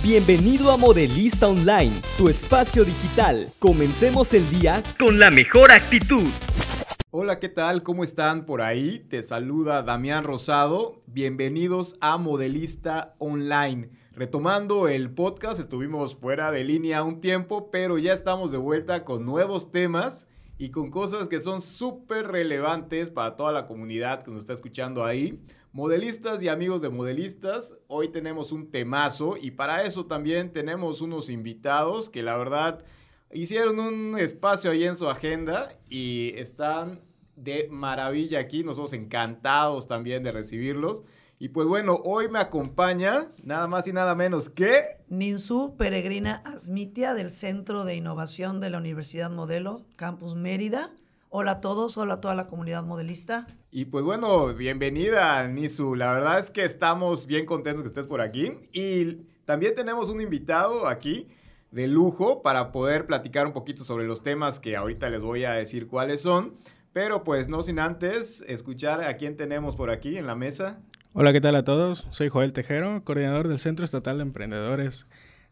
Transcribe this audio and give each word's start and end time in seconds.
Bienvenido 0.00 0.70
a 0.70 0.76
Modelista 0.76 1.48
Online, 1.48 1.92
tu 2.16 2.28
espacio 2.28 2.84
digital. 2.84 3.50
Comencemos 3.58 4.32
el 4.32 4.48
día 4.48 4.80
con 4.96 5.18
la 5.18 5.32
mejor 5.32 5.72
actitud. 5.72 6.22
Hola, 7.10 7.40
¿qué 7.40 7.48
tal? 7.48 7.82
¿Cómo 7.82 8.04
están 8.04 8.46
por 8.46 8.62
ahí? 8.62 9.00
Te 9.10 9.24
saluda 9.24 9.82
Damián 9.82 10.22
Rosado. 10.22 11.02
Bienvenidos 11.08 11.96
a 12.00 12.16
Modelista 12.16 13.16
Online. 13.18 13.90
Retomando 14.12 14.86
el 14.86 15.10
podcast, 15.10 15.58
estuvimos 15.58 16.14
fuera 16.14 16.52
de 16.52 16.62
línea 16.62 17.02
un 17.02 17.20
tiempo, 17.20 17.68
pero 17.72 17.98
ya 17.98 18.12
estamos 18.12 18.52
de 18.52 18.58
vuelta 18.58 19.04
con 19.04 19.26
nuevos 19.26 19.72
temas 19.72 20.28
y 20.58 20.70
con 20.70 20.90
cosas 20.90 21.28
que 21.28 21.40
son 21.40 21.60
súper 21.60 22.28
relevantes 22.28 23.10
para 23.10 23.36
toda 23.36 23.50
la 23.50 23.66
comunidad 23.66 24.22
que 24.22 24.30
nos 24.30 24.40
está 24.40 24.52
escuchando 24.52 25.04
ahí. 25.04 25.40
Modelistas 25.72 26.42
y 26.42 26.48
amigos 26.48 26.80
de 26.80 26.88
modelistas, 26.88 27.76
hoy 27.88 28.08
tenemos 28.08 28.52
un 28.52 28.70
temazo 28.70 29.36
y 29.36 29.50
para 29.50 29.82
eso 29.82 30.06
también 30.06 30.50
tenemos 30.50 31.02
unos 31.02 31.28
invitados 31.28 32.08
que 32.08 32.22
la 32.22 32.38
verdad 32.38 32.82
hicieron 33.32 33.78
un 33.78 34.18
espacio 34.18 34.70
ahí 34.70 34.84
en 34.84 34.96
su 34.96 35.08
agenda 35.08 35.78
y 35.90 36.32
están 36.36 37.02
de 37.36 37.68
maravilla 37.70 38.40
aquí. 38.40 38.64
Nosotros 38.64 38.94
encantados 38.94 39.86
también 39.86 40.22
de 40.22 40.32
recibirlos. 40.32 41.02
Y 41.38 41.50
pues 41.50 41.68
bueno, 41.68 42.00
hoy 42.02 42.28
me 42.28 42.38
acompaña 42.38 43.30
nada 43.44 43.68
más 43.68 43.86
y 43.86 43.92
nada 43.92 44.14
menos 44.14 44.48
que... 44.48 44.72
Ninsu 45.08 45.76
Peregrina 45.76 46.42
Asmitia 46.46 47.12
del 47.12 47.30
Centro 47.30 47.84
de 47.84 47.94
Innovación 47.94 48.58
de 48.60 48.70
la 48.70 48.78
Universidad 48.78 49.30
Modelo, 49.30 49.84
Campus 49.96 50.34
Mérida. 50.34 50.92
Hola 51.28 51.52
a 51.52 51.60
todos, 51.60 51.98
hola 51.98 52.14
a 52.14 52.20
toda 52.22 52.34
la 52.34 52.46
comunidad 52.46 52.84
modelista. 52.84 53.46
Y 53.70 53.84
pues 53.84 54.02
bueno, 54.02 54.54
bienvenida 54.54 55.46
Nisu. 55.46 55.94
La 55.94 56.14
verdad 56.14 56.38
es 56.38 56.50
que 56.50 56.64
estamos 56.64 57.26
bien 57.26 57.44
contentos 57.44 57.82
que 57.82 57.88
estés 57.88 58.06
por 58.06 58.22
aquí. 58.22 58.52
Y 58.72 59.18
también 59.44 59.74
tenemos 59.74 60.08
un 60.08 60.22
invitado 60.22 60.88
aquí 60.88 61.28
de 61.70 61.86
lujo 61.86 62.40
para 62.40 62.72
poder 62.72 63.06
platicar 63.06 63.46
un 63.46 63.52
poquito 63.52 63.84
sobre 63.84 64.06
los 64.06 64.22
temas 64.22 64.58
que 64.58 64.74
ahorita 64.74 65.10
les 65.10 65.22
voy 65.22 65.44
a 65.44 65.52
decir 65.52 65.86
cuáles 65.86 66.22
son. 66.22 66.54
Pero 66.94 67.24
pues 67.24 67.48
no 67.48 67.62
sin 67.62 67.78
antes 67.78 68.42
escuchar 68.48 69.02
a 69.02 69.18
quién 69.18 69.36
tenemos 69.36 69.76
por 69.76 69.90
aquí 69.90 70.16
en 70.16 70.26
la 70.26 70.34
mesa. 70.34 70.80
Hola, 71.12 71.34
¿qué 71.34 71.42
tal 71.42 71.54
a 71.54 71.64
todos? 71.64 72.06
Soy 72.10 72.30
Joel 72.30 72.54
Tejero, 72.54 73.04
coordinador 73.04 73.48
del 73.48 73.58
Centro 73.58 73.84
Estatal 73.84 74.16
de 74.16 74.22
Emprendedores 74.22 75.06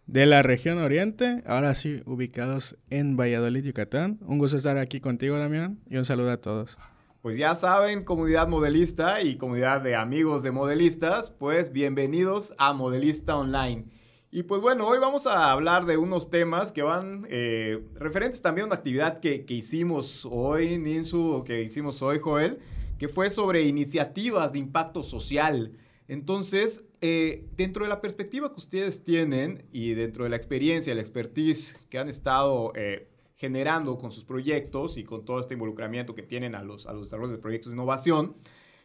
de 0.07 0.25
la 0.25 0.43
región 0.43 0.79
Oriente, 0.79 1.43
ahora 1.47 1.75
sí 1.75 2.01
ubicados 2.07 2.79
en 2.89 3.17
Valladolid, 3.19 3.65
Yucatán. 3.65 4.19
Un 4.23 4.39
gusto 4.39 4.57
estar 4.57 4.79
aquí 4.79 5.01
contigo, 5.01 5.37
Damián, 5.37 5.81
y 5.91 5.99
un 5.99 6.07
saludo 6.07 6.31
a 6.31 6.37
todos. 6.39 6.79
Pues 7.27 7.37
ya 7.37 7.57
saben, 7.57 8.05
comunidad 8.05 8.47
modelista 8.47 9.21
y 9.21 9.37
comunidad 9.37 9.81
de 9.81 9.97
amigos 9.97 10.45
de 10.45 10.53
modelistas, 10.53 11.31
pues 11.31 11.73
bienvenidos 11.73 12.55
a 12.57 12.73
Modelista 12.73 13.37
Online. 13.37 13.87
Y 14.31 14.45
pues 14.45 14.63
bueno, 14.63 14.87
hoy 14.87 15.01
vamos 15.01 15.27
a 15.27 15.51
hablar 15.51 15.87
de 15.87 15.97
unos 15.97 16.31
temas 16.31 16.71
que 16.71 16.83
van 16.83 17.27
eh, 17.29 17.83
referentes 17.97 18.43
también 18.43 18.63
a 18.63 18.67
una 18.67 18.77
actividad 18.77 19.19
que, 19.19 19.45
que 19.45 19.55
hicimos 19.55 20.25
hoy, 20.31 20.79
Ninsu, 20.79 21.33
o 21.33 21.43
que 21.43 21.63
hicimos 21.63 22.01
hoy, 22.01 22.21
Joel, 22.21 22.61
que 22.97 23.09
fue 23.09 23.29
sobre 23.29 23.63
iniciativas 23.63 24.53
de 24.53 24.61
impacto 24.61 25.03
social. 25.03 25.73
Entonces, 26.07 26.85
eh, 27.01 27.45
dentro 27.57 27.83
de 27.83 27.89
la 27.89 28.01
perspectiva 28.01 28.51
que 28.51 28.61
ustedes 28.61 29.03
tienen 29.03 29.65
y 29.73 29.95
dentro 29.95 30.23
de 30.23 30.31
la 30.31 30.37
experiencia, 30.37 30.95
la 30.95 31.01
expertise 31.01 31.77
que 31.91 31.99
han 31.99 32.09
estado 32.09 32.71
eh, 32.77 33.09
generando 33.37 33.99
con 33.99 34.11
sus 34.13 34.25
proyectos 34.25 34.97
y 34.97 35.05
con 35.05 35.25
todo 35.25 35.39
este 35.39 35.55
involucramiento 35.55 36.15
que 36.15 36.23
tienen 36.23 36.55
a 36.55 36.63
los, 36.63 36.87
a 36.87 36.93
los 36.93 37.05
desarrollos 37.05 37.33
de 37.33 37.39
proyectos 37.39 37.71
de 37.71 37.77
innovación, 37.77 38.37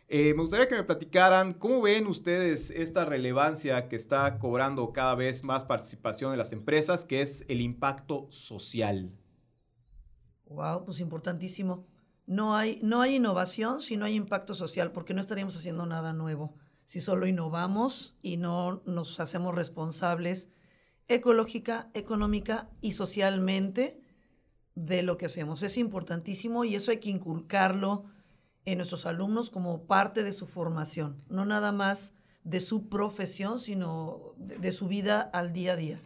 eh, 0.07 0.33
me 0.33 0.41
gustaría 0.41 0.67
que 0.67 0.75
me 0.75 0.83
platicaran 0.83 1.53
cómo 1.53 1.81
ven 1.81 2.05
ustedes 2.05 2.69
esta 2.69 3.05
relevancia 3.05 3.87
que 3.87 3.95
está 3.95 4.37
cobrando 4.39 4.91
cada 4.91 5.15
vez 5.15 5.41
más 5.43 5.63
participación 5.63 6.31
de 6.31 6.37
las 6.37 6.51
empresas, 6.51 7.05
que 7.05 7.21
es 7.21 7.45
el 7.47 7.61
impacto 7.61 8.27
social. 8.29 9.09
Wow, 10.47 10.83
pues 10.83 10.99
importantísimo. 10.99 11.87
No 12.27 12.57
hay, 12.57 12.81
no 12.83 13.01
hay 13.01 13.15
innovación 13.15 13.79
si 13.79 13.95
no 13.95 14.03
hay 14.03 14.15
impacto 14.15 14.53
social, 14.53 14.91
porque 14.91 15.13
no 15.13 15.21
estaríamos 15.21 15.55
haciendo 15.55 15.85
nada 15.85 16.11
nuevo 16.11 16.55
si 16.83 16.99
solo 16.99 17.25
innovamos 17.25 18.17
y 18.21 18.35
no 18.35 18.81
nos 18.85 19.21
hacemos 19.21 19.55
responsables 19.55 20.49
ecológica, 21.07 21.89
económica 21.93 22.69
y 22.81 22.91
socialmente 22.93 24.00
de 24.75 25.01
lo 25.03 25.17
que 25.17 25.25
hacemos. 25.25 25.63
Es 25.63 25.77
importantísimo 25.77 26.63
y 26.63 26.75
eso 26.75 26.91
hay 26.91 26.97
que 26.97 27.09
inculcarlo 27.09 28.05
en 28.65 28.77
nuestros 28.77 29.05
alumnos 29.05 29.49
como 29.49 29.83
parte 29.85 30.23
de 30.23 30.33
su 30.33 30.45
formación, 30.45 31.21
no 31.29 31.45
nada 31.45 31.71
más 31.71 32.13
de 32.43 32.59
su 32.59 32.89
profesión, 32.89 33.59
sino 33.59 34.33
de, 34.37 34.71
su 34.71 34.87
vida 34.87 35.21
al 35.21 35.53
día 35.53 35.73
a 35.73 35.75
día. 35.75 35.99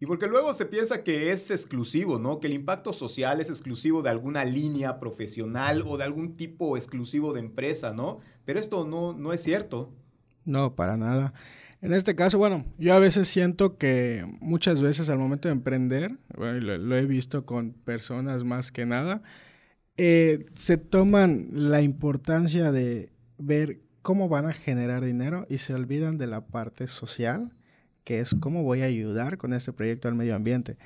Y 0.00 0.06
porque 0.06 0.26
luego 0.26 0.52
se 0.52 0.66
piensa 0.66 1.04
que 1.04 1.30
es 1.30 1.50
exclusivo, 1.52 2.18
¿no? 2.18 2.40
Que 2.40 2.48
el 2.48 2.54
impacto 2.54 2.92
social 2.92 3.40
es 3.40 3.50
exclusivo 3.50 4.02
de 4.02 4.10
alguna 4.10 4.44
línea 4.44 4.98
profesional 4.98 5.84
o 5.86 5.96
de 5.96 6.04
algún 6.04 6.36
tipo 6.36 6.76
exclusivo 6.76 7.32
de 7.32 7.40
empresa, 7.40 7.92
¿no? 7.92 8.18
Pero 8.44 8.58
esto 8.58 8.84
no, 8.84 9.12
no 9.12 9.32
es 9.32 9.42
cierto. 9.42 9.92
No, 10.44 10.74
para 10.74 10.96
nada. 10.96 11.34
En 11.82 11.92
este 11.92 12.14
caso, 12.14 12.38
bueno, 12.38 12.64
yo 12.78 12.94
a 12.94 13.00
veces 13.00 13.26
siento 13.26 13.76
que 13.76 14.24
muchas 14.40 14.80
veces 14.80 15.10
al 15.10 15.18
momento 15.18 15.48
de 15.48 15.52
emprender, 15.52 16.16
bueno, 16.36 16.60
lo, 16.60 16.96
he 16.96 17.06
visto 17.06 17.44
con 17.44 17.72
personas 17.72 18.44
más 18.44 18.70
que 18.70 18.86
nada, 18.86 19.22
eh, 19.96 20.46
se 20.54 20.76
toman 20.76 21.48
la 21.50 21.82
importancia 21.82 22.70
de 22.70 23.10
ver 23.36 23.80
cómo 24.00 24.28
van 24.28 24.46
a 24.46 24.52
generar 24.52 25.04
dinero 25.04 25.44
y 25.50 25.58
se 25.58 25.74
olvidan 25.74 26.18
de 26.18 26.28
la 26.28 26.46
parte 26.46 26.86
social, 26.86 27.52
que 28.04 28.20
es 28.20 28.36
cómo 28.38 28.62
voy 28.62 28.82
a 28.82 28.86
ayudar 28.86 29.36
con 29.36 29.52
este 29.52 29.72
proyecto 29.72 30.06
al 30.06 30.14
medio 30.14 30.36
ambiente. 30.36 30.78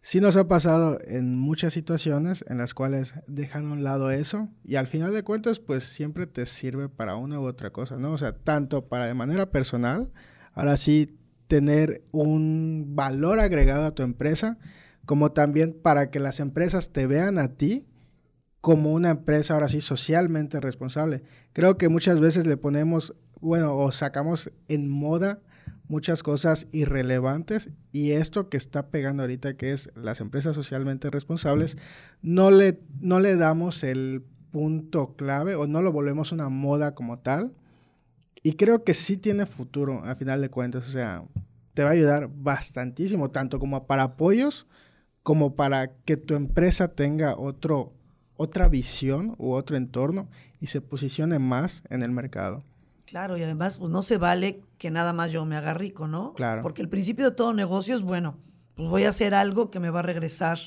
Sí 0.00 0.20
nos 0.20 0.36
ha 0.36 0.46
pasado 0.46 1.00
en 1.04 1.36
muchas 1.36 1.72
situaciones 1.72 2.44
en 2.48 2.58
las 2.58 2.72
cuales 2.72 3.14
dejan 3.26 3.66
a 3.66 3.72
un 3.72 3.82
lado 3.82 4.12
eso 4.12 4.48
y 4.62 4.76
al 4.76 4.86
final 4.86 5.12
de 5.12 5.24
cuentas 5.24 5.58
pues 5.58 5.82
siempre 5.82 6.28
te 6.28 6.46
sirve 6.46 6.88
para 6.88 7.16
una 7.16 7.40
u 7.40 7.46
otra 7.46 7.70
cosa, 7.70 7.96
¿no? 7.96 8.12
O 8.12 8.18
sea, 8.18 8.30
tanto 8.30 8.86
para 8.86 9.06
de 9.06 9.14
manera 9.14 9.50
personal, 9.50 10.12
ahora 10.56 10.76
sí 10.76 11.16
tener 11.46 12.02
un 12.10 12.96
valor 12.96 13.38
agregado 13.38 13.84
a 13.84 13.94
tu 13.94 14.02
empresa, 14.02 14.58
como 15.04 15.30
también 15.30 15.72
para 15.80 16.10
que 16.10 16.18
las 16.18 16.40
empresas 16.40 16.92
te 16.92 17.06
vean 17.06 17.38
a 17.38 17.54
ti 17.54 17.86
como 18.60 18.92
una 18.92 19.10
empresa 19.10 19.54
ahora 19.54 19.68
sí 19.68 19.80
socialmente 19.80 20.58
responsable. 20.58 21.22
Creo 21.52 21.78
que 21.78 21.88
muchas 21.88 22.20
veces 22.20 22.46
le 22.46 22.56
ponemos, 22.56 23.14
bueno, 23.40 23.76
o 23.76 23.92
sacamos 23.92 24.50
en 24.66 24.88
moda 24.88 25.40
muchas 25.86 26.24
cosas 26.24 26.66
irrelevantes 26.72 27.70
y 27.92 28.12
esto 28.12 28.48
que 28.48 28.56
está 28.56 28.88
pegando 28.88 29.22
ahorita, 29.22 29.56
que 29.56 29.72
es 29.72 29.90
las 29.94 30.20
empresas 30.20 30.56
socialmente 30.56 31.10
responsables, 31.10 31.76
no 32.22 32.50
le, 32.50 32.80
no 33.00 33.20
le 33.20 33.36
damos 33.36 33.84
el 33.84 34.24
punto 34.50 35.14
clave 35.14 35.54
o 35.54 35.68
no 35.68 35.82
lo 35.82 35.92
volvemos 35.92 36.32
una 36.32 36.48
moda 36.48 36.94
como 36.94 37.18
tal. 37.18 37.52
Y 38.46 38.52
creo 38.52 38.84
que 38.84 38.94
sí 38.94 39.16
tiene 39.16 39.44
futuro, 39.44 40.04
a 40.04 40.14
final 40.14 40.40
de 40.40 40.50
cuentas. 40.50 40.86
O 40.86 40.88
sea, 40.88 41.24
te 41.74 41.82
va 41.82 41.88
a 41.88 41.94
ayudar 41.94 42.30
bastantísimo, 42.32 43.32
tanto 43.32 43.58
como 43.58 43.88
para 43.88 44.04
apoyos, 44.04 44.68
como 45.24 45.56
para 45.56 45.96
que 46.04 46.16
tu 46.16 46.36
empresa 46.36 46.94
tenga 46.94 47.36
otro, 47.36 47.92
otra 48.36 48.68
visión 48.68 49.34
u 49.38 49.50
otro 49.50 49.76
entorno 49.76 50.28
y 50.60 50.68
se 50.68 50.80
posicione 50.80 51.40
más 51.40 51.82
en 51.90 52.04
el 52.04 52.12
mercado. 52.12 52.62
Claro, 53.04 53.36
y 53.36 53.42
además 53.42 53.78
pues 53.78 53.90
no 53.90 54.02
se 54.02 54.16
vale 54.16 54.62
que 54.78 54.92
nada 54.92 55.12
más 55.12 55.32
yo 55.32 55.44
me 55.44 55.56
haga 55.56 55.74
rico, 55.74 56.06
¿no? 56.06 56.32
Claro. 56.34 56.62
Porque 56.62 56.82
el 56.82 56.88
principio 56.88 57.30
de 57.30 57.34
todo 57.34 57.52
negocio 57.52 57.96
es, 57.96 58.02
bueno, 58.02 58.38
pues 58.76 58.88
voy 58.88 59.06
a 59.06 59.08
hacer 59.08 59.34
algo 59.34 59.72
que 59.72 59.80
me 59.80 59.90
va 59.90 59.98
a 59.98 60.02
regresar 60.04 60.60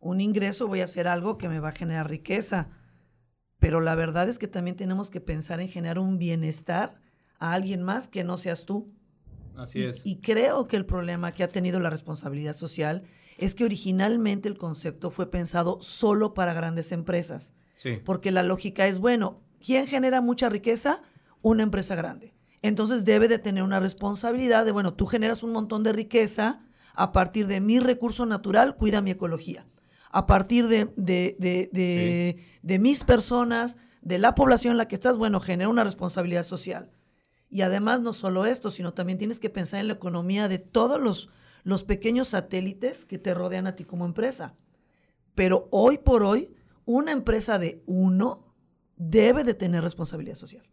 un 0.00 0.22
ingreso, 0.22 0.66
voy 0.66 0.80
a 0.80 0.84
hacer 0.84 1.08
algo 1.08 1.36
que 1.36 1.50
me 1.50 1.60
va 1.60 1.68
a 1.68 1.72
generar 1.72 2.08
riqueza. 2.08 2.68
Pero 3.62 3.80
la 3.80 3.94
verdad 3.94 4.28
es 4.28 4.38
que 4.38 4.48
también 4.48 4.76
tenemos 4.76 5.08
que 5.08 5.22
pensar 5.22 5.60
en 5.60 5.68
generar 5.68 5.98
un 5.98 6.18
bienestar 6.18 7.00
a 7.38 7.54
alguien 7.54 7.82
más 7.82 8.08
que 8.08 8.24
no 8.24 8.36
seas 8.36 8.66
tú. 8.66 8.92
Así 9.56 9.84
es. 9.84 10.04
Y 10.04 10.16
creo 10.16 10.66
que 10.66 10.76
el 10.76 10.84
problema 10.84 11.32
que 11.32 11.44
ha 11.44 11.48
tenido 11.48 11.80
la 11.80 11.88
responsabilidad 11.88 12.52
social 12.52 13.04
es 13.38 13.54
que 13.54 13.64
originalmente 13.64 14.48
el 14.48 14.58
concepto 14.58 15.10
fue 15.10 15.30
pensado 15.30 15.78
solo 15.80 16.34
para 16.34 16.52
grandes 16.52 16.92
empresas. 16.92 17.54
Sí. 17.76 18.00
Porque 18.04 18.32
la 18.32 18.42
lógica 18.42 18.86
es, 18.86 18.98
bueno, 18.98 19.40
¿quién 19.64 19.86
genera 19.86 20.20
mucha 20.20 20.48
riqueza? 20.48 21.00
una 21.42 21.64
empresa 21.64 21.94
grande. 21.94 22.32
Entonces 22.62 23.04
debe 23.04 23.28
de 23.28 23.38
tener 23.38 23.64
una 23.64 23.80
responsabilidad 23.80 24.64
de, 24.64 24.72
bueno, 24.72 24.94
tú 24.94 25.06
generas 25.06 25.42
un 25.42 25.52
montón 25.52 25.82
de 25.82 25.92
riqueza 25.92 26.60
a 26.94 27.12
partir 27.12 27.48
de 27.48 27.60
mi 27.60 27.80
recurso 27.80 28.24
natural, 28.26 28.76
cuida 28.76 29.02
mi 29.02 29.10
ecología. 29.10 29.66
A 30.12 30.26
partir 30.26 30.68
de, 30.68 30.88
de, 30.96 32.78
mis 32.78 33.02
personas, 33.02 33.78
de 34.02 34.18
la 34.18 34.34
población 34.34 34.72
en 34.72 34.78
la 34.78 34.86
que 34.86 34.94
estás, 34.94 35.16
bueno, 35.16 35.40
genera 35.40 35.68
una 35.68 35.84
responsabilidad 35.84 36.44
social. 36.44 36.90
Y 37.48 37.62
además 37.62 38.00
no 38.00 38.12
solo 38.12 38.46
esto, 38.46 38.70
sino 38.70 38.94
también 38.94 39.18
tienes 39.18 39.40
que 39.40 39.50
pensar 39.50 39.80
en 39.80 39.88
la 39.88 39.94
economía 39.94 40.48
de 40.48 40.58
todos 40.58 41.00
los, 41.00 41.30
los 41.64 41.82
pequeños 41.82 42.28
satélites 42.28 43.04
que 43.04 43.18
te 43.18 43.34
rodean 43.34 43.66
a 43.66 43.74
ti 43.74 43.84
como 43.84 44.04
empresa. 44.04 44.54
Pero 45.34 45.68
hoy 45.70 45.98
por 45.98 46.22
hoy, 46.22 46.54
una 46.84 47.12
empresa 47.12 47.58
de 47.58 47.82
uno 47.86 48.54
debe 48.96 49.44
de 49.44 49.54
tener 49.54 49.82
responsabilidad 49.82 50.36
social. 50.36 50.66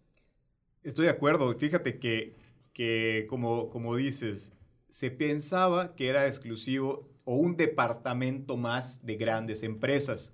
Estoy 0.84 1.06
de 1.06 1.12
acuerdo. 1.12 1.54
Fíjate 1.58 2.00
que, 2.00 2.36
que 2.74 3.26
como, 3.30 3.70
como 3.70 3.96
dices, 3.96 4.54
se 4.90 5.12
pensaba 5.12 5.96
que 5.96 6.10
era 6.10 6.26
exclusivo 6.26 7.10
o 7.30 7.36
un 7.36 7.56
departamento 7.56 8.58
más 8.58 9.06
de 9.06 9.16
grandes 9.16 9.62
empresas. 9.62 10.34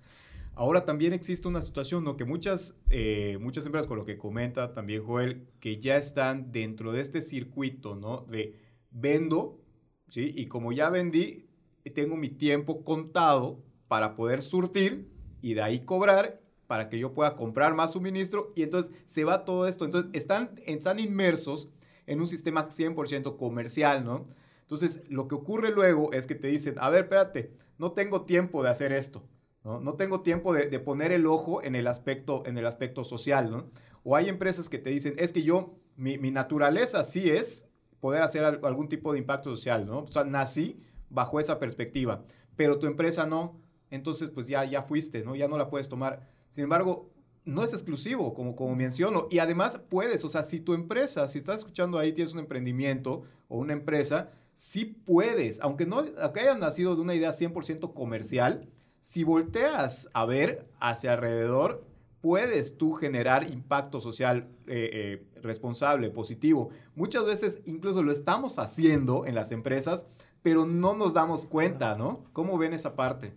Ahora 0.54 0.86
también 0.86 1.12
existe 1.12 1.46
una 1.46 1.62
situación, 1.62 2.06
¿no? 2.06 2.16
Que 2.16 2.24
muchas, 2.24 2.74
eh, 2.90 3.38
muchas 3.42 3.66
empresas, 3.66 3.86
con 3.86 3.98
lo 3.98 4.06
que 4.06 4.18
comenta 4.18 4.74
también 4.74 5.04
Joel, 5.04 5.46
que 5.60 5.82
ya 5.82 5.98
están 5.98 6.54
dentro 6.54 6.94
de 6.94 7.02
este 7.02 7.20
circuito, 7.20 7.98
¿no? 7.98 8.26
De 8.30 8.62
vendo, 8.92 9.60
¿sí? 10.08 10.32
Y 10.38 10.46
como 10.46 10.72
ya 10.72 10.90
vendí, 10.90 11.50
tengo 11.94 12.16
mi 12.16 12.30
tiempo 12.30 12.86
contado 12.86 13.62
para 13.90 14.16
poder 14.16 14.42
surtir 14.42 15.12
y 15.42 15.54
de 15.54 15.64
ahí 15.64 15.80
cobrar 15.82 16.42
para 16.66 16.88
que 16.88 16.98
yo 16.98 17.14
pueda 17.14 17.36
comprar 17.36 17.74
más 17.76 17.92
suministro 17.92 18.54
y 18.56 18.64
entonces 18.64 18.94
se 19.06 19.26
va 19.26 19.44
todo 19.44 19.68
esto. 19.68 19.84
Entonces 19.84 20.10
están, 20.14 20.62
están 20.66 21.00
inmersos 21.00 21.68
en 22.08 22.22
un 22.22 22.28
sistema 22.30 22.70
100% 22.70 23.36
comercial, 23.36 24.06
¿no? 24.06 24.30
Entonces 24.66 25.02
lo 25.10 25.28
que 25.28 25.36
ocurre 25.36 25.72
luego 25.72 26.12
es 26.12 26.26
que 26.26 26.34
te 26.36 26.48
dicen, 26.48 26.76
a 26.80 26.90
ver, 26.90 27.04
espérate, 27.04 27.54
no 27.78 27.92
tengo 27.92 28.24
tiempo 28.24 28.64
de 28.64 28.70
hacer 28.70 28.92
esto. 28.92 29.24
¿no? 29.64 29.96
tengo 29.96 30.22
tiempo 30.22 30.54
de, 30.54 30.80
poner 30.80 31.12
el 31.12 31.26
ojo 31.26 31.64
en 31.64 31.76
el 31.76 31.88
aspecto, 31.88 32.44
en 32.46 32.58
el 32.58 32.68
aspecto 32.68 33.04
social, 33.04 33.50
¿no? 33.50 33.72
O 34.04 34.16
hay 34.16 34.30
empresas 34.30 34.70
que 34.70 34.78
te 34.78 34.92
dicen, 34.92 35.16
es 35.18 35.34
que 35.34 35.42
yo, 35.42 35.74
mi, 35.96 36.18
naturaleza 36.18 37.04
sí 37.04 37.32
es 37.32 37.68
poder 38.00 38.22
hacer 38.22 38.44
algún 38.44 38.88
tipo 38.88 39.12
de 39.12 39.20
impacto 39.20 39.50
social, 39.50 39.88
¿no? 39.88 40.02
O 40.02 40.08
sea, 40.12 40.24
nací 40.24 40.80
bajo 41.10 41.40
esa 41.40 41.58
perspectiva, 41.58 42.24
pero 42.56 42.78
tu 42.78 42.86
empresa 42.86 43.26
no, 43.26 43.60
entonces 43.90 44.30
pues 44.30 44.48
ya, 44.48 44.64
ya 44.66 44.84
fuiste, 44.84 45.24
¿no? 45.24 45.36
Ya 45.36 45.48
no 45.48 45.58
la 45.58 45.70
puedes 45.70 45.90
tomar. 45.90 46.28
Sin 46.50 46.64
embargo, 46.64 47.10
no 47.44 47.64
es 47.64 47.74
exclusivo, 47.74 48.36
como, 48.36 48.56
como 48.56 48.76
menciono, 48.76 49.28
y 49.32 49.40
además 49.40 49.80
puedes, 49.90 50.24
o 50.24 50.30
sea, 50.30 50.44
si 50.44 50.60
tu 50.60 50.76
empresa, 50.76 51.28
si 51.28 51.40
estás 51.40 51.58
escuchando 51.60 51.98
ahí, 51.98 52.14
tienes 52.14 52.34
un 52.34 52.40
emprendimiento 52.40 53.24
o 53.48 53.58
una 53.58 53.74
empresa, 53.74 54.32
sí 54.56 54.86
puedes, 54.86 55.60
aunque 55.62 55.86
no 55.86 56.04
aunque 56.20 56.40
haya 56.40 56.56
nacido 56.56 56.96
de 56.96 57.02
una 57.02 57.14
idea 57.14 57.34
100% 57.34 57.94
comercial, 57.94 58.68
si 59.02 59.24
volteas 59.24 60.10
a 60.14 60.26
ver 60.26 60.68
hacia 60.80 61.14
alrededor, 61.14 61.86
puedes 62.22 62.76
tú 62.76 62.94
generar 62.94 63.48
impacto 63.52 64.02
social 64.02 64.48
eh, 64.66 64.90
eh, 64.92 65.42
responsable, 65.44 66.10
positivo. 66.10 66.70
Muchas 66.96 67.24
veces 67.24 67.60
incluso 67.66 68.02
lo 68.02 68.12
estamos 68.12 68.58
haciendo 68.58 69.28
en 69.28 69.36
las 69.36 69.52
empresas, 69.52 70.08
pero 70.42 70.66
no 70.66 70.96
nos 70.96 71.14
damos 71.14 71.46
cuenta, 71.46 71.96
¿no? 71.96 72.24
¿Cómo 72.34 72.58
ven 72.58 72.74
esa 72.74 72.96
parte? 72.96 73.36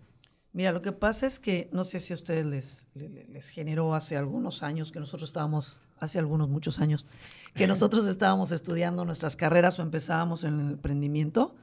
Mira, 0.53 0.71
lo 0.71 0.81
que 0.81 0.91
pasa 0.91 1.27
es 1.27 1.39
que 1.39 1.69
no 1.71 1.83
sé 1.83 1.99
si 1.99 2.13
a 2.13 2.15
ustedes 2.15 2.45
les, 2.45 2.87
les, 2.95 3.49
generó 3.49 3.93
hace 3.93 4.17
algunos 4.17 4.63
años 4.63 4.91
que 4.91 4.99
nosotros 4.99 5.29
estábamos, 5.29 5.79
hace 5.99 6.19
algunos 6.19 6.49
muchos 6.49 6.79
años, 6.79 7.05
que 7.55 7.67
nosotros 7.67 8.05
estábamos 8.05 8.51
estudiando 8.51 9.05
nuestras 9.05 9.35
carreras 9.35 9.79
o 9.79 9.81
empezábamos 9.81 10.43
en 10.43 10.59
el 10.59 10.71
emprendimiento 10.71 11.55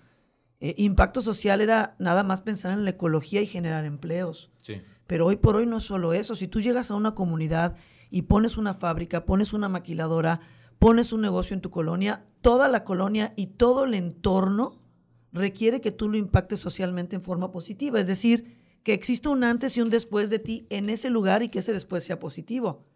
eh, 0.59 0.75
impacto 0.79 1.21
social 1.21 1.61
era 1.61 1.97
nada 1.99 2.23
más 2.23 2.41
pensar 2.41 2.73
en 2.73 2.85
la 2.85 2.91
ecología 2.91 3.43
y 3.43 3.47
generar 3.47 3.85
empleos. 3.85 4.51
Pero 5.07 5.27
hoy 5.27 5.37
por 5.37 5.57
hoy 5.57 5.67
no 5.67 5.79
es 5.79 5.85
solo 5.85 6.13
eso. 6.13 6.35
Si 6.35 6.49
tú 6.49 6.61
llegas 6.61 6.91
a 6.91 6.95
una 6.95 7.15
comunidad 7.15 7.77
y 8.11 8.23
pones 8.23 8.57
una 8.57 8.75
fábrica, 8.75 9.27
pones 9.27 9.53
una 9.53 9.69
maquiladora, 9.69 10.41
pones 10.79 11.13
un 11.13 11.21
negocio 11.21 11.55
en 11.55 11.61
tu 11.61 11.71
colonia, 11.71 12.25
toda 12.41 12.69
la 12.69 12.85
colonia 12.85 13.33
y 13.37 13.49
todo 13.49 13.85
el 13.85 13.95
entorno 13.95 14.81
requiere 15.33 15.81
que 15.81 15.93
tú 15.93 16.09
lo 16.09 16.17
impactes 16.17 16.61
socialmente 16.61 17.15
en 17.15 17.23
forma 17.23 17.53
positiva. 17.53 18.01
Es 18.01 18.07
decir, 18.07 18.57
que 18.83 18.95
exista 18.95 19.29
un 19.29 19.45
antes 19.45 19.77
y 19.77 19.83
un 19.83 19.91
después 19.91 20.31
de 20.31 20.39
ti 20.39 20.67
en 20.71 20.89
ese 20.89 21.11
lugar 21.11 21.43
y 21.43 21.49
que 21.51 21.59
ese 21.59 21.75
después 21.75 22.03
sea 22.03 22.19
positivo. 22.19 22.87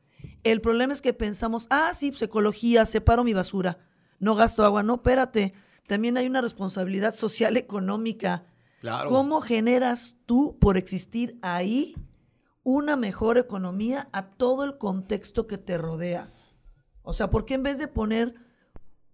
El 0.43 0.61
problema 0.61 0.93
es 0.93 1.03
que 1.03 1.13
pensamos, 1.13 1.67
ah, 1.71 1.93
sí, 1.95 2.11
pues 2.11 2.23
ecología, 2.23 2.85
separo 2.87 3.25
mi 3.25 3.35
basura, 3.35 3.79
no 4.19 4.35
gasto 4.35 4.65
agua. 4.65 4.83
No, 4.83 4.95
espérate 4.95 5.55
también 5.91 6.17
hay 6.17 6.29
una 6.29 6.41
responsabilidad 6.41 7.17
social 7.17 7.57
económica. 7.57 8.47
Claro. 8.81 9.11
¿Cómo 9.11 9.41
generas 9.41 10.15
tú, 10.25 10.57
por 10.61 10.77
existir 10.77 11.37
ahí, 11.43 11.97
una 12.63 12.95
mejor 12.95 13.39
economía 13.39 14.09
a 14.13 14.29
todo 14.29 14.63
el 14.63 14.79
contexto 14.79 15.49
que 15.49 15.59
te 15.59 15.77
rodea? 15.79 16.33
O 17.03 17.13
sea, 17.13 17.29
¿por 17.31 17.45
qué 17.45 17.55
en 17.55 17.65
vez 17.65 17.77
de 17.77 17.89
poner 17.89 18.37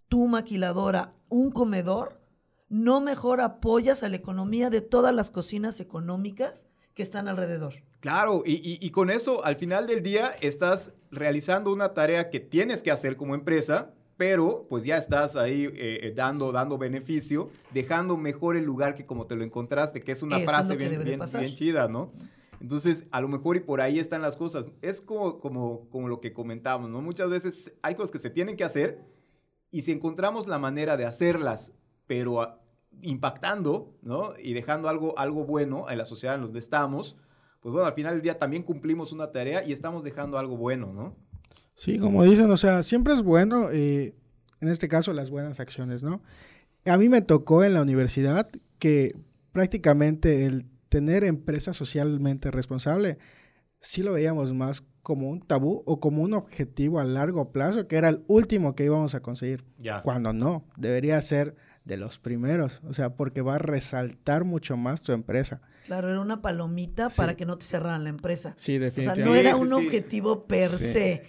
tu 0.08 0.26
maquiladora, 0.26 1.14
un 1.30 1.50
comedor, 1.50 2.20
no 2.68 3.00
mejor 3.00 3.40
apoyas 3.40 4.02
a 4.02 4.10
la 4.10 4.16
economía 4.16 4.68
de 4.68 4.82
todas 4.82 5.14
las 5.14 5.30
cocinas 5.30 5.80
económicas 5.80 6.66
que 6.96 7.02
están 7.02 7.28
alrededor? 7.28 7.74
Claro, 8.00 8.42
y, 8.44 8.78
y, 8.84 8.90
con 8.90 9.10
eso 9.10 9.44
al 9.44 9.56
final 9.56 9.86
del 9.86 10.02
día 10.02 10.32
estás 10.40 10.92
realizando 11.10 11.70
una 11.72 11.92
tarea 11.92 12.30
que 12.30 12.40
tienes 12.40 12.82
que 12.82 12.90
hacer 12.90 13.16
como 13.16 13.34
empresa, 13.34 13.92
pero 14.16 14.66
pues 14.70 14.84
ya 14.84 14.96
estás 14.96 15.36
ahí 15.36 15.66
eh, 15.66 16.00
eh, 16.02 16.12
dando, 16.16 16.52
dando 16.52 16.78
beneficio, 16.78 17.50
dejando 17.74 18.16
mejor 18.16 18.56
el 18.56 18.64
lugar 18.64 18.94
que 18.94 19.04
como 19.04 19.26
te 19.26 19.36
lo 19.36 19.44
encontraste, 19.44 20.02
que 20.02 20.12
es 20.12 20.22
una 20.22 20.40
frase 20.40 20.74
bien, 20.74 21.04
bien, 21.04 21.20
bien, 21.20 21.54
chida, 21.54 21.86
¿no? 21.86 22.12
Entonces, 22.62 23.04
a 23.10 23.20
lo 23.20 23.28
mejor 23.28 23.56
y 23.56 23.60
por 23.60 23.82
ahí 23.82 23.98
están 23.98 24.22
las 24.22 24.38
cosas. 24.38 24.64
Es 24.80 25.02
como, 25.02 25.38
como, 25.38 25.90
como 25.90 26.08
lo 26.08 26.22
que 26.22 26.32
comentamos, 26.32 26.90
¿no? 26.90 27.02
Muchas 27.02 27.28
veces 27.28 27.72
hay 27.82 27.94
cosas 27.94 28.10
que 28.10 28.18
se 28.18 28.30
tienen 28.30 28.56
que 28.56 28.64
hacer 28.64 29.04
y 29.70 29.82
si 29.82 29.92
encontramos 29.92 30.46
la 30.46 30.58
manera 30.58 30.96
de 30.96 31.04
hacerlas, 31.04 31.74
pero 32.06 32.58
impactando, 33.02 33.94
¿no? 34.02 34.32
Y 34.42 34.52
dejando 34.52 34.88
algo, 34.88 35.18
algo 35.18 35.44
bueno 35.44 35.90
en 35.90 35.98
la 35.98 36.04
sociedad 36.04 36.36
en 36.36 36.42
donde 36.42 36.58
estamos, 36.58 37.16
pues 37.60 37.72
bueno, 37.72 37.86
al 37.86 37.94
final 37.94 38.14
del 38.14 38.22
día 38.22 38.38
también 38.38 38.62
cumplimos 38.62 39.12
una 39.12 39.32
tarea 39.32 39.66
y 39.66 39.72
estamos 39.72 40.04
dejando 40.04 40.38
algo 40.38 40.56
bueno, 40.56 40.92
¿no? 40.92 41.16
Sí, 41.74 41.98
como 41.98 42.24
dicen, 42.24 42.50
o 42.50 42.56
sea, 42.56 42.82
siempre 42.82 43.12
es 43.12 43.22
bueno, 43.22 43.70
eh, 43.70 44.14
en 44.60 44.68
este 44.68 44.88
caso, 44.88 45.12
las 45.12 45.30
buenas 45.30 45.60
acciones, 45.60 46.02
¿no? 46.02 46.22
A 46.86 46.96
mí 46.96 47.08
me 47.08 47.22
tocó 47.22 47.64
en 47.64 47.74
la 47.74 47.82
universidad 47.82 48.48
que 48.78 49.16
prácticamente 49.52 50.46
el 50.46 50.66
tener 50.88 51.24
empresa 51.24 51.74
socialmente 51.74 52.50
responsable, 52.50 53.18
sí 53.80 54.02
lo 54.02 54.12
veíamos 54.12 54.54
más 54.54 54.84
como 55.02 55.28
un 55.28 55.40
tabú 55.40 55.82
o 55.86 56.00
como 56.00 56.22
un 56.22 56.34
objetivo 56.34 56.98
a 56.98 57.04
largo 57.04 57.52
plazo, 57.52 57.86
que 57.86 57.96
era 57.96 58.08
el 58.08 58.24
último 58.28 58.74
que 58.74 58.84
íbamos 58.84 59.14
a 59.14 59.20
conseguir. 59.20 59.64
Ya. 59.78 60.02
Cuando 60.02 60.32
no, 60.32 60.64
debería 60.76 61.20
ser 61.20 61.56
de 61.86 61.96
los 61.96 62.18
primeros, 62.18 62.82
o 62.86 62.92
sea, 62.92 63.14
porque 63.14 63.40
va 63.40 63.54
a 63.54 63.58
resaltar 63.58 64.44
mucho 64.44 64.76
más 64.76 65.00
tu 65.00 65.12
empresa. 65.12 65.62
Claro, 65.86 66.10
era 66.10 66.20
una 66.20 66.42
palomita 66.42 67.08
para 67.08 67.36
que 67.36 67.46
no 67.46 67.56
te 67.56 67.64
cerraran 67.64 68.04
la 68.04 68.10
empresa. 68.10 68.54
Sí, 68.58 68.76
definitivamente. 68.76 69.22
O 69.22 69.32
sea, 69.32 69.42
no 69.42 69.48
era 69.48 69.56
un 69.56 69.72
objetivo 69.72 70.46
per 70.46 70.70
se 70.78 71.22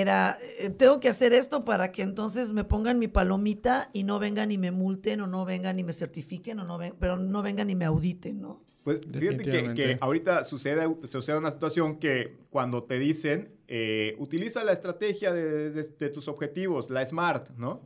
era, 0.00 0.38
eh, 0.58 0.70
tengo 0.70 0.98
que 0.98 1.08
hacer 1.08 1.32
esto 1.32 1.64
para 1.64 1.92
que 1.92 2.02
entonces 2.02 2.50
me 2.50 2.64
pongan 2.64 2.98
mi 2.98 3.06
palomita 3.06 3.90
y 3.92 4.02
no 4.02 4.18
vengan 4.18 4.50
y 4.50 4.58
me 4.58 4.72
multen 4.72 5.20
o 5.20 5.28
no 5.28 5.44
vengan 5.44 5.78
y 5.78 5.84
me 5.84 5.92
certifiquen 5.92 6.58
o 6.58 6.64
no 6.64 6.78
ven, 6.78 6.94
pero 6.98 7.16
no 7.16 7.42
vengan 7.42 7.70
y 7.70 7.76
me 7.76 7.84
auditen, 7.84 8.40
¿no? 8.40 8.64
Pues 8.82 9.00
fíjate 9.10 9.44
que, 9.74 9.96
ahorita 10.00 10.42
sucede, 10.44 10.84
sucede 11.04 11.38
una 11.38 11.50
situación 11.50 11.98
que 11.98 12.36
cuando 12.50 12.82
te 12.82 12.98
dicen, 12.98 13.54
eh, 13.68 14.16
utiliza 14.18 14.64
la 14.64 14.72
estrategia 14.72 15.32
de, 15.32 16.10
tus 16.10 16.28
objetivos, 16.28 16.90
la 16.90 17.06
SMART, 17.06 17.50
¿no? 17.56 17.80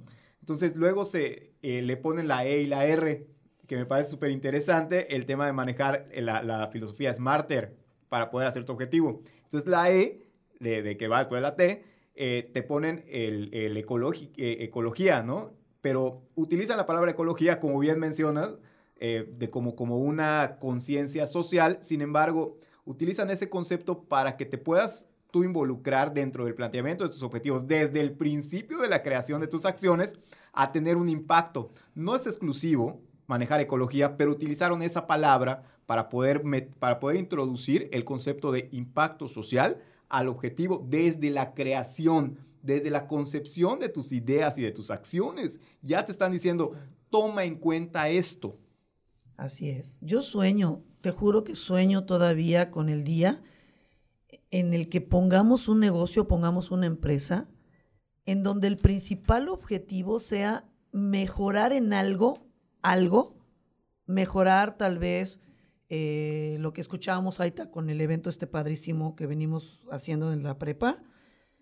Entonces 0.48 0.76
luego 0.76 1.04
se 1.04 1.52
eh, 1.60 1.82
le 1.82 1.98
ponen 1.98 2.26
la 2.26 2.46
E 2.46 2.62
y 2.62 2.66
la 2.66 2.86
R, 2.86 3.26
que 3.66 3.76
me 3.76 3.84
parece 3.84 4.08
súper 4.08 4.30
interesante, 4.30 5.14
el 5.14 5.26
tema 5.26 5.44
de 5.44 5.52
manejar 5.52 6.08
la, 6.14 6.42
la 6.42 6.68
filosofía 6.68 7.14
SMARTER 7.14 7.76
para 8.08 8.30
poder 8.30 8.48
hacer 8.48 8.64
tu 8.64 8.72
objetivo. 8.72 9.20
Entonces 9.44 9.68
la 9.68 9.92
E 9.92 10.22
de, 10.58 10.96
que 10.96 11.06
va 11.06 11.18
después 11.18 11.40
de 11.40 11.42
la 11.42 11.54
T, 11.54 11.84
eh, 12.14 12.50
te 12.54 12.62
ponen 12.62 13.04
el, 13.08 13.50
el 13.52 13.76
eh, 13.76 14.64
ecología, 14.64 15.22
¿no? 15.22 15.52
Pero 15.82 16.22
utilizan 16.34 16.78
la 16.78 16.86
palabra 16.86 17.10
ecología, 17.10 17.60
como 17.60 17.78
bien 17.78 17.98
mencionas, 17.98 18.56
eh, 19.00 19.30
de 19.30 19.50
como, 19.50 19.76
como 19.76 19.98
una 19.98 20.56
conciencia 20.58 21.26
social, 21.26 21.78
sin 21.82 22.00
embargo, 22.00 22.56
utilizan 22.86 23.28
ese 23.28 23.50
concepto 23.50 24.04
para 24.04 24.38
que 24.38 24.46
te 24.46 24.56
puedas 24.56 25.10
tú 25.30 25.44
involucrar 25.44 26.14
dentro 26.14 26.46
del 26.46 26.54
planteamiento 26.54 27.04
de 27.04 27.10
tus 27.10 27.22
objetivos 27.22 27.68
desde 27.68 28.00
el 28.00 28.12
principio 28.12 28.78
de 28.78 28.88
la 28.88 29.02
creación 29.02 29.42
de 29.42 29.46
tus 29.46 29.66
acciones 29.66 30.16
a 30.52 30.72
tener 30.72 30.96
un 30.96 31.08
impacto. 31.08 31.70
No 31.94 32.16
es 32.16 32.26
exclusivo 32.26 33.00
manejar 33.26 33.60
ecología, 33.60 34.16
pero 34.16 34.30
utilizaron 34.30 34.82
esa 34.82 35.06
palabra 35.06 35.64
para 35.86 36.08
poder, 36.08 36.42
para 36.78 36.98
poder 37.00 37.16
introducir 37.16 37.88
el 37.92 38.04
concepto 38.04 38.52
de 38.52 38.68
impacto 38.72 39.28
social 39.28 39.82
al 40.08 40.28
objetivo 40.28 40.84
desde 40.88 41.30
la 41.30 41.54
creación, 41.54 42.38
desde 42.62 42.90
la 42.90 43.06
concepción 43.06 43.78
de 43.78 43.88
tus 43.88 44.12
ideas 44.12 44.58
y 44.58 44.62
de 44.62 44.72
tus 44.72 44.90
acciones. 44.90 45.60
Ya 45.82 46.04
te 46.04 46.12
están 46.12 46.32
diciendo, 46.32 46.72
toma 47.10 47.44
en 47.44 47.56
cuenta 47.56 48.08
esto. 48.08 48.56
Así 49.36 49.70
es. 49.70 49.98
Yo 50.00 50.22
sueño, 50.22 50.82
te 51.00 51.10
juro 51.10 51.44
que 51.44 51.54
sueño 51.54 52.04
todavía 52.04 52.70
con 52.70 52.88
el 52.88 53.04
día 53.04 53.42
en 54.50 54.74
el 54.74 54.88
que 54.88 55.00
pongamos 55.00 55.68
un 55.68 55.80
negocio, 55.80 56.26
pongamos 56.26 56.70
una 56.70 56.86
empresa, 56.86 57.48
en 58.28 58.42
donde 58.42 58.68
el 58.68 58.76
principal 58.76 59.48
objetivo 59.48 60.18
sea 60.18 60.68
mejorar 60.92 61.72
en 61.72 61.94
algo, 61.94 62.46
algo, 62.82 63.38
mejorar 64.04 64.76
tal 64.76 64.98
vez 64.98 65.40
eh, 65.88 66.58
lo 66.60 66.74
que 66.74 66.82
escuchábamos 66.82 67.40
ahorita 67.40 67.70
con 67.70 67.88
el 67.88 68.02
evento 68.02 68.28
este 68.28 68.46
padrísimo 68.46 69.16
que 69.16 69.24
venimos 69.24 69.80
haciendo 69.90 70.30
en 70.30 70.42
la 70.42 70.58
prepa, 70.58 71.02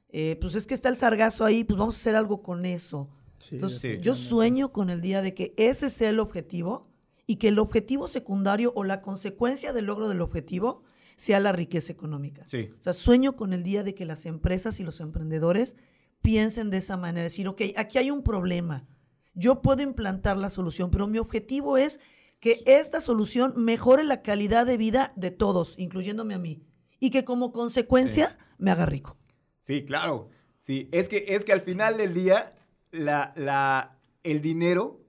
eh, 0.08 0.38
pues 0.40 0.56
es 0.56 0.66
que 0.66 0.74
está 0.74 0.88
el 0.88 0.96
sargazo 0.96 1.44
ahí, 1.44 1.62
pues 1.62 1.78
vamos 1.78 1.94
a 1.94 2.00
hacer 2.00 2.16
algo 2.16 2.42
con 2.42 2.66
eso. 2.66 3.10
Entonces, 3.48 4.00
yo 4.02 4.16
sueño 4.16 4.72
con 4.72 4.90
el 4.90 5.00
día 5.00 5.22
de 5.22 5.34
que 5.34 5.54
ese 5.56 5.88
sea 5.88 6.10
el 6.10 6.18
objetivo 6.18 6.88
y 7.28 7.36
que 7.36 7.46
el 7.46 7.60
objetivo 7.60 8.08
secundario 8.08 8.72
o 8.74 8.82
la 8.82 9.02
consecuencia 9.02 9.72
del 9.72 9.84
logro 9.84 10.08
del 10.08 10.20
objetivo 10.20 10.82
sea 11.14 11.38
la 11.38 11.52
riqueza 11.52 11.92
económica. 11.92 12.42
Sí. 12.48 12.70
O 12.76 12.82
sea, 12.82 12.92
sueño 12.92 13.36
con 13.36 13.52
el 13.52 13.62
día 13.62 13.84
de 13.84 13.94
que 13.94 14.04
las 14.04 14.26
empresas 14.26 14.80
y 14.80 14.82
los 14.82 14.98
emprendedores 14.98 15.76
piensen 16.26 16.70
de 16.70 16.78
esa 16.78 16.96
manera, 16.96 17.22
decir, 17.22 17.46
ok, 17.46 17.62
aquí 17.76 17.98
hay 17.98 18.10
un 18.10 18.24
problema, 18.24 18.84
yo 19.32 19.62
puedo 19.62 19.82
implantar 19.82 20.36
la 20.36 20.50
solución, 20.50 20.90
pero 20.90 21.06
mi 21.06 21.18
objetivo 21.18 21.76
es 21.76 22.00
que 22.40 22.64
esta 22.66 23.00
solución 23.00 23.54
mejore 23.56 24.02
la 24.02 24.22
calidad 24.22 24.66
de 24.66 24.76
vida 24.76 25.12
de 25.14 25.30
todos, 25.30 25.76
incluyéndome 25.78 26.34
a 26.34 26.38
mí, 26.38 26.64
y 26.98 27.10
que 27.10 27.24
como 27.24 27.52
consecuencia 27.52 28.36
me 28.58 28.72
haga 28.72 28.86
rico. 28.86 29.16
Sí, 29.60 29.84
claro. 29.84 30.30
Sí, 30.62 30.88
es 30.90 31.08
que, 31.08 31.26
es 31.28 31.44
que 31.44 31.52
al 31.52 31.60
final 31.60 31.96
del 31.96 32.12
día, 32.12 32.56
la, 32.90 33.32
la, 33.36 34.00
el 34.24 34.42
dinero 34.42 35.00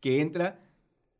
que 0.00 0.20
entra 0.20 0.60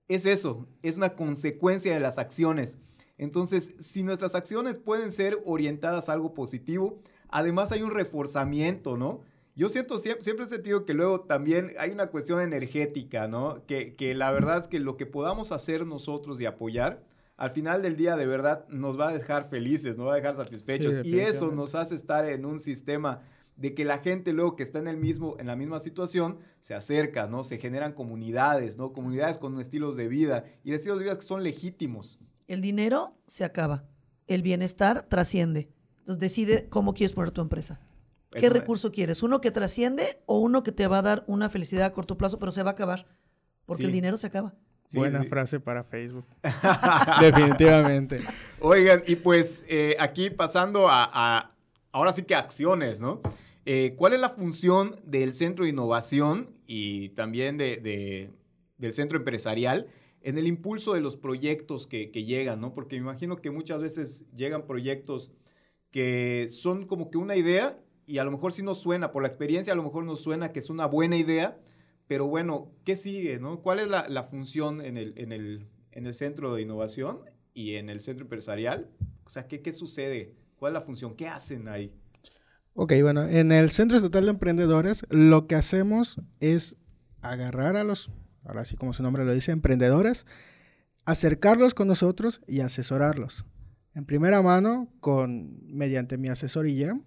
es 0.08 0.26
eso, 0.26 0.68
es 0.82 0.98
una 0.98 1.14
consecuencia 1.16 1.94
de 1.94 2.00
las 2.00 2.18
acciones. 2.18 2.76
Entonces, 3.16 3.76
si 3.80 4.02
nuestras 4.02 4.34
acciones 4.34 4.76
pueden 4.76 5.10
ser 5.10 5.38
orientadas 5.46 6.10
a 6.10 6.12
algo 6.12 6.34
positivo, 6.34 7.00
además 7.30 7.72
hay 7.72 7.80
un 7.80 7.92
reforzamiento, 7.92 8.98
¿no? 8.98 9.22
Yo 9.58 9.68
siento, 9.68 9.98
siempre, 9.98 10.22
siempre 10.22 10.46
he 10.46 10.48
sentido 10.48 10.84
que 10.84 10.94
luego 10.94 11.22
también 11.22 11.72
hay 11.80 11.90
una 11.90 12.06
cuestión 12.06 12.40
energética, 12.40 13.26
¿no? 13.26 13.66
Que, 13.66 13.96
que 13.96 14.14
la 14.14 14.30
verdad 14.30 14.60
es 14.60 14.68
que 14.68 14.78
lo 14.78 14.96
que 14.96 15.04
podamos 15.04 15.50
hacer 15.50 15.84
nosotros 15.84 16.40
y 16.40 16.46
apoyar, 16.46 17.02
al 17.36 17.50
final 17.50 17.82
del 17.82 17.96
día 17.96 18.14
de 18.14 18.24
verdad 18.24 18.68
nos 18.68 19.00
va 19.00 19.08
a 19.08 19.12
dejar 19.12 19.50
felices, 19.50 19.96
nos 19.96 20.06
va 20.06 20.12
a 20.12 20.14
dejar 20.14 20.36
satisfechos. 20.36 21.04
y 21.04 21.18
eso 21.18 21.50
nos 21.50 21.74
hace 21.74 21.96
estar 21.96 22.24
en 22.28 22.46
un 22.46 22.60
sistema 22.60 23.22
de 23.56 23.74
que 23.74 23.84
la 23.84 23.98
gente 23.98 24.32
luego 24.32 24.54
que 24.54 24.62
está 24.62 24.78
en 24.78 24.86
el 24.86 24.96
mismo 24.96 25.34
en 25.40 25.48
la 25.48 25.56
misma 25.56 25.80
situación 25.80 26.38
se 26.60 26.74
acerca, 26.74 27.26
¿no? 27.26 27.42
Se 27.42 27.58
generan 27.58 27.94
comunidades, 27.94 28.78
¿no? 28.78 28.92
Comunidades 28.92 29.38
con 29.38 29.60
estilos 29.60 29.96
de 29.96 30.06
vida 30.06 30.44
y 30.62 30.72
estilos 30.72 30.98
de 30.98 31.04
vida 31.06 31.16
que 31.16 31.26
son 31.26 31.42
legítimos. 31.42 32.20
El 32.46 32.60
dinero 32.60 33.16
se 33.26 33.42
acaba, 33.42 33.88
el 34.28 34.42
bienestar 34.42 35.06
trasciende. 35.08 35.68
Entonces 35.98 36.20
decide 36.20 36.68
cómo 36.68 36.94
quieres 36.94 37.12
poner 37.12 37.32
tu 37.32 37.40
empresa. 37.40 37.80
¿Qué 38.30 38.50
recurso 38.50 38.92
quieres? 38.92 39.22
¿Uno 39.22 39.40
que 39.40 39.50
trasciende 39.50 40.18
o 40.26 40.38
uno 40.38 40.62
que 40.62 40.72
te 40.72 40.86
va 40.86 40.98
a 40.98 41.02
dar 41.02 41.24
una 41.26 41.48
felicidad 41.48 41.86
a 41.86 41.92
corto 41.92 42.18
plazo, 42.18 42.38
pero 42.38 42.52
se 42.52 42.62
va 42.62 42.70
a 42.70 42.72
acabar? 42.72 43.06
Porque 43.64 43.84
el 43.84 43.92
dinero 43.92 44.16
se 44.16 44.26
acaba. 44.26 44.54
Buena 44.94 45.22
frase 45.24 45.60
para 45.60 45.84
Facebook. 45.84 46.24
Definitivamente. 47.20 48.20
Oigan, 48.60 49.02
y 49.06 49.16
pues 49.16 49.64
eh, 49.68 49.96
aquí 49.98 50.30
pasando 50.30 50.88
a, 50.88 51.54
ahora 51.92 52.12
sí 52.12 52.22
que 52.22 52.34
acciones, 52.34 53.00
¿no? 53.00 53.20
Eh, 53.66 53.94
¿Cuál 53.96 54.14
es 54.14 54.20
la 54.20 54.30
función 54.30 54.96
del 55.04 55.34
Centro 55.34 55.64
de 55.64 55.70
Innovación 55.70 56.50
y 56.66 57.10
también 57.10 57.58
de, 57.58 58.30
del 58.78 58.92
Centro 58.94 59.18
Empresarial 59.18 59.88
en 60.22 60.38
el 60.38 60.46
impulso 60.46 60.94
de 60.94 61.00
los 61.00 61.16
proyectos 61.16 61.86
que, 61.86 62.10
que 62.10 62.24
llegan, 62.24 62.60
¿no? 62.60 62.72
Porque 62.74 62.96
me 62.96 63.02
imagino 63.02 63.36
que 63.36 63.50
muchas 63.50 63.80
veces 63.80 64.24
llegan 64.34 64.66
proyectos 64.66 65.30
que 65.90 66.46
son 66.48 66.86
como 66.86 67.10
que 67.10 67.18
una 67.18 67.36
idea 67.36 67.78
y 68.08 68.18
a 68.18 68.24
lo 68.24 68.30
mejor 68.30 68.52
sí 68.52 68.62
nos 68.62 68.78
suena, 68.78 69.12
por 69.12 69.22
la 69.22 69.28
experiencia 69.28 69.74
a 69.74 69.76
lo 69.76 69.82
mejor 69.82 70.04
nos 70.04 70.20
suena 70.20 70.50
que 70.50 70.60
es 70.60 70.70
una 70.70 70.86
buena 70.86 71.16
idea, 71.16 71.58
pero 72.06 72.26
bueno, 72.26 72.72
¿qué 72.84 72.96
sigue? 72.96 73.38
No? 73.38 73.60
¿Cuál 73.60 73.80
es 73.80 73.88
la, 73.88 74.22
función 74.24 74.80
en 74.80 74.96
el, 74.96 75.12
en, 75.18 75.30
el, 75.30 75.66
en 75.92 76.06
el 76.06 76.14
centro 76.14 76.54
de 76.54 76.62
innovación 76.62 77.20
y 77.52 77.74
en 77.74 77.90
el 77.90 78.00
centro 78.00 78.24
empresarial? 78.24 78.88
O 79.24 79.28
sea, 79.28 79.46
¿qué, 79.46 79.60
¿qué 79.60 79.74
sucede? 79.74 80.34
¿Cuál 80.58 80.72
es 80.72 80.80
la 80.80 80.86
función? 80.86 81.14
¿Qué 81.14 81.28
hacen 81.28 81.68
ahí? 81.68 81.92
Ok, 82.72 82.94
bueno, 83.02 83.28
en 83.28 83.52
el 83.52 83.70
Centro 83.70 83.98
Estatal 83.98 84.24
de 84.24 84.30
Emprendedores 84.30 85.04
lo 85.10 85.46
que 85.46 85.56
hacemos 85.56 86.18
es 86.40 86.78
agarrar 87.20 87.76
a 87.76 87.84
los, 87.84 88.10
ahora 88.42 88.64
sí 88.64 88.76
como 88.76 88.94
su 88.94 89.02
nombre 89.02 89.26
lo 89.26 89.34
dice, 89.34 89.52
emprendedores, 89.52 90.24
acercarlos 91.04 91.74
con 91.74 91.88
nosotros 91.88 92.40
y 92.46 92.60
asesorarlos. 92.60 93.44
En 93.94 94.06
primera 94.06 94.40
mano, 94.40 94.88
con, 95.00 95.58
mediante 95.66 96.16
mi 96.16 96.28
asesoría, 96.28 96.98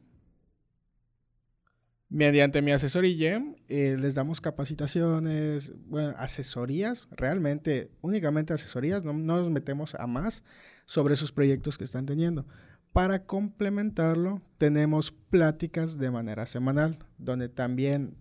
Mediante 2.12 2.62
mi 2.62 2.74
asesoría 2.74 3.42
eh, 3.70 3.96
les 3.98 4.16
damos 4.16 4.42
capacitaciones, 4.42 5.72
asesorías, 6.18 7.08
realmente, 7.12 7.90
únicamente 8.02 8.52
asesorías, 8.52 9.02
no, 9.06 9.14
nos 9.14 9.50
metemos 9.50 9.96
a 9.96 10.08
más 10.08 10.44
sobre 10.84 11.14
esos 11.14 11.32
proyectos 11.32 11.78
que 11.78 11.86
están 11.86 12.06
teniendo. 12.06 12.46
Para 12.92 13.26
complementarlo, 13.26 14.42
tenemos 14.58 15.14
pláticas 15.14 15.98
de 15.98 16.12
manera 16.12 16.46
semanal, 16.48 17.00
donde 17.18 17.48
también 17.48 18.18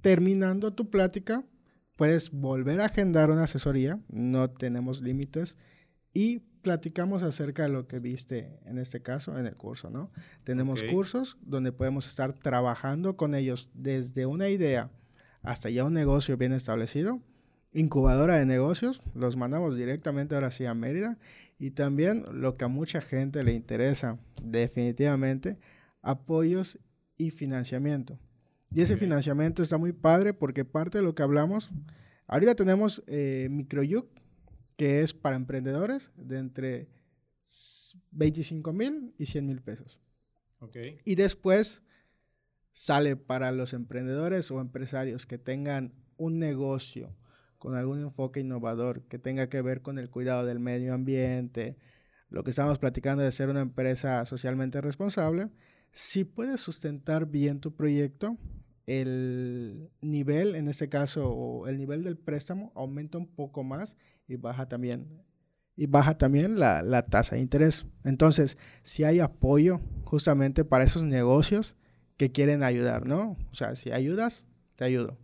terminando 0.00 0.72
tu 0.72 0.90
plática, 0.90 1.44
puedes 1.94 2.32
volver 2.32 2.80
a 2.80 2.86
agendar 2.86 3.30
una 3.30 3.44
asesoría, 3.44 4.00
no 4.08 4.50
tenemos 4.50 5.02
límites, 5.02 5.56
y 6.12 6.42
platicamos 6.62 7.22
acerca 7.22 7.64
de 7.64 7.70
lo 7.70 7.86
que 7.86 7.98
viste 7.98 8.58
en 8.66 8.78
este 8.78 9.02
caso 9.02 9.38
en 9.38 9.46
el 9.46 9.56
curso, 9.56 9.90
¿no? 9.90 10.10
Tenemos 10.44 10.82
cursos 10.82 11.38
donde 11.42 11.72
podemos 11.72 12.06
estar 12.06 12.32
trabajando 12.32 13.16
con 13.16 13.34
ellos 13.34 13.70
desde 13.74 14.26
una 14.26 14.48
idea 14.48 14.90
hasta 15.42 15.70
ya 15.70 15.84
un 15.84 15.94
negocio 15.94 16.36
bien 16.36 16.52
establecido. 16.52 17.20
Incubadora 17.72 18.38
de 18.38 18.46
negocios, 18.46 19.00
los 19.14 19.36
mandamos 19.36 19.76
directamente 19.76 20.34
ahora 20.34 20.50
sí 20.50 20.66
a 20.66 20.74
Mérida. 20.74 21.18
Y 21.58 21.72
también 21.72 22.24
lo 22.32 22.56
que 22.56 22.64
a 22.64 22.68
mucha 22.68 23.00
gente 23.00 23.44
le 23.44 23.52
interesa, 23.52 24.18
definitivamente, 24.42 25.58
apoyos 26.02 26.78
y 27.16 27.30
financiamiento. 27.30 28.18
Y 28.72 28.82
ese 28.82 28.96
financiamiento 28.96 29.62
está 29.62 29.76
muy 29.76 29.92
padre 29.92 30.32
porque 30.32 30.64
parte 30.64 30.98
de 30.98 31.04
lo 31.04 31.14
que 31.14 31.22
hablamos, 31.22 31.70
ahorita 32.26 32.54
tenemos 32.54 33.02
eh, 33.06 33.48
Microyuk, 33.50 34.08
que 34.80 35.02
es 35.02 35.12
para 35.12 35.36
emprendedores 35.36 36.10
de 36.16 36.38
entre 36.38 36.88
25 38.12 38.72
mil 38.72 39.14
y 39.18 39.26
100 39.26 39.46
mil 39.46 39.60
pesos. 39.60 40.00
Y 41.04 41.16
después 41.16 41.82
sale 42.72 43.14
para 43.14 43.52
los 43.52 43.74
emprendedores 43.74 44.50
o 44.50 44.58
empresarios 44.58 45.26
que 45.26 45.36
tengan 45.36 45.92
un 46.16 46.38
negocio 46.38 47.14
con 47.58 47.74
algún 47.74 48.00
enfoque 48.00 48.40
innovador 48.40 49.02
que 49.02 49.18
tenga 49.18 49.50
que 49.50 49.60
ver 49.60 49.82
con 49.82 49.98
el 49.98 50.08
cuidado 50.08 50.46
del 50.46 50.60
medio 50.60 50.94
ambiente, 50.94 51.76
lo 52.30 52.42
que 52.42 52.48
estamos 52.48 52.78
platicando 52.78 53.22
de 53.22 53.32
ser 53.32 53.50
una 53.50 53.60
empresa 53.60 54.24
socialmente 54.24 54.80
responsable, 54.80 55.50
si 55.92 56.24
puedes 56.24 56.58
sustentar 56.58 57.26
bien 57.26 57.60
tu 57.60 57.76
proyecto, 57.76 58.38
el 58.86 59.90
nivel, 60.00 60.54
en 60.54 60.68
este 60.68 60.88
caso, 60.88 61.30
o 61.30 61.68
el 61.68 61.78
nivel 61.78 62.02
del 62.02 62.16
préstamo 62.16 62.72
aumenta 62.74 63.18
un 63.18 63.26
poco 63.26 63.62
más 63.62 63.96
y 64.26 64.36
baja 64.36 64.68
también, 64.68 65.22
y 65.76 65.86
baja 65.86 66.18
también 66.18 66.58
la, 66.58 67.06
tasa 67.06 67.36
de 67.36 67.42
interés. 67.42 67.86
Entonces, 68.04 68.58
si 68.82 69.04
hay 69.04 69.20
apoyo 69.20 69.80
justamente 70.04 70.64
para 70.64 70.84
esos 70.84 71.02
negocios 71.02 71.76
que 72.16 72.32
quieren 72.32 72.62
ayudar, 72.62 73.06
¿no? 73.06 73.36
O 73.50 73.54
sea, 73.54 73.76
si 73.76 73.92
ayudas, 73.92 74.46
te 74.76 74.84
ayudo. 74.84 75.16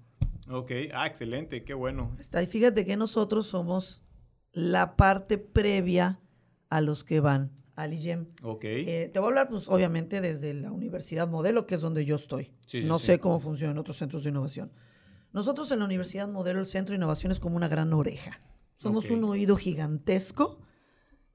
Ok, 0.49 0.71
ah, 0.95 1.07
excelente, 1.07 1.65
qué 1.65 1.75
bueno. 1.75 2.17
Está, 2.19 2.43
y 2.43 2.47
fíjate 2.47 2.85
que 2.85 2.97
nosotros 2.97 3.49
somos 3.49 4.03
la 4.53 4.97
parte 4.97 5.39
previa 5.39 6.21
a 6.71 6.81
los 6.81 7.05
que 7.05 7.21
van 7.21 7.51
al 7.77 7.93
IGEM. 7.93 8.27
Ok. 8.43 8.65
Eh, 8.65 9.11
te 9.13 9.19
voy 9.19 9.27
a 9.27 9.29
hablar, 9.29 9.49
pues, 9.49 9.69
obviamente, 9.69 10.21
desde 10.21 10.55
la 10.55 10.73
Universidad 10.73 11.29
Modelo, 11.29 11.67
que 11.67 11.77
es 11.77 11.81
donde 11.81 12.05
yo 12.05 12.17
estoy. 12.17 12.53
no 12.85 12.99
sé 12.99 13.21
cómo 13.21 13.39
funciona 13.39 13.73
en 13.73 13.79
otros 13.79 13.99
centros 13.99 14.25
de 14.25 14.31
innovación. 14.31 14.73
Nosotros 15.33 15.71
en 15.71 15.81
la 15.81 15.85
Universidad 15.85 16.27
Modelo, 16.27 16.59
el 16.59 16.67
Centro 16.67 16.95
de 16.95 16.97
Innovación 16.97 17.31
es 17.31 17.39
como 17.39 17.57
una 17.57 17.69
gran 17.69 17.93
oreja. 17.93 18.41
Somos 18.79 19.11
un 19.11 19.25
oído 19.25 19.57
gigantesco 19.57 20.59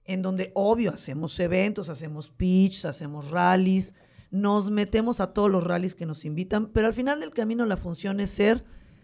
en 0.04 0.22
donde, 0.24 0.52
obvio, 0.56 0.92
hacemos 0.92 1.40
eventos, 1.40 1.90
hacemos 1.90 2.30
pitch, 2.30 2.86
hacemos 2.86 3.30
rallies, 3.30 3.94
nos 4.32 4.72
metemos 4.72 5.20
a 5.20 5.34
todos 5.34 5.52
los 5.52 5.64
rallies 5.64 5.94
que 5.94 6.06
nos 6.06 6.26
invitan, 6.26 6.72
pero 6.72 6.88
al 6.88 6.94
final 6.94 7.20
del 7.20 7.32
camino 7.32 7.66
la 7.66 7.78
función 7.78 8.20
es 8.20 8.32
ser 8.32 8.64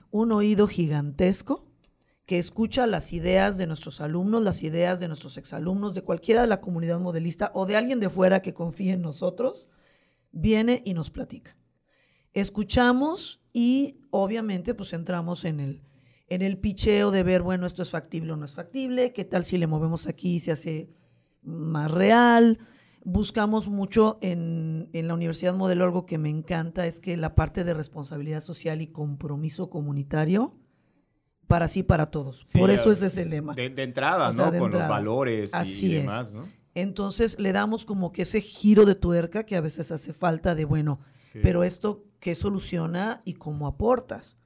un 0.10 0.32
oído 0.32 0.68
gigantesco 0.68 1.67
que 2.28 2.38
escucha 2.38 2.86
las 2.86 3.14
ideas 3.14 3.58
de 3.58 3.66
nuestros 3.66 4.02
alumnos, 4.02 4.44
las 4.44 4.62
ideas 4.62 5.00
de 5.00 5.08
nuestros 5.08 5.38
exalumnos, 5.38 5.96
de 5.96 6.04
cualquiera 6.04 6.42
de 6.42 6.48
la 6.48 6.62
comunidad 6.62 7.00
modelista 7.00 7.52
o 7.56 7.66
de 7.66 7.78
alguien 7.78 8.02
de 8.02 8.10
fuera 8.10 8.42
que 8.42 8.54
confíe 8.54 8.92
en 8.92 9.02
nosotros, 9.02 9.70
viene 10.32 10.84
y 10.86 10.94
nos 10.94 11.10
platica. 11.10 11.58
Escuchamos 12.34 13.42
y 13.54 14.02
obviamente 14.12 14.74
pues 14.74 14.92
entramos 14.92 15.46
en 15.46 15.62
el, 15.62 15.82
en 16.28 16.42
el 16.42 16.58
picheo 16.58 17.12
de 17.12 17.24
ver, 17.24 17.42
bueno, 17.42 17.66
esto 17.66 17.82
es 17.82 17.92
factible 17.92 18.34
o 18.34 18.36
no 18.36 18.44
es 18.44 18.54
factible, 18.54 19.14
qué 19.14 19.24
tal 19.24 19.46
si 19.46 19.58
le 19.58 19.66
movemos 19.66 20.06
aquí 20.06 20.36
y 20.36 20.40
se 20.42 20.52
hace 20.52 20.90
más 21.44 21.90
real. 21.90 22.60
Buscamos 23.06 23.70
mucho 23.70 24.20
en, 24.22 24.90
la 24.92 25.14
Universidad 25.14 25.56
Modelo, 25.56 25.86
algo 25.86 26.06
que 26.06 26.18
me 26.18 26.30
encanta 26.30 26.86
es 26.88 27.00
que 27.00 27.16
la 27.16 27.36
parte 27.36 27.64
de 27.64 27.74
responsabilidad 27.74 28.42
social 28.42 28.82
y 28.82 28.88
compromiso 28.88 29.70
comunitario, 29.70 30.60
para 31.48 31.68
sí, 31.68 31.84
para 31.84 32.12
todos. 32.12 32.46
Por 32.54 32.70
eso 32.70 32.92
ese 32.92 33.08
es 33.08 33.18
el 33.18 33.30
lema. 33.30 33.56
De, 33.56 33.66
entrada, 33.82 34.32
¿no? 34.34 34.52
Con 34.58 34.72
los 34.72 34.88
valores 34.88 35.52
y, 35.66 35.96
demás, 35.96 36.34
¿no? 36.34 36.48
Entonces 36.76 37.40
le 37.40 37.54
damos 37.54 37.86
como 37.86 38.12
que 38.12 38.22
ese 38.22 38.40
giro 38.40 38.86
de 38.86 38.94
tuerca 38.94 39.46
que 39.46 39.56
a 39.56 39.62
veces 39.62 39.92
hace 39.92 40.14
falta 40.14 40.54
de, 40.54 40.66
bueno, 40.66 41.00
pero 41.42 41.64
esto, 41.64 42.04
¿qué 42.20 42.36
soluciona 42.36 43.22
y 43.26 43.34
cómo 43.34 43.68
aportas? 43.68 44.38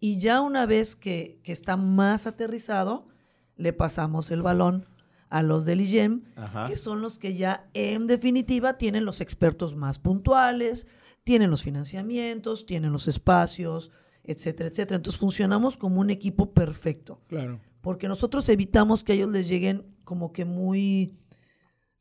Y 0.00 0.18
ya 0.18 0.40
una 0.40 0.66
vez 0.66 0.96
que, 0.96 1.40
que 1.42 1.52
está 1.52 1.76
más 1.76 2.26
aterrizado, 2.26 3.08
le 3.56 3.72
pasamos 3.72 4.30
el 4.30 4.42
balón 4.42 4.86
a 5.30 5.42
los 5.42 5.64
del 5.64 5.80
IGEM, 5.82 6.22
que 6.66 6.76
son 6.76 7.02
los 7.02 7.18
que 7.18 7.34
ya 7.34 7.68
en 7.74 8.06
definitiva 8.06 8.78
tienen 8.78 9.04
los 9.04 9.20
expertos 9.20 9.76
más 9.76 9.98
puntuales, 9.98 10.86
tienen 11.24 11.50
los 11.50 11.62
financiamientos, 11.62 12.64
tienen 12.64 12.92
los 12.92 13.08
espacios, 13.08 13.90
etcétera, 14.28 14.68
etcétera. 14.68 14.96
Entonces 14.96 15.18
funcionamos 15.18 15.76
como 15.76 16.00
un 16.00 16.10
equipo 16.10 16.52
perfecto, 16.52 17.20
Claro. 17.26 17.58
porque 17.80 18.06
nosotros 18.08 18.48
evitamos 18.48 19.02
que 19.02 19.12
a 19.12 19.14
ellos 19.16 19.30
les 19.30 19.48
lleguen 19.48 19.84
como 20.04 20.32
que 20.32 20.44
muy, 20.44 21.14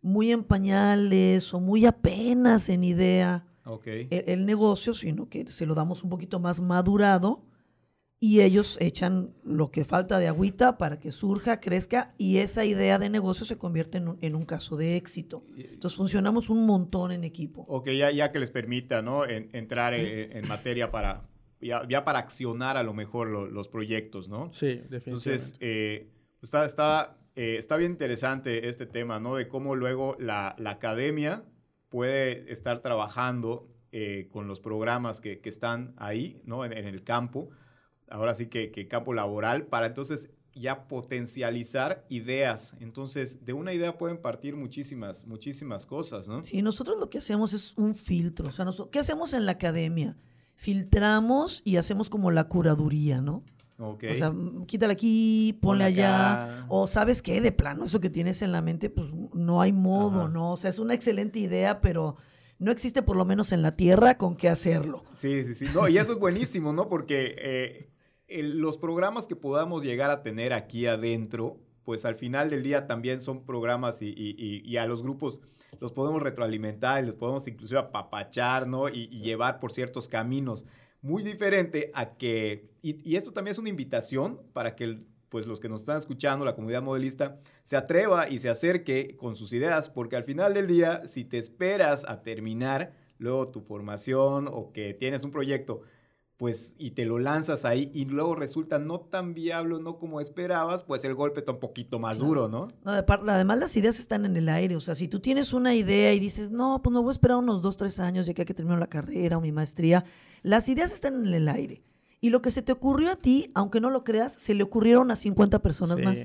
muy 0.01 0.31
en 0.31 0.43
pañales 0.43 1.53
o 1.53 1.59
muy 1.59 1.85
apenas 1.85 2.69
en 2.69 2.83
idea 2.83 3.45
Ok. 3.65 3.87
el, 3.87 4.09
el 4.27 4.45
negocio, 4.45 4.93
sino 4.93 5.27
que 5.29 5.47
se 5.47 5.65
lo 5.65 5.75
damos 5.75 6.03
un 6.03 6.09
poquito 6.09 6.39
más 6.39 6.59
madurado 6.61 7.43
y 8.19 8.41
ellos 8.41 8.77
echan 8.81 9.29
lo 9.43 9.69
que 9.69 9.85
falta 9.85 10.17
de 10.17 10.27
agüita 10.27 10.79
para 10.79 10.99
que 10.99 11.11
surja, 11.11 11.59
crezca 11.59 12.15
y 12.17 12.37
esa 12.37 12.65
idea 12.65 12.97
de 12.97 13.09
negocio 13.11 13.45
se 13.45 13.57
convierte 13.59 13.99
en 13.99 14.07
un, 14.07 14.17
en 14.21 14.33
un 14.35 14.43
caso 14.43 14.75
de 14.75 14.95
éxito. 14.95 15.43
Entonces 15.55 15.95
funcionamos 15.97 16.49
un 16.49 16.65
montón 16.65 17.11
en 17.11 17.23
equipo. 17.23 17.63
Ok, 17.67 17.89
ya, 17.91 18.09
ya 18.09 18.31
que 18.31 18.39
les 18.39 18.49
permita, 18.49 19.03
¿no? 19.03 19.23
En- 19.23 19.49
entrar 19.53 19.93
en, 19.93 20.35
en 20.35 20.47
materia 20.47 20.89
para, 20.89 21.27
ya, 21.61 21.87
ya 21.87 22.03
para 22.05 22.19
accionar 22.19 22.77
a 22.77 22.83
lo 22.83 22.93
mejor 22.93 23.27
lo- 23.29 23.47
los 23.47 23.67
proyectos, 23.69 24.27
¿no? 24.29 24.51
Sí, 24.53 24.67
definitivamente. 24.89 25.09
Entonces, 25.09 25.55
eh, 25.59 26.09
está, 26.41 26.65
está, 26.65 27.17
eh, 27.35 27.55
está 27.57 27.77
bien 27.77 27.91
interesante 27.91 28.67
este 28.69 28.85
tema, 28.85 29.19
¿no? 29.19 29.35
De 29.35 29.47
cómo 29.47 29.75
luego 29.75 30.15
la, 30.19 30.55
la 30.59 30.71
academia 30.71 31.43
puede 31.89 32.51
estar 32.51 32.81
trabajando 32.81 33.69
eh, 33.91 34.27
con 34.31 34.47
los 34.47 34.59
programas 34.59 35.21
que, 35.21 35.39
que 35.39 35.49
están 35.49 35.93
ahí, 35.97 36.41
¿no? 36.45 36.65
En, 36.65 36.73
en 36.73 36.85
el 36.85 37.03
campo, 37.03 37.49
ahora 38.09 38.35
sí 38.35 38.47
que, 38.47 38.71
que 38.71 38.87
campo 38.87 39.13
laboral, 39.13 39.65
para 39.67 39.87
entonces 39.87 40.29
ya 40.53 40.87
potencializar 40.87 42.05
ideas. 42.09 42.75
Entonces, 42.79 43.45
de 43.45 43.53
una 43.53 43.73
idea 43.73 43.97
pueden 43.97 44.17
partir 44.21 44.55
muchísimas, 44.55 45.25
muchísimas 45.25 45.85
cosas, 45.85 46.27
¿no? 46.27 46.41
Sí, 46.43 46.61
nosotros 46.61 46.97
lo 46.99 47.09
que 47.09 47.19
hacemos 47.19 47.53
es 47.53 47.77
un 47.77 47.93
filtro. 47.95 48.47
O 48.47 48.51
sea, 48.51 48.65
nosotros, 48.65 48.89
¿qué 48.91 48.99
hacemos 48.99 49.33
en 49.33 49.45
la 49.45 49.53
academia? 49.53 50.17
Filtramos 50.57 51.61
y 51.63 51.77
hacemos 51.77 52.09
como 52.09 52.29
la 52.31 52.45
curaduría, 52.45 53.21
¿no? 53.21 53.43
Ok. 53.79 54.05
O 54.11 54.15
sea, 54.15 54.31
mm, 54.31 54.65
quítale 54.65 54.93
aquí, 54.93 55.57
ponle 55.61 55.83
allá. 55.85 56.65
O 56.67 56.87
sabes 56.87 57.21
qué, 57.21 57.39
de 57.41 57.51
plano, 57.51 57.85
eso 57.85 57.99
que 57.99 58.09
tienes 58.09 58.41
en 58.41 58.51
la 58.51 58.61
mente, 58.61 58.89
pues 58.89 59.07
no 59.33 59.61
hay 59.61 59.71
modo, 59.71 60.21
Ajá. 60.23 60.29
¿no? 60.29 60.51
O 60.53 60.57
sea, 60.57 60.69
es 60.71 60.79
una 60.79 60.93
excelente 60.93 61.39
idea, 61.39 61.79
pero 61.79 62.17
no 62.59 62.71
existe 62.71 63.01
por 63.03 63.15
lo 63.15 63.23
menos 63.23 63.51
en 63.51 63.61
la 63.61 63.75
tierra 63.75 64.17
con 64.17 64.35
qué 64.35 64.49
hacerlo. 64.49 65.03
Sí, 65.15 65.43
sí, 65.45 65.53
sí. 65.55 65.67
No, 65.73 65.87
y 65.87 65.97
eso 65.99 66.11
es 66.11 66.17
buenísimo, 66.19 66.73
¿no? 66.73 66.89
Porque 66.89 67.35
eh, 67.37 67.89
el- 68.27 68.57
los 68.57 68.77
programas 68.77 69.27
que 69.27 69.35
podamos 69.35 69.83
llegar 69.83 70.09
a 70.09 70.21
tener 70.23 70.53
aquí 70.53 70.85
adentro, 70.87 71.59
pues 71.85 72.03
al 72.03 72.15
final 72.15 72.49
del 72.49 72.63
día 72.63 72.87
también 72.87 73.21
son 73.21 73.45
programas 73.45 74.01
y, 74.01 74.07
y- 74.07 74.35
y- 74.37 74.67
y 74.69 74.77
a 74.77 74.85
los 74.87 75.01
grupos 75.03 75.39
los 75.79 75.91
podemos 75.91 76.21
retroalimentar 76.21 77.03
y 77.03 77.07
los 77.07 77.15
podemos 77.15 77.47
inclusive 77.47 77.79
apapachar, 77.79 78.67
¿no? 78.67 78.89
Y, 78.89 79.07
llevar 79.07 79.59
por 79.59 79.71
ciertos 79.71 80.07
caminos. 80.07 80.65
Muy 81.01 81.23
diferente 81.23 81.91
a 81.93 82.17
que, 82.17 82.69
y, 82.81 82.99
y 83.09 83.15
esto 83.15 83.31
también 83.31 83.51
es 83.53 83.57
una 83.57 83.69
invitación 83.69 84.41
para 84.53 84.75
que 84.75 85.01
pues 85.29 85.45
los 85.45 85.59
que 85.59 85.69
nos 85.69 85.81
están 85.81 85.97
escuchando, 85.97 86.45
la 86.45 86.55
comunidad 86.55 86.81
modelista, 86.81 87.37
se 87.63 87.75
atreva 87.75 88.29
y 88.29 88.39
se 88.39 88.49
acerque 88.49 89.17
con 89.17 89.35
sus 89.35 89.51
ideas, 89.53 89.89
porque 89.89 90.15
al 90.15 90.23
final 90.23 90.53
del 90.53 90.67
día, 90.67 91.05
si 91.07 91.25
te 91.25 91.37
esperas 91.37 92.05
a 92.07 92.21
terminar 92.21 92.93
luego 93.19 93.49
tu 93.49 93.61
formación 93.61 94.47
o 94.47 94.71
que 94.71 94.93
tienes 94.93 95.23
un 95.23 95.31
proyecto, 95.31 95.81
pues 96.37 96.75
y 96.77 96.91
te 96.91 97.03
lo 97.05 97.17
lanzas 97.17 97.65
ahí 97.65 97.89
y 97.95 98.05
luego 98.05 98.35
resulta 98.35 98.77
no 98.77 98.99
tan 98.99 99.33
viable, 99.33 99.81
no 99.81 99.97
como 99.97 100.21
esperabas, 100.21 100.83
pues 100.83 101.03
el 101.03 101.15
golpe 101.15 101.39
está 101.39 101.51
un 101.51 101.59
poquito 101.59 101.97
más 101.97 102.17
Claro. 102.17 102.27
duro, 102.27 102.47
¿no? 102.47 102.67
No, 102.85 102.91
de 102.93 103.01
par- 103.01 103.27
además, 103.27 103.57
las 103.57 103.75
ideas 103.75 103.99
están 103.99 104.23
en 104.23 104.37
el 104.37 104.47
aire. 104.47 104.75
O 104.75 104.79
sea, 104.79 104.93
si 104.93 105.07
tú 105.07 105.19
tienes 105.19 105.51
una 105.51 105.73
idea 105.73 106.13
y 106.13 106.19
dices, 106.19 106.51
no, 106.51 106.79
pues 106.83 106.93
me 106.93 106.99
voy 106.99 107.09
a 107.09 107.11
esperar 107.11 107.37
unos 107.37 107.63
dos, 107.63 107.75
tres 107.75 107.99
años 107.99 108.27
ya 108.27 108.35
que 108.35 108.43
hay 108.43 108.45
que 108.45 108.53
terminar 108.53 108.77
la 108.79 108.87
carrera 108.87 109.37
o 109.39 109.41
mi 109.41 109.51
maestría, 109.51 110.05
las 110.43 110.69
ideas 110.69 110.93
están 110.93 111.25
en 111.25 111.33
el 111.33 111.49
aire. 111.49 111.81
Y 112.21 112.29
lo 112.29 112.41
que 112.43 112.51
se 112.51 112.61
te 112.61 112.71
ocurrió 112.71 113.11
a 113.11 113.15
ti, 113.15 113.49
aunque 113.55 113.81
no 113.81 113.89
lo 113.89 114.03
creas, 114.03 114.33
se 114.33 114.53
le 114.53 114.61
ocurrieron 114.63 115.09
a 115.09 115.15
50 115.15 115.59
personas 115.59 115.97
Sí, 115.97 116.03
más. 116.03 116.19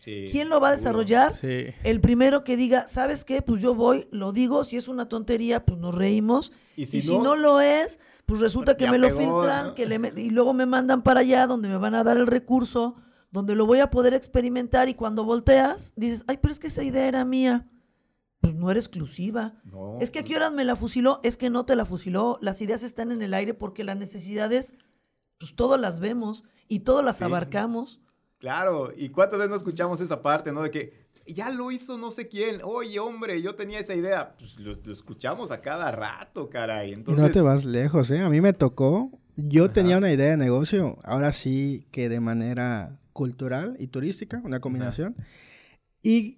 Sí, 0.00 0.26
¿Quién 0.30 0.48
lo 0.48 0.60
va 0.60 0.68
a 0.68 0.72
desarrollar? 0.72 1.34
Sí. 1.34 1.66
El 1.82 2.00
primero 2.00 2.44
que 2.44 2.56
diga, 2.56 2.86
¿sabes 2.88 3.24
qué? 3.24 3.42
Pues 3.42 3.60
yo 3.60 3.74
voy, 3.74 4.06
lo 4.10 4.32
digo, 4.32 4.64
si 4.64 4.76
es 4.76 4.88
una 4.88 5.08
tontería, 5.08 5.64
pues 5.64 5.78
nos 5.78 5.94
reímos. 5.94 6.52
Y 6.76 6.82
Y 6.82 7.02
si 7.02 7.16
no- 7.18 7.22
no, 7.24 7.36
lo 7.36 7.60
es, 7.60 7.98
pues 8.26 8.40
resulta 8.40 8.76
que 8.76 8.88
me 8.88 8.98
lo 8.98 9.08
pegó, 9.08 9.18
filtran, 9.40 9.66
¿no? 9.68 9.74
que 9.74 9.86
le 9.86 9.98
me- 9.98 10.12
y 10.16 10.30
luego 10.30 10.52
me 10.54 10.66
mandan 10.66 11.02
para 11.02 11.20
allá 11.20 11.46
donde 11.46 11.68
me 11.68 11.76
van 11.78 11.94
a 11.94 12.04
dar 12.04 12.16
el 12.16 12.26
recurso, 12.26 12.94
donde 13.30 13.54
lo 13.56 13.66
voy 13.66 13.80
a 13.80 13.90
poder 13.90 14.14
experimentar 14.14 14.88
y 14.88 14.94
cuando 14.94 15.24
volteas, 15.24 15.92
dices, 15.96 16.24
ay, 16.28 16.38
pero 16.40 16.52
es 16.52 16.58
que 16.60 16.68
esa 16.68 16.82
idea 16.84 17.06
era 17.08 17.24
mía. 17.24 17.66
Pues 18.40 18.54
no 18.54 18.70
era 18.70 18.78
exclusiva. 18.78 19.54
No, 19.64 19.98
Es 20.00 20.12
que 20.12 20.20
a 20.20 20.22
pues, 20.22 20.30
qué 20.30 20.36
horas 20.36 20.52
me 20.52 20.64
la 20.64 20.76
fusiló, 20.76 21.18
es 21.24 21.36
que 21.36 21.50
no 21.50 21.64
te 21.66 21.74
la 21.74 21.84
fusiló. 21.84 22.38
Las 22.40 22.60
ideas 22.62 22.84
están 22.84 23.10
en 23.10 23.20
el 23.20 23.34
aire 23.34 23.52
porque 23.52 23.82
las 23.82 23.96
necesidades, 23.96 24.74
pues 25.40 25.56
todas 25.56 25.80
las 25.80 25.98
vemos 25.98 26.44
y 26.68 26.80
todas 26.80 27.04
las 27.04 27.16
Sí. 27.18 27.24
abarcamos. 27.24 28.00
Claro, 28.38 28.92
y 28.96 29.08
cuántas 29.08 29.38
veces 29.38 29.50
no 29.50 29.56
escuchamos 29.56 30.00
esa 30.00 30.22
parte, 30.22 30.52
¿no? 30.52 30.62
De 30.62 30.70
que 30.70 31.08
ya 31.26 31.50
lo 31.50 31.70
hizo 31.70 31.98
no 31.98 32.10
sé 32.10 32.28
quién, 32.28 32.60
oye, 32.62 32.98
hombre, 32.98 33.42
yo 33.42 33.54
tenía 33.54 33.80
esa 33.80 33.94
idea. 33.94 34.34
Pues 34.38 34.56
lo, 34.58 34.74
lo 34.74 34.92
escuchamos 34.92 35.50
a 35.50 35.60
cada 35.60 35.90
rato, 35.90 36.48
caray. 36.48 36.90
Y 36.90 36.94
Entonces, 36.94 37.22
no 37.22 37.30
te 37.30 37.40
vas 37.40 37.64
lejos, 37.64 38.10
¿eh? 38.10 38.20
A 38.20 38.28
mí 38.28 38.40
me 38.40 38.52
tocó. 38.52 39.10
Yo 39.36 39.64
Ajá. 39.64 39.72
tenía 39.74 39.98
una 39.98 40.12
idea 40.12 40.30
de 40.30 40.36
negocio, 40.36 40.98
ahora 41.04 41.32
sí 41.32 41.86
que 41.90 42.08
de 42.08 42.20
manera 42.20 42.98
cultural 43.12 43.76
y 43.78 43.88
turística, 43.88 44.40
una 44.44 44.60
combinación. 44.60 45.16
Y 46.02 46.37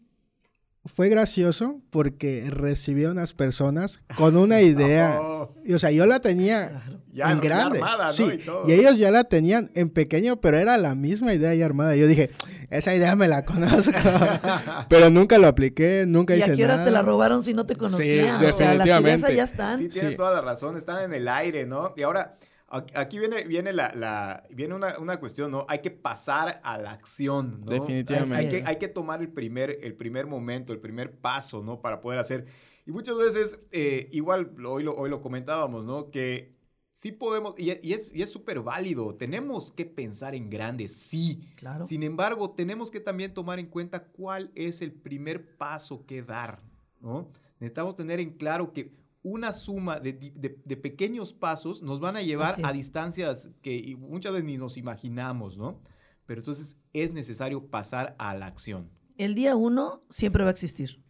fue 0.94 1.09
gracioso 1.09 1.81
porque 1.90 2.46
recibí 2.50 3.05
a 3.05 3.11
unas 3.11 3.33
personas 3.33 4.00
con 4.16 4.37
una 4.37 4.61
idea. 4.61 5.18
Oh, 5.20 5.55
Y, 5.64 5.72
o 5.74 5.79
sea, 5.79 5.90
yo 5.90 6.05
la 6.07 6.20
tenía 6.20 6.83
ya, 7.12 7.31
en 7.31 7.40
ya 7.40 7.48
grande. 7.48 7.79
armada, 7.79 8.07
¿no? 8.09 8.12
sí, 8.12 8.24
Y 8.35 8.38
todo. 8.38 8.68
y 8.68 8.72
ellos 8.72 8.98
ya 8.98 9.11
la 9.11 9.24
tenían 9.24 9.70
en 9.74 9.90
pequeño, 9.90 10.40
pero 10.40 10.57
era 10.59 10.76
la 10.79 10.94
misma 10.94 11.33
idea 11.35 11.55
ya 11.55 11.64
armada. 11.66 11.96
Yo 11.96 12.07
dije, 12.07 12.31
esa 12.70 12.94
idea 12.94 13.14
me 13.16 13.29
la 13.29 13.44
conozco. 13.44 13.92
pero 14.88 15.11
nunca 15.11 15.38
lo 15.38 15.46
apliqué, 15.48 16.05
nunca 16.07 16.35
¿Y 16.35 16.40
hice 16.40 16.53
a 16.53 16.55
qué 16.55 16.64
horas 16.64 16.79
nada. 16.79 16.85
te 16.88 16.92
la 16.92 17.03
robaron 17.03 17.42
si 17.42 17.55
no 17.55 17.66
te 17.66 17.76
conocían? 17.76 18.37
o 18.44 18.53
sea, 18.53 18.74
las 18.74 18.87
ideas 18.87 19.03
definitivamente. 19.03 19.26
allá 19.26 19.42
están. 19.44 19.79
Sí, 19.81 19.88
tienes 19.88 20.11
Sí. 20.12 20.16
toda 20.16 20.33
la 20.33 20.40
razón, 20.40 20.76
están 20.76 21.03
en 21.05 21.14
el 21.14 21.29
aire, 21.29 21.66
¿no? 21.66 21.94
Y 21.96 22.03
ahora, 22.03 22.20
a- 22.20 22.49
aquí 22.70 23.18
viene, 23.18 23.44
viene, 23.44 23.72
la, 23.72 23.92
la- 23.94 24.44
viene 24.50 24.74
una, 24.74 24.98
una 24.98 25.18
cuestión, 25.18 25.50
¿no? 25.50 25.66
Hay 25.68 25.80
que 25.80 25.90
pasar 25.90 26.61
a 26.62 26.78
la 26.78 26.92
acción, 26.92 27.62
¿no? 27.64 27.70
Definitivamente. 27.70 28.37
Hay 28.37 28.48
que, 28.48 28.56
es. 28.59 28.66
hay 28.66 28.76
que 28.76 28.88
tomar 28.88 29.20
el 29.20 29.28
primer, 29.33 29.78
el 29.83 29.94
primer 29.94 30.26
momento, 30.26 30.72
el 30.72 30.80
primer 30.80 31.18
paso, 31.18 31.62
¿no? 31.62 31.80
Para 31.80 32.00
poder 32.00 32.18
hacer. 32.20 32.46
Y 32.87 32.92
muchas 32.92 33.16
veces, 33.16 33.59
eh, 33.72 34.09
igual, 34.12 34.52
hoy 34.64 34.85
lo, 34.85 34.94
hoy 34.96 35.11
lo 35.11 35.20
comentábamos, 35.20 35.85
¿no? 35.85 36.11
Que 36.11 36.54
sí 36.92 37.12
podemos, 37.12 37.54
y, 37.59 37.70
y 37.83 37.92
es 37.92 38.09
y 38.14 38.22
es 38.22 38.30
súper 38.30 38.61
válido, 38.61 39.14
tenemos 39.14 39.72
que 39.72 39.87
pensar 39.87 40.35
en 40.35 40.48
grande, 40.50 40.88
sí. 40.88 41.48
Claro. 41.56 41.87
Sin 41.87 42.02
embargo, 42.02 42.50
tenemos 42.50 42.90
que 42.90 43.00
también 43.00 43.35
tomar 43.35 43.59
en 43.59 43.66
cuenta 43.66 44.04
cuál 44.04 44.50
es 44.54 44.80
el 44.83 44.92
primer 44.92 45.56
paso 45.56 46.04
que 46.06 46.22
dar, 46.22 46.62
¿no? 47.00 47.30
Necesitamos 47.59 47.96
tener 47.96 48.20
en 48.20 48.30
claro 48.37 48.72
que 48.72 48.99
una 49.22 49.52
suma 49.52 50.00
de, 50.00 50.12
di- 50.14 50.30
de- 50.30 50.61
de 50.64 50.76
pequeños 50.76 51.33
pasos 51.35 51.83
nos 51.83 52.00
van 52.00 52.16
a 52.16 52.22
llevar 52.22 52.59
a 52.62 52.72
distancias 52.72 53.50
que 53.62 53.94
muchas 53.98 54.33
veces 54.33 54.46
ni 54.46 54.56
nos 54.56 54.76
imaginamos, 54.76 55.56
¿no? 55.59 55.80
Pero 56.26 56.40
entonces 56.40 56.76
es 56.92 57.12
necesario 57.12 57.66
pasar 57.66 58.14
a 58.18 58.35
la 58.35 58.46
acción. 58.46 58.88
El 59.18 59.35
día 59.35 59.56
uno 59.56 60.02
siempre 60.09 60.42
va 60.44 60.50
a 60.50 60.52
existir. 60.52 61.02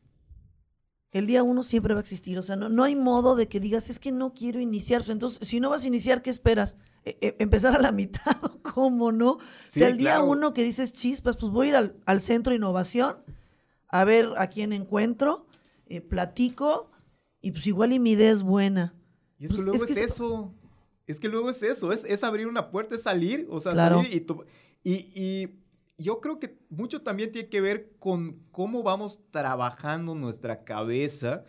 El 1.12 1.27
día 1.27 1.42
uno 1.42 1.62
siempre 1.64 1.92
va 1.94 2.01
a 2.01 2.03
existir. 2.03 2.38
O 2.38 2.42
sea, 2.42 2.57
no, 2.57 2.68
no 2.68 2.85
hay 2.85 2.94
modo 2.94 3.35
de 3.35 3.49
que 3.49 3.59
digas, 3.61 3.90
es 3.90 3.99
que 3.99 4.12
no 4.12 4.33
quiero 4.33 4.61
iniciar. 4.61 5.03
Entonces, 5.09 5.46
si 5.46 5.59
no 5.61 5.70
vas 5.70 5.85
a 5.85 5.88
iniciar, 5.88 6.23
¿qué 6.23 6.31
esperas? 6.31 6.77
E- 7.05 7.18
e- 7.20 7.37
empezar 7.40 7.75
a 7.75 7.81
la 7.81 7.92
mitad, 8.03 8.37
¿cómo 8.62 9.11
no? 9.12 9.33
o 9.33 9.40
Sí, 9.68 9.81
sea, 9.81 9.88
el 9.88 9.96
día 9.96 10.16
claro. 10.16 10.27
uno 10.27 10.53
que 10.53 10.62
dices 10.62 10.92
chispas, 10.92 11.37
pues 11.37 11.53
voy 11.53 11.66
a 11.66 11.70
ir 11.70 11.77
al, 11.77 11.96
al 12.07 12.20
centro 12.20 12.51
de 12.53 12.57
innovación 12.59 13.16
a 13.88 14.05
ver 14.05 14.29
a 14.37 14.46
quién 14.46 14.73
encuentro, 14.73 15.46
eh, 15.87 16.01
platico 16.01 16.90
y 17.40 17.50
pues 17.53 17.66
igual 17.66 17.92
y 17.92 17.98
mi 17.98 18.12
idea 18.12 18.31
es 18.33 18.42
buena. 18.42 18.94
Y 19.38 19.46
es 19.46 19.50
que 19.53 19.57
Pues, 19.57 19.64
luego 19.66 19.85
es 19.85 19.90
es, 19.90 19.96
que- 19.96 20.05
eso. 20.05 20.55
Es 21.07 21.18
que 21.18 21.29
luego 21.29 21.50
es 21.50 21.62
eso. 21.62 21.90
Es, 21.92 22.05
es 22.05 22.22
abrir 22.22 22.46
una 22.46 22.70
puerta, 22.70 22.94
es 22.94 23.03
salir. 23.03 23.46
O 23.50 23.59
sea, 23.59 23.72
Claro. 23.72 23.96
salir 24.03 24.14
y, 24.14 24.20
to- 24.20 24.44
y, 24.85 24.92
y 25.14 25.48
yo 25.98 26.20
creo 26.20 26.38
que 26.38 26.57
mucho 26.68 27.03
también 27.03 27.33
tiene 27.33 27.48
que 27.48 27.61
ver 27.61 27.92
con 27.98 28.38
cómo 28.53 28.83
vamos 28.83 29.18
trabajando 29.31 30.14
nuestra 30.14 30.62
cabeza, 30.64 31.44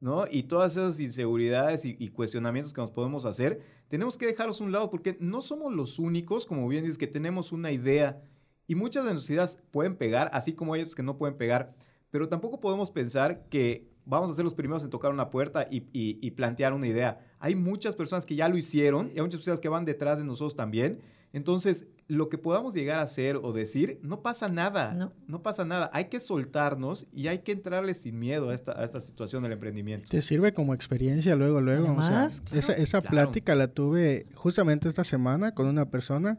¿no? 0.00 0.26
Y 0.30 0.44
todas 0.44 0.72
esas 0.72 1.00
inseguridades 1.00 1.84
y, 1.84 1.96
y 1.98 2.08
cuestionamientos 2.08 2.72
que 2.72 2.80
nos 2.80 2.90
podemos 2.90 3.24
hacer, 3.24 3.60
tenemos 3.88 4.16
que 4.16 4.26
dejarlos 4.26 4.60
a 4.60 4.64
un 4.64 4.72
lado 4.72 4.88
porque 4.90 5.16
no 5.20 5.42
somos 5.42 5.72
los 5.72 5.98
únicos, 5.98 6.46
como 6.46 6.68
bien 6.68 6.84
dices, 6.84 6.98
que 6.98 7.06
tenemos 7.06 7.50
una 7.52 7.72
idea. 7.72 8.22
Y 8.68 8.74
muchas 8.76 9.04
de 9.04 9.10
nuestras 9.10 9.30
ideas 9.30 9.58
pueden 9.70 9.96
pegar, 9.96 10.30
así 10.32 10.52
como 10.54 10.74
hay 10.74 10.80
otras 10.82 10.94
que 10.94 11.02
no 11.02 11.18
pueden 11.18 11.36
pegar. 11.36 11.74
Pero 12.10 12.28
tampoco 12.28 12.60
podemos 12.60 12.90
pensar 12.90 13.48
que 13.48 13.90
vamos 14.04 14.30
a 14.30 14.34
ser 14.34 14.44
los 14.44 14.54
primeros 14.54 14.82
en 14.82 14.90
tocar 14.90 15.10
una 15.12 15.30
puerta 15.30 15.66
y, 15.70 15.78
y- 15.92 16.18
y 16.20 16.30
plantear 16.32 16.72
una 16.72 16.86
idea. 16.86 17.20
Hay 17.38 17.54
muchas 17.54 17.94
personas 17.96 18.26
que 18.26 18.34
ya 18.36 18.48
lo 18.48 18.56
hicieron 18.56 19.08
y 19.14 19.16
hay 19.18 19.22
muchas 19.22 19.38
personas 19.40 19.60
que 19.60 19.68
van 19.68 19.84
detrás 19.84 20.18
de 20.18 20.24
nosotros 20.24 20.56
también. 20.56 21.00
Entonces, 21.32 21.86
lo 22.08 22.28
que 22.28 22.36
podamos 22.36 22.74
llegar 22.74 22.98
a 22.98 23.02
hacer 23.02 23.36
o 23.36 23.52
decir, 23.54 23.98
no 24.02 24.20
pasa 24.20 24.48
nada. 24.50 24.92
No. 24.92 25.12
No, 25.26 25.42
pasa 25.42 25.64
nada. 25.64 25.88
Hay 25.94 26.06
que 26.06 26.20
soltarnos 26.20 27.06
y 27.12 27.28
hay 27.28 27.38
que 27.38 27.52
entrarle 27.52 27.94
sin 27.94 28.18
miedo 28.18 28.50
a 28.50 28.54
esta, 28.54 28.72
a 28.78 28.84
esta 28.84 29.00
situación 29.00 29.42
del 29.42 29.52
emprendimiento. 29.52 30.08
Te 30.10 30.20
sirve 30.20 30.52
como 30.52 30.74
experiencia 30.74 31.34
luego, 31.34 31.60
luego. 31.62 31.84
o 31.92 32.02
sea, 32.02 32.06
Además, 32.08 32.40
claro. 32.42 32.58
esa 32.58 32.72
esa 32.74 33.00
Claro. 33.00 33.10
plática 33.30 33.54
la 33.54 33.68
tuve 33.68 34.26
justamente 34.34 34.88
esta 34.88 35.04
semana 35.04 35.54
con 35.54 35.66
una 35.66 35.90
persona. 35.90 36.38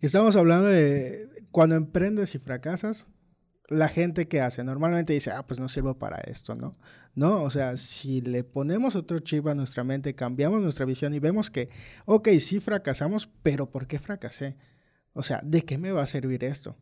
que 0.00 0.06
Estábamos 0.06 0.34
hablando 0.34 0.66
de 0.66 1.28
cuando 1.52 1.76
emprendes 1.76 2.34
y 2.34 2.38
fracasas, 2.38 3.06
la 3.68 3.88
gente 3.88 4.28
que 4.28 4.40
hace 4.40 4.64
normalmente 4.64 5.12
dice, 5.12 5.30
ah, 5.30 5.46
pues 5.46 5.60
no 5.60 5.68
sirvo 5.68 5.98
para 5.98 6.18
esto, 6.18 6.54
¿no? 6.54 6.76
No, 7.14 7.42
o 7.42 7.50
sea, 7.50 7.76
si 7.76 8.20
le 8.20 8.44
ponemos 8.44 8.96
otro 8.96 9.18
chip 9.20 9.46
a 9.46 9.54
nuestra 9.54 9.84
mente, 9.84 10.14
cambiamos 10.14 10.62
nuestra 10.62 10.86
visión 10.86 11.14
y 11.14 11.18
vemos 11.18 11.50
que, 11.50 11.68
ok, 12.06 12.28
sí 12.38 12.60
fracasamos, 12.60 13.28
pero 13.42 13.70
¿por 13.70 13.86
qué 13.86 13.98
fracasé? 13.98 14.56
O 15.12 15.22
sea, 15.22 15.40
¿de 15.44 15.62
qué 15.62 15.78
me 15.78 15.92
va 15.92 16.02
a 16.02 16.06
servir 16.06 16.44
esto? 16.44 16.76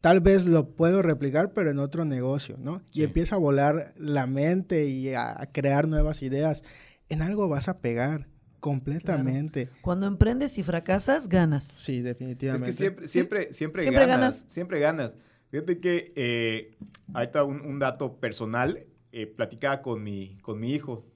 Tal 0.00 0.20
vez 0.20 0.44
lo 0.44 0.76
puedo 0.76 1.02
replicar, 1.02 1.52
pero 1.52 1.70
en 1.70 1.80
otro 1.80 2.04
negocio, 2.04 2.56
¿no? 2.58 2.80
Sí. 2.90 3.00
Y 3.00 3.04
empieza 3.04 3.34
a 3.34 3.38
volar 3.38 3.94
la 3.96 4.26
mente 4.26 4.86
y 4.86 5.14
a, 5.14 5.48
crear 5.52 5.88
nuevas 5.88 6.22
ideas. 6.22 6.62
En 7.08 7.20
algo 7.20 7.48
vas 7.48 7.68
a 7.68 7.80
pegar 7.80 8.28
completamente. 8.60 9.70
Cuando 9.80 10.06
emprendes 10.06 10.56
y 10.58 10.62
fracasas, 10.62 11.28
ganas. 11.28 11.72
Sí, 11.76 11.98
Es 11.98 12.04
definitivamente. 12.04 12.66
que 12.66 12.72
siempre, 12.74 13.08
siempre, 13.08 13.52
siempre, 13.52 13.82
Siempre 13.82 14.06
ganas, 14.06 14.20
ganas. 14.20 14.52
Siempre 14.52 14.80
ganas. 14.80 15.16
Fíjate 15.50 15.80
que 15.80 16.12
eh, 16.16 16.76
ahorita 17.12 17.44
un, 17.44 17.60
un 17.62 17.78
dato 17.78 18.18
personal, 18.20 18.86
eh, 19.12 19.26
platicaba 19.26 19.80
con 19.82 20.02
mi, 20.02 20.36
con 20.42 20.60
mi 20.60 20.72
hijo, 20.72 21.06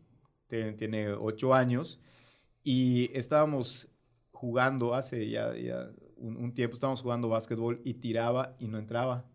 tiene, 0.49 0.73
tiene 0.73 1.13
ocho 1.13 1.53
años, 1.55 2.01
y 2.65 3.11
estábamos 3.19 3.89
jugando 4.33 4.95
hace 4.95 5.29
ya, 5.31 5.55
ya 5.57 5.91
un, 6.17 6.37
un 6.37 6.55
tiempo, 6.55 6.75
estábamos 6.75 7.03
jugando 7.03 7.29
básquetbol 7.29 7.81
y 7.85 7.95
tiraba 7.95 8.57
y 8.59 8.69
no 8.69 8.79
entraba. 8.79 9.27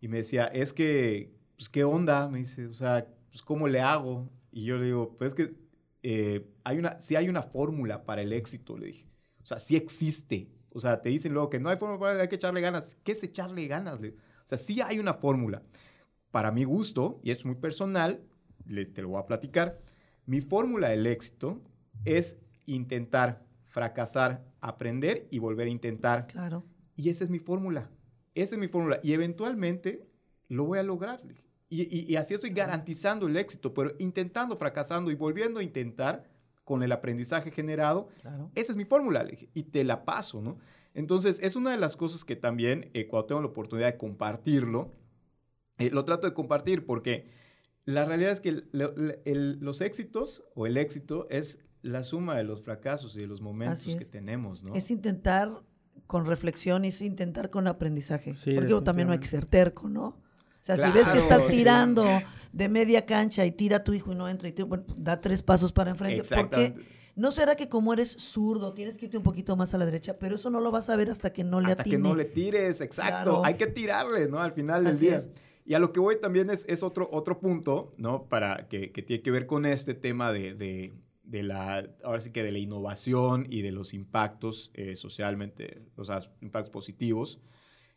Y 0.00 0.08
me 0.08 0.18
decía, 0.18 0.46
es 0.46 0.72
que, 0.72 1.34
pues, 1.56 1.68
¿qué 1.68 1.84
onda? 1.84 2.28
Me 2.28 2.40
dice, 2.40 2.66
o 2.66 2.74
sea, 2.74 3.06
pues, 3.30 3.42
¿cómo 3.42 3.68
le 3.68 3.80
hago? 3.80 4.28
Y 4.52 4.64
yo 4.64 4.76
le 4.78 4.86
digo, 4.86 5.16
pues 5.18 5.28
es 5.30 5.34
que 5.34 5.54
eh, 6.02 6.46
hay 6.64 6.78
una, 6.78 7.00
sí 7.00 7.16
hay 7.16 7.28
una 7.28 7.42
fórmula 7.42 8.04
para 8.04 8.22
el 8.22 8.32
éxito, 8.32 8.76
le 8.78 8.86
dije. 8.88 9.08
O 9.42 9.46
sea, 9.46 9.58
sí 9.58 9.76
existe. 9.76 10.48
O 10.70 10.80
sea, 10.80 11.00
te 11.02 11.10
dicen 11.10 11.32
luego 11.32 11.50
que 11.50 11.60
no 11.60 11.68
hay 11.68 11.76
fórmula 11.76 12.00
para 12.00 12.22
hay 12.22 12.28
que 12.28 12.36
echarle 12.36 12.60
ganas. 12.60 12.96
¿Qué 13.04 13.12
es 13.12 13.22
echarle 13.22 13.66
ganas? 13.66 14.00
Le- 14.00 14.10
O 14.10 14.31
sea, 14.56 14.58
sí 14.66 14.80
hay 14.80 14.98
una 14.98 15.14
fórmula. 15.14 15.62
Para 16.30 16.50
mi 16.50 16.64
gusto, 16.64 17.20
y 17.22 17.30
es 17.30 17.44
muy 17.44 17.56
personal, 17.56 18.20
le- 18.66 18.86
te 18.86 19.02
lo 19.02 19.08
voy 19.10 19.20
a 19.20 19.26
platicar, 19.26 19.80
mi 20.26 20.40
fórmula 20.40 20.88
del 20.88 21.06
éxito 21.06 21.60
es 22.04 22.36
intentar, 22.66 23.44
fracasar, 23.66 24.44
aprender 24.60 25.26
y 25.30 25.38
volver 25.38 25.66
a 25.66 25.70
intentar. 25.70 26.26
Claro. 26.26 26.64
Y 26.96 27.08
esa 27.10 27.24
es 27.24 27.30
mi 27.30 27.38
fórmula. 27.38 27.90
Esa 28.34 28.54
es 28.54 28.60
mi 28.60 28.68
fórmula. 28.68 29.00
Y 29.02 29.12
eventualmente 29.12 30.06
lo 30.48 30.64
voy 30.64 30.78
a 30.78 30.82
lograr. 30.82 31.20
Y, 31.68 31.82
y- 31.82 32.04
y 32.12 32.16
así 32.16 32.34
estoy 32.34 32.50
garantizando 32.50 33.26
el 33.26 33.36
éxito, 33.36 33.72
pero 33.74 33.92
intentando, 33.98 34.56
fracasando 34.56 35.10
y 35.10 35.14
volviendo 35.14 35.60
a 35.60 35.62
intentar 35.62 36.24
con 36.64 36.82
el 36.82 36.92
aprendizaje 36.92 37.50
generado. 37.50 38.08
Claro. 38.20 38.50
Esa 38.54 38.72
es 38.72 38.78
mi 38.78 38.84
fórmula, 38.84 39.26
y 39.54 39.62
te 39.64 39.82
la 39.84 40.04
paso, 40.04 40.40
¿no? 40.40 40.58
Entonces, 40.94 41.38
es 41.42 41.56
una 41.56 41.70
de 41.70 41.78
las 41.78 41.96
cosas 41.96 42.24
que 42.24 42.36
también, 42.36 42.90
eh, 42.94 43.06
cuando 43.06 43.26
tengo 43.26 43.40
la 43.40 43.48
oportunidad 43.48 43.86
de 43.92 43.96
compartirlo, 43.96 44.92
eh, 45.78 45.90
lo 45.90 46.04
trato 46.04 46.26
de 46.26 46.34
compartir 46.34 46.84
porque 46.84 47.30
la 47.84 48.04
realidad 48.04 48.32
es 48.32 48.40
que 48.40 48.50
el- 48.50 48.68
el- 48.72 49.18
el- 49.24 49.58
los 49.60 49.80
éxitos 49.80 50.44
o 50.54 50.66
el 50.66 50.76
éxito 50.76 51.26
es 51.30 51.58
la 51.82 52.04
suma 52.04 52.36
de 52.36 52.44
los 52.44 52.62
fracasos 52.62 53.16
y 53.16 53.20
de 53.20 53.26
los 53.26 53.40
momentos 53.40 53.80
Así 53.80 53.96
que 53.96 54.04
es. 54.04 54.10
tenemos, 54.10 54.62
¿no? 54.62 54.74
Es 54.74 54.90
intentar 54.90 55.62
con 56.06 56.26
reflexión 56.26 56.84
y 56.84 56.88
es 56.88 57.00
intentar 57.02 57.50
con 57.50 57.66
aprendizaje. 57.66 58.34
Sí, 58.34 58.54
Porque 58.54 58.80
también 58.84 59.08
no 59.08 59.14
hay 59.14 59.18
que 59.18 59.26
ser 59.26 59.46
terco, 59.46 59.88
¿no? 59.88 60.04
O 60.08 60.64
sea, 60.64 60.76
si 60.76 60.92
ves 60.92 61.08
que 61.08 61.18
estás 61.18 61.42
sí. 61.42 61.48
tirando 61.48 62.04
de 62.52 62.68
media 62.68 63.04
cancha 63.04 63.44
y 63.44 63.50
tira 63.50 63.78
a 63.78 63.84
tu 63.84 63.94
hijo 63.94 64.12
y 64.12 64.14
no 64.14 64.28
entra, 64.28 64.48
y 64.48 64.52
tira- 64.52 64.68
bueno, 64.68 64.84
da 64.96 65.20
tres 65.20 65.42
pasos 65.42 65.72
para 65.72 65.90
enfrente. 65.90 66.22
Porque. 66.36 66.74
No 67.14 67.30
será 67.30 67.56
que 67.56 67.68
como 67.68 67.92
eres 67.92 68.10
zurdo, 68.10 68.72
tienes 68.74 68.96
que 68.96 69.06
irte 69.06 69.16
un 69.18 69.22
poquito 69.22 69.56
más 69.56 69.74
a 69.74 69.78
la 69.78 69.84
derecha, 69.86 70.18
pero 70.18 70.34
eso 70.36 70.48
no 70.50 70.60
lo 70.60 70.70
vas 70.70 70.88
a 70.90 70.96
ver 70.96 71.10
hasta 71.10 71.32
que 71.32 71.44
no 71.44 71.60
le 71.60 71.72
Hasta 71.72 71.84
que 71.84 71.90
atine. 71.90 72.08
no 72.08 72.14
le 72.14 72.24
tires, 72.24 72.80
exacto. 72.80 73.10
Claro. 73.10 73.44
Hay 73.44 73.54
que 73.54 73.66
tirarle, 73.66 74.28
¿no? 74.28 74.38
Al 74.38 74.52
final 74.52 74.84
del 74.84 74.94
Así 74.94 75.06
día. 75.06 75.16
es. 75.16 75.30
Y 75.64 75.74
a 75.74 75.78
lo 75.78 75.92
que 75.92 76.00
voy 76.00 76.20
también 76.20 76.50
es, 76.50 76.64
es 76.68 76.82
otro, 76.82 77.08
otro 77.12 77.38
punto, 77.38 77.92
¿no? 77.96 78.24
Para 78.28 78.68
que, 78.68 78.90
que 78.92 79.02
tiene 79.02 79.22
que 79.22 79.30
ver 79.30 79.46
con 79.46 79.64
este 79.66 79.94
tema 79.94 80.32
de, 80.32 80.54
de- 80.54 80.92
de 81.24 81.42
la, 81.44 81.88
ahora 82.02 82.18
sí 82.20 82.30
que 82.32 82.42
de 82.42 82.50
la 82.52 82.58
innovación 82.58 83.46
y 83.48 83.62
de 83.62 83.70
los 83.72 83.94
impactos 83.94 84.70
eh, 84.74 84.96
socialmente, 84.96 85.80
o 85.96 86.04
sea, 86.04 86.20
impactos 86.40 86.70
positivos. 86.70 87.40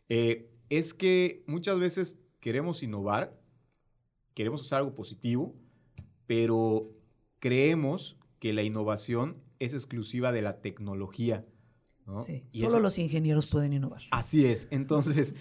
eh, 0.10 0.51
es 0.69 0.93
que 0.93 1.43
muchas 1.47 1.80
veces 1.80 2.19
queremos 2.39 2.82
innovar, 2.82 3.38
queremos 4.34 4.65
hacer 4.65 4.78
algo 4.80 4.95
positivo, 4.95 5.54
pero 6.28 6.89
creemos 7.39 8.17
que 8.45 8.53
la 8.53 8.62
innovación 8.62 9.41
es 9.58 9.73
exclusiva 9.73 10.31
de 10.31 10.43
la 10.43 10.62
tecnología. 10.62 11.43
¿no? 12.05 12.21
Sí, 12.23 12.43
Y 12.51 12.60
solo 12.60 12.69
eso- 12.73 12.79
los 12.79 12.99
ingenieros 12.99 13.49
pueden 13.49 13.73
innovar. 13.73 14.03
Así 14.12 14.45
es. 14.45 14.67
Entonces, 14.69 15.34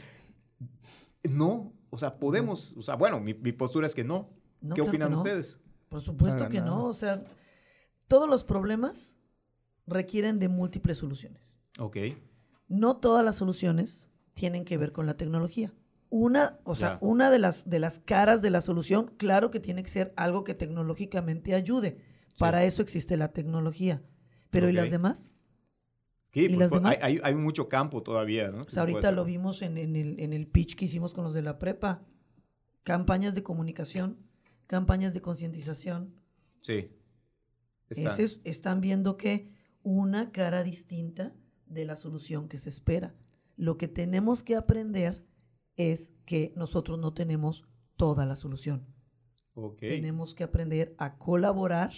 no, 1.22 1.74
o 1.90 1.98
sea, 1.98 2.18
podemos, 2.18 2.74
o 2.78 2.82
sea, 2.82 2.94
bueno, 2.96 3.20
mi, 3.20 3.34
mi 3.34 3.52
postura 3.52 3.86
es 3.86 3.94
que 3.94 4.04
no. 4.04 4.30
No, 4.62 4.74
¿Qué 4.74 4.80
claro 4.80 4.88
opinan 4.88 5.10
no. 5.10 5.18
ustedes? 5.18 5.60
Por 5.90 6.00
supuesto 6.00 6.48
que 6.48 6.62
no. 6.62 6.86
O 6.86 6.94
sea, 6.94 7.22
todos 8.08 8.26
los 8.26 8.42
problemas 8.42 9.18
requieren 9.86 10.38
de 10.38 10.48
múltiples 10.48 10.96
soluciones. 10.96 11.58
Ok, 11.78 11.98
no 12.68 12.96
todas 12.96 13.22
las 13.22 13.36
soluciones 13.36 14.10
tienen 14.32 14.64
que 14.64 14.78
ver 14.78 14.92
con 14.92 15.04
la 15.04 15.18
tecnología. 15.18 15.74
Una, 16.08 16.58
o 16.64 16.74
sea, 16.74 16.96
una 17.02 17.30
de 17.30 17.38
las, 17.38 17.68
de 17.68 17.80
las 17.80 17.98
caras 17.98 18.40
de 18.40 18.48
la 18.48 18.62
solución, 18.62 19.12
claro 19.18 19.50
que 19.50 19.60
tiene 19.60 19.82
que 19.82 19.90
ser 19.90 20.14
algo 20.16 20.42
que 20.42 20.54
tecnológicamente 20.54 21.54
ayude. 21.54 21.98
Para 22.38 22.64
eso 22.64 22.82
existe 22.82 23.16
la 23.16 23.32
tecnología. 23.32 24.02
Pero 24.50 24.68
¿y 24.68 24.72
las 24.72 24.90
demás? 24.90 25.32
Sí, 26.32 26.44
¿Y 26.44 26.48
pues, 26.48 26.58
las 26.58 26.70
pues, 26.70 26.82
demás? 26.82 26.98
Hay, 27.02 27.34
mucho 27.34 27.68
campo 27.68 28.02
todavía, 28.02 28.50
¿no? 28.50 28.64
Pues 28.64 28.76
ahorita 28.76 29.12
lo 29.12 29.24
vimos 29.24 29.62
en, 29.62 29.78
en 29.78 29.94
el, 29.96 30.18
en 30.18 30.32
el 30.32 30.46
pitch 30.46 30.74
que 30.74 30.86
hicimos 30.86 31.14
con 31.14 31.24
los 31.24 31.34
de 31.34 31.42
la 31.42 31.58
prepa. 31.58 32.02
Campañas 32.82 33.34
de 33.34 33.42
comunicación, 33.42 34.18
campañas 34.66 35.14
de 35.14 35.22
concientización. 35.22 36.14
Sí. 36.62 36.90
Está. 37.88 38.12
Ese 38.12 38.22
es- 38.24 38.40
están 38.44 38.80
viendo 38.80 39.16
que 39.16 39.52
una 39.82 40.32
cara 40.32 40.64
distinta 40.64 41.34
de 41.66 41.84
la 41.84 41.96
solución 41.96 42.48
que 42.48 42.58
se 42.58 42.68
espera. 42.68 43.14
Lo 43.56 43.78
que 43.78 43.88
tenemos 43.88 44.42
que 44.42 44.56
aprender 44.56 45.24
es 45.76 46.12
que 46.26 46.52
nosotros 46.56 46.98
no 46.98 47.14
tenemos 47.14 47.64
toda 47.96 48.26
la 48.26 48.36
solución. 48.36 48.86
Ok. 49.54 49.80
Tenemos 49.80 50.34
que 50.34 50.44
aprender 50.44 50.94
a 50.98 51.16
colaborar, 51.16 51.92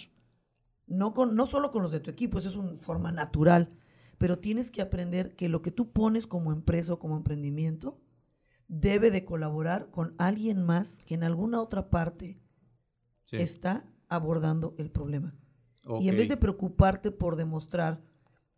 no, 0.87 1.13
con, 1.13 1.35
no 1.35 1.45
solo 1.45 1.71
con 1.71 1.83
los 1.83 1.91
de 1.91 1.99
tu 1.99 2.09
equipo, 2.09 2.39
eso 2.39 2.49
es 2.49 2.55
una 2.55 2.77
forma 2.79 3.11
natural, 3.11 3.69
pero 4.17 4.39
tienes 4.39 4.71
que 4.71 4.81
aprender 4.81 5.35
que 5.35 5.49
lo 5.49 5.61
que 5.61 5.71
tú 5.71 5.91
pones 5.91 6.25
como 6.27 6.51
empresa 6.51 6.93
o 6.93 6.99
como 6.99 7.17
emprendimiento 7.17 7.99
debe 8.67 9.11
de 9.11 9.23
colaborar 9.23 9.89
con 9.91 10.15
alguien 10.17 10.63
más 10.63 11.01
que 11.05 11.15
en 11.15 11.23
alguna 11.23 11.61
otra 11.61 11.89
parte 11.89 12.39
Sí. 13.25 13.37
está 13.37 13.85
abordando 14.07 14.73
el 14.77 14.89
problema. 14.89 15.35
Y 15.99 16.09
en 16.09 16.17
vez 16.17 16.27
de 16.29 16.37
preocuparte 16.37 17.11
por 17.11 17.35
demostrar 17.35 18.01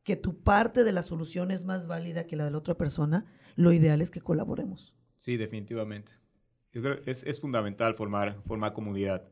que 0.04 0.16
tu 0.16 0.42
parte 0.42 0.84
de 0.84 0.92
la 0.92 1.04
solución 1.04 1.52
es 1.52 1.66
más 1.66 1.86
válida 1.86 2.26
que 2.26 2.36
la 2.36 2.46
de 2.46 2.52
la 2.52 2.58
otra 2.60 2.76
persona, 2.76 3.26
lo 3.56 3.72
ideal 3.72 4.02
es 4.02 4.10
que 4.12 4.22
colaboremos. 4.22 4.96
Sí, 5.18 5.38
definitivamente. 5.38 6.12
Yo 6.72 6.82
creo 6.82 7.02
que 7.02 7.12
es, 7.12 7.24
es 7.24 7.40
fundamental 7.40 7.96
formar, 7.96 8.42
formar 8.46 8.74
comunidad. 8.74 9.28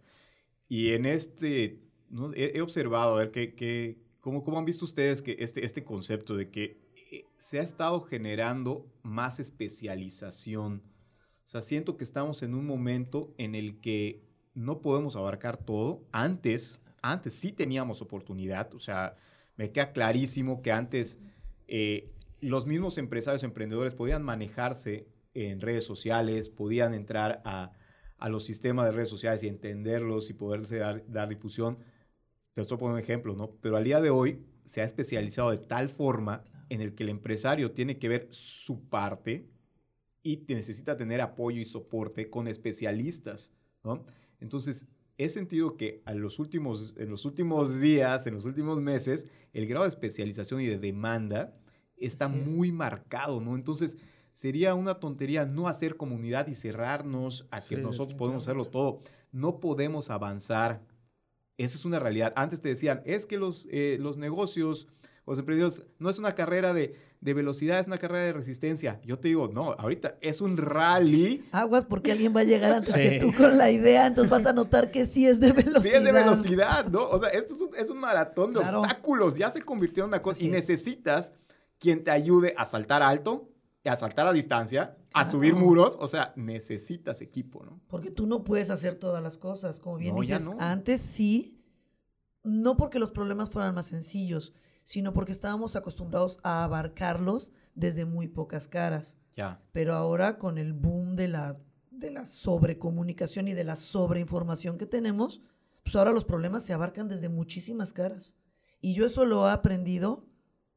Y 0.68 0.90
en 0.94 1.06
este, 1.06 1.87
no, 2.10 2.34
he, 2.34 2.54
he 2.58 2.62
observado, 2.62 3.16
a 3.16 3.20
ver, 3.20 3.32
qué, 3.32 3.54
qué- 3.56 3.98
cómo, 4.22 4.44
cómo 4.44 4.58
han 4.60 4.66
visto 4.66 4.86
ustedes 4.86 5.22
que 5.22 5.38
este, 5.40 5.66
este 5.66 5.84
concepto 5.84 6.36
de 6.36 6.50
que 6.50 6.78
eh, 7.12 7.26
se 7.38 7.60
ha 7.60 7.64
estado 7.64 8.02
generando 8.02 8.86
más 9.04 9.40
especialización. 9.40 10.84
O 11.46 11.48
sea, 11.50 11.62
siento 11.62 11.98
que 11.98 12.04
estamos 12.04 12.44
en 12.44 12.54
un 12.54 12.66
momento 12.66 13.34
en 13.38 13.56
el 13.56 13.80
que 13.80 14.22
no 14.54 14.82
podemos 14.82 15.16
abarcar 15.16 15.58
todo. 15.58 16.04
Antes, 16.12 16.82
antes 17.02 17.34
sí 17.34 17.52
teníamos 17.54 18.02
oportunidad. 18.02 18.74
O 18.74 18.80
sea, 18.80 19.16
me 19.56 19.72
queda 19.72 19.94
clarísimo 19.94 20.62
que 20.62 20.72
antes 20.72 21.20
eh, 21.68 22.12
los 22.42 22.66
mismos 22.68 22.98
empresarios, 22.98 23.44
emprendedores 23.44 23.94
podían 23.94 24.24
manejarse 24.24 25.08
en 25.34 25.62
redes 25.62 25.86
sociales, 25.86 26.50
podían 26.50 26.94
entrar 26.94 27.42
a, 27.46 27.72
a 28.18 28.30
los 28.30 28.44
sistemas 28.44 28.86
de 28.86 28.92
redes 28.92 29.10
sociales 29.10 29.44
y 29.44 29.48
entenderlos 29.48 30.30
y 30.30 30.34
poderse 30.34 30.78
dar, 30.78 31.04
dar 31.08 31.30
difusión. 31.30 31.78
Te 32.58 32.62
estoy 32.64 32.80
poniendo 32.80 32.98
un 32.98 33.04
ejemplo, 33.04 33.36
¿no? 33.36 33.52
Pero 33.62 33.78
al 33.78 33.84
día 33.84 34.02
de 34.02 34.10
hoy 34.10 34.40
se 34.64 34.82
ha 34.82 34.84
especializado 34.84 35.52
de 35.52 35.60
tal 35.60 35.90
forma 35.90 36.44
en 36.70 36.82
el 36.82 36.96
que 36.96 37.04
el 37.04 37.10
empresario 37.10 37.70
tiene 37.74 38.00
que 38.00 38.10
ver 38.10 38.30
su 38.32 38.90
parte 38.90 39.48
y 40.24 40.44
necesita 40.48 40.98
tener 40.98 41.22
apoyo 41.22 41.62
y 41.62 41.66
soporte 41.66 42.32
con 42.32 42.48
especialistas, 42.48 43.54
¿no? 43.84 44.04
Entonces, 44.40 44.88
he 45.20 45.30
sentido 45.30 45.78
que 45.78 46.02
a 46.06 46.16
los 46.16 46.40
últimos, 46.40 46.96
en 46.98 47.12
los 47.12 47.26
últimos 47.26 47.80
días, 47.80 48.26
en 48.26 48.34
los 48.34 48.46
últimos 48.46 48.82
meses, 48.82 49.28
el 49.54 49.68
grado 49.68 49.84
de 49.84 49.90
especialización 49.90 50.62
y 50.62 50.66
de 50.66 50.80
demanda 50.80 51.56
está 51.96 52.26
Así 52.26 52.40
es. 52.40 52.48
muy 52.48 52.72
marcado, 52.72 53.40
¿no? 53.40 53.54
Entonces, 53.54 54.00
sería 54.34 54.74
una 54.74 54.96
tontería 54.96 55.46
no 55.46 55.68
hacer 55.68 55.96
comunidad 55.96 56.48
y 56.48 56.56
cerrarnos 56.56 57.48
a 57.52 57.62
que 57.62 57.76
Sí, 57.76 57.82
nosotros 57.84 58.18
podemos 58.18 58.46
hacerlo 58.46 58.66
todo. 58.66 58.98
No 59.32 59.60
podemos 59.60 60.10
avanzar. 60.10 60.82
Esa 61.58 61.78
es 61.78 61.86
una 61.86 62.00
realidad. 62.00 62.34
Antes 62.36 62.62
te 62.62 62.70
decían, 62.70 63.02
es 63.06 63.26
que 63.26 63.38
los, 63.38 63.68
eh, 63.72 63.98
los 64.00 64.18
negocios, 64.18 64.88
los 65.26 65.40
emprendedores, 65.40 65.84
no 66.00 66.10
es 66.10 66.20
una 66.20 66.36
carrera 66.36 66.74
de, 66.74 66.96
de 67.20 67.34
velocidad, 67.34 67.80
es 67.80 67.88
una 67.88 67.98
carrera 67.98 68.24
de 68.24 68.34
resistencia. 68.34 69.02
Yo 69.04 69.18
te 69.18 69.30
digo, 69.30 69.50
no, 69.52 69.72
ahorita 69.74 70.18
es 70.22 70.40
un 70.40 70.56
rally. 70.56 71.44
Aguas 71.52 71.86
porque 71.86 72.12
alguien 72.12 72.36
va 72.36 72.42
a 72.42 72.44
llegar 72.44 72.72
antes 72.74 72.94
Sí. 72.94 73.02
que 73.02 73.20
tú 73.20 73.34
con 73.36 73.58
la 73.58 73.72
idea, 73.72 74.06
entonces 74.06 74.30
vas 74.30 74.46
a 74.46 74.54
notar 74.54 74.92
que 74.92 75.06
sí 75.08 75.26
es 75.28 75.40
de 75.40 75.52
velocidad. 75.52 75.82
Sí, 75.82 75.90
es 75.98 76.04
de 76.04 76.12
velocidad, 76.12 76.86
¿no? 76.90 77.10
O 77.10 77.20
sea, 77.20 77.30
esto 77.30 77.56
es 77.56 77.62
un, 77.62 77.76
es 77.76 77.90
un 77.90 78.00
maratón 78.00 78.54
de 78.54 78.60
Claro. 78.60 78.82
obstáculos. 78.82 79.36
Ya 79.36 79.50
se 79.52 79.62
convirtió 79.62 80.04
en 80.04 80.10
una 80.10 80.22
cosa. 80.22 80.38
Así 80.38 80.46
Y 80.46 80.48
es. 80.50 80.54
necesitas 80.54 81.34
quien 81.80 82.04
te 82.04 82.12
ayude 82.12 82.54
a 82.56 82.66
saltar 82.68 83.02
alto, 83.02 83.50
a 83.90 83.98
saltar 83.98 84.28
a 84.28 84.34
distancia, 84.34 84.98
a 85.14 85.22
Claro. 85.24 85.32
subir 85.32 85.56
muros. 85.56 85.98
O 86.00 86.08
sea, 86.08 86.34
necesitas 86.36 87.22
equipo, 87.22 87.64
¿no? 87.64 87.80
Porque 87.88 88.12
tú 88.12 88.28
no 88.28 88.44
puedes 88.44 88.70
hacer 88.70 88.96
todas 88.96 89.22
las 89.24 89.38
cosas. 89.38 89.80
Como 89.80 89.98
bien 89.98 90.16
No, 90.16 90.22
dices, 90.22 90.46
no. 90.46 90.58
antes 90.60 91.02
sí, 91.02 91.62
no 92.44 92.78
porque 92.78 93.00
los 93.00 93.12
problemas 93.12 93.50
fueran 93.50 93.76
más 93.76 93.88
sencillos, 93.88 94.54
sino 94.84 95.12
porque 95.14 95.32
estábamos 95.32 95.76
acostumbrados 95.76 96.40
a 96.44 96.64
abarcarlos 96.64 97.52
desde 97.76 98.06
muy 98.06 98.28
pocas 98.28 98.68
caras. 98.68 99.18
Ya. 99.36 99.62
Pero 99.72 99.96
ahora 99.96 100.38
con 100.38 100.58
el 100.58 100.74
boom 100.74 101.16
de 101.16 101.28
la, 101.28 101.60
de 101.92 102.10
la 102.12 102.26
sobrecomunicación 102.26 103.48
y 103.48 103.54
de 103.54 103.64
la 103.64 103.76
sobreinformación 103.76 104.78
que 104.78 104.86
tenemos, 104.86 105.42
pues 105.84 105.96
ahora 105.96 106.12
los 106.12 106.26
problemas 106.26 106.64
se 106.64 106.74
abarcan 106.74 107.08
desde 107.08 107.30
muchísimas 107.30 107.94
caras. 107.94 108.34
Y 108.82 108.94
yo 108.94 109.06
eso 109.06 109.26
lo 109.26 109.48
he 109.48 109.52
aprendido 109.52 110.26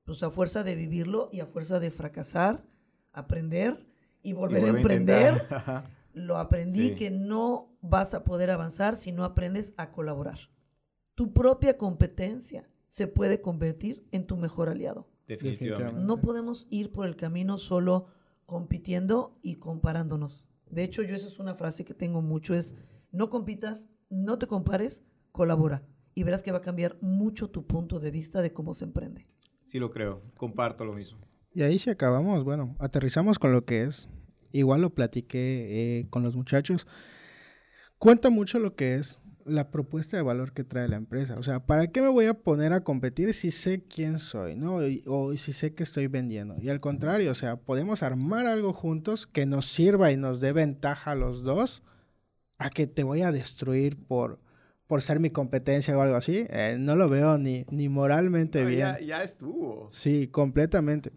pues 0.05 0.23
a 0.23 0.31
fuerza 0.31 0.62
de 0.64 0.75
vivirlo 0.75 1.29
y 1.33 1.40
a 1.40 1.46
fuerza 1.46 1.79
de 1.79 1.90
fracasar, 1.90 2.64
aprender 3.12 3.87
y 4.23 4.33
volver 4.33 4.64
a 4.64 4.68
emprender. 4.68 5.35
Lo 6.12 6.38
aprendí 6.38 6.88
Sí. 6.88 6.94
que 6.96 7.11
no 7.11 7.77
vas 7.83 8.14
a 8.14 8.25
poder 8.25 8.51
avanzar 8.51 8.96
si 8.96 9.12
no 9.12 9.25
aprendes 9.25 9.75
a 9.77 9.90
colaborar. 9.92 10.38
Tu 11.14 11.33
propia 11.33 11.77
competencia 11.79 12.68
se 12.88 13.07
puede 13.07 13.40
convertir 13.40 14.05
en 14.11 14.27
tu 14.27 14.37
mejor 14.37 14.68
aliado. 14.68 15.07
Definitivamente. 15.29 15.85
Definitivamente. 15.85 16.07
No 16.07 16.20
podemos 16.20 16.66
ir 16.70 16.90
por 16.90 17.07
el 17.07 17.14
camino 17.14 17.59
solo 17.59 18.07
compitiendo 18.46 19.38
y 19.42 19.57
comparándonos. 19.57 20.44
De 20.68 20.83
hecho, 20.83 21.03
yo 21.03 21.14
esa 21.14 21.29
es 21.29 21.38
una 21.38 21.55
frase 21.55 21.85
que 21.85 21.94
tengo 21.94 22.20
mucho, 22.23 22.55
es 22.55 22.75
no 23.12 23.31
compitas, 23.31 23.87
no 24.09 24.38
te 24.38 24.49
compares, 24.49 25.05
colabora. 25.31 25.85
Y 26.14 26.25
verás 26.25 26.42
que 26.42 26.51
va 26.51 26.59
a 26.59 26.62
cambiar 26.62 26.96
mucho 27.01 27.51
tu 27.51 27.64
punto 27.66 28.01
de 28.01 28.11
vista 28.11 28.42
de 28.42 28.53
cómo 28.53 28.75
se 28.75 28.85
emprende. 28.85 29.27
Sí 29.64 29.79
lo 29.79 29.90
creo. 29.92 30.20
Comparto 30.37 30.85
lo 30.85 30.92
mismo. 30.92 31.18
Y 31.53 31.63
ahí 31.63 31.79
si 31.79 31.91
acabamos, 31.91 32.45
bueno, 32.45 32.77
aterrizamos 32.79 33.39
con 33.39 33.53
lo 33.53 33.65
que 33.65 33.83
es. 33.83 34.09
Igual 34.53 34.83
lo 34.83 34.91
platiqué 34.91 35.99
eh, 36.01 36.07
con 36.11 36.23
los 36.23 36.37
muchachos. 36.37 36.87
Cuenta 37.99 38.31
mucho 38.31 38.59
lo 38.59 38.75
que 38.75 38.95
es 38.97 39.21
la 39.45 39.71
propuesta 39.71 40.17
de 40.17 40.23
valor 40.23 40.53
que 40.53 40.65
trae 40.65 40.89
la 40.89 40.97
empresa. 40.97 41.37
O 41.39 41.43
sea, 41.43 41.67
¿para 41.67 41.89
qué 41.89 42.01
me 42.01 42.09
voy 42.09 42.27
a 42.27 42.35
poner 42.35 42.73
a 42.73 42.85
competir 42.85 43.35
si 43.35 43.51
sé 43.51 43.83
quién 43.83 44.19
soy, 44.19 44.57
no? 44.57 44.79
O 45.07 45.37
si 45.37 45.53
sé 45.53 45.75
que 45.75 45.83
estoy 45.83 46.07
vendiendo. 46.07 46.57
Y 46.61 46.69
al 46.69 46.81
contrario, 46.81 47.31
o 47.33 47.35
sea, 47.35 47.57
podemos 47.57 48.03
armar 48.03 48.47
algo 48.47 48.73
juntos 48.73 49.27
que 49.27 49.47
nos 49.47 49.67
sirva 49.67 50.13
y 50.13 50.17
nos 50.17 50.41
dé 50.41 50.53
ventaja 50.53 51.13
a 51.13 51.17
los 51.17 51.43
dos 51.43 51.83
a 52.59 52.71
que 52.71 52.87
te 52.87 53.03
voy 53.03 53.23
a 53.23 53.33
destruir 53.33 53.97
por, 53.97 54.39
por 54.90 55.03
ser 55.03 55.20
mi 55.20 55.31
competencia 55.31 55.96
o 55.96 56.03
algo 56.03 56.16
así. 56.16 56.46
Eh, 56.50 56.74
no 56.76 56.96
lo 56.96 57.09
veo 57.09 57.38
ni, 57.38 57.64
ni 57.70 57.88
moralmente 57.88 58.62
No, 58.62 58.66
bien. 58.66 58.79
ya, 58.81 58.98
ya 58.98 59.22
estuvo. 59.22 59.88
Sí, 59.92 60.26
completamente. 60.26 61.12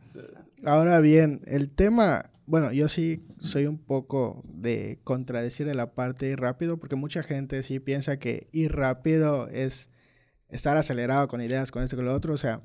Ahora 0.63 0.99
bien, 0.99 1.41
el 1.47 1.71
tema, 1.71 2.29
bueno, 2.45 2.71
yo 2.71 2.87
sí 2.87 3.25
soy 3.39 3.65
un 3.65 3.79
poco 3.79 4.43
de 4.47 4.99
contradecir 5.03 5.65
de 5.65 5.73
la 5.73 5.95
parte 5.95 6.27
de 6.27 6.33
ir 6.33 6.39
rápido, 6.39 6.77
porque 6.77 6.95
mucha 6.95 7.23
gente 7.23 7.63
sí 7.63 7.79
piensa 7.79 8.17
que 8.19 8.47
ir 8.51 8.73
rápido 8.73 9.47
es 9.49 9.89
estar 10.49 10.77
acelerado 10.77 11.27
con 11.27 11.41
ideas, 11.41 11.71
con 11.71 11.81
esto, 11.81 11.95
con 11.95 12.05
lo 12.05 12.13
otro. 12.13 12.31
O 12.35 12.37
sea, 12.37 12.61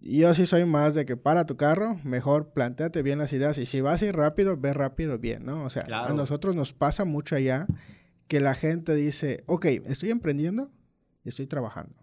yo 0.00 0.34
sí 0.34 0.46
soy 0.46 0.64
más 0.64 0.94
de 0.94 1.04
que 1.04 1.18
para 1.18 1.44
tu 1.44 1.58
carro, 1.58 2.00
mejor 2.04 2.54
planteate 2.54 3.02
bien 3.02 3.18
las 3.18 3.34
ideas. 3.34 3.58
Y 3.58 3.66
si 3.66 3.82
vas 3.82 4.00
a 4.00 4.06
ir 4.06 4.16
rápido, 4.16 4.56
ve 4.56 4.72
rápido 4.72 5.18
bien, 5.18 5.44
¿no? 5.44 5.62
O 5.64 5.68
sea, 5.68 5.82
a 5.82 5.86
Claro. 5.86 6.14
nosotros 6.14 6.56
nos 6.56 6.72
pasa 6.72 7.04
mucho 7.04 7.36
allá 7.36 7.66
que 8.28 8.40
la 8.40 8.54
gente 8.54 8.94
dice, 8.94 9.42
ok, 9.46 9.64
estoy 9.86 10.10
emprendiendo 10.10 10.70
y 11.24 11.28
estoy 11.28 11.46
trabajando. 11.46 11.94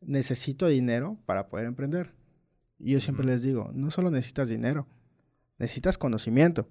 Necesito 0.00 0.66
dinero 0.68 1.18
para 1.26 1.48
poder 1.48 1.66
emprender. 1.66 2.12
Y 2.78 2.92
yo 2.92 3.00
siempre 3.00 3.24
les 3.26 3.42
digo, 3.42 3.70
no 3.74 3.90
solo 3.90 4.10
necesitas 4.10 4.48
dinero, 4.48 4.86
necesitas 5.58 5.96
conocimiento. 5.98 6.68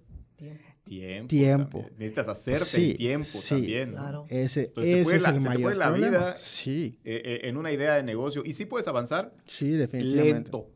Tiempo. 0.84 1.28
Tiempo. 1.28 1.80
también. 1.80 1.94
Necesitas 1.98 2.28
hacerte 2.28 2.66
Sí, 2.66 2.92
el 2.92 2.98
tiempo 2.98 3.26
sí. 3.26 3.50
también. 3.50 3.92
¿no? 3.94 4.02
Claro. 4.02 4.24
Ese, 4.30 4.66
Entonces, 4.66 4.94
te 4.94 5.02
ese 5.02 5.16
es 5.16 5.22
la- 5.24 5.30
el 5.30 5.36
se 5.36 5.42
te 5.42 5.48
mayor 5.48 5.62
puede 5.64 5.76
la 5.78 5.88
problema. 5.90 6.18
vida. 6.18 6.36
Sí, 6.38 7.00
Eh, 7.04 7.22
eh, 7.26 7.50
en 7.50 7.58
una 7.58 7.72
idea 7.72 7.96
de 7.96 8.04
negocio. 8.04 8.44
Y 8.46 8.54
sí 8.54 8.66
puedes 8.66 8.88
avanzar 8.88 9.34
sí, 9.46 9.72
definitivamente. 9.72 10.34
lento. 10.34 10.72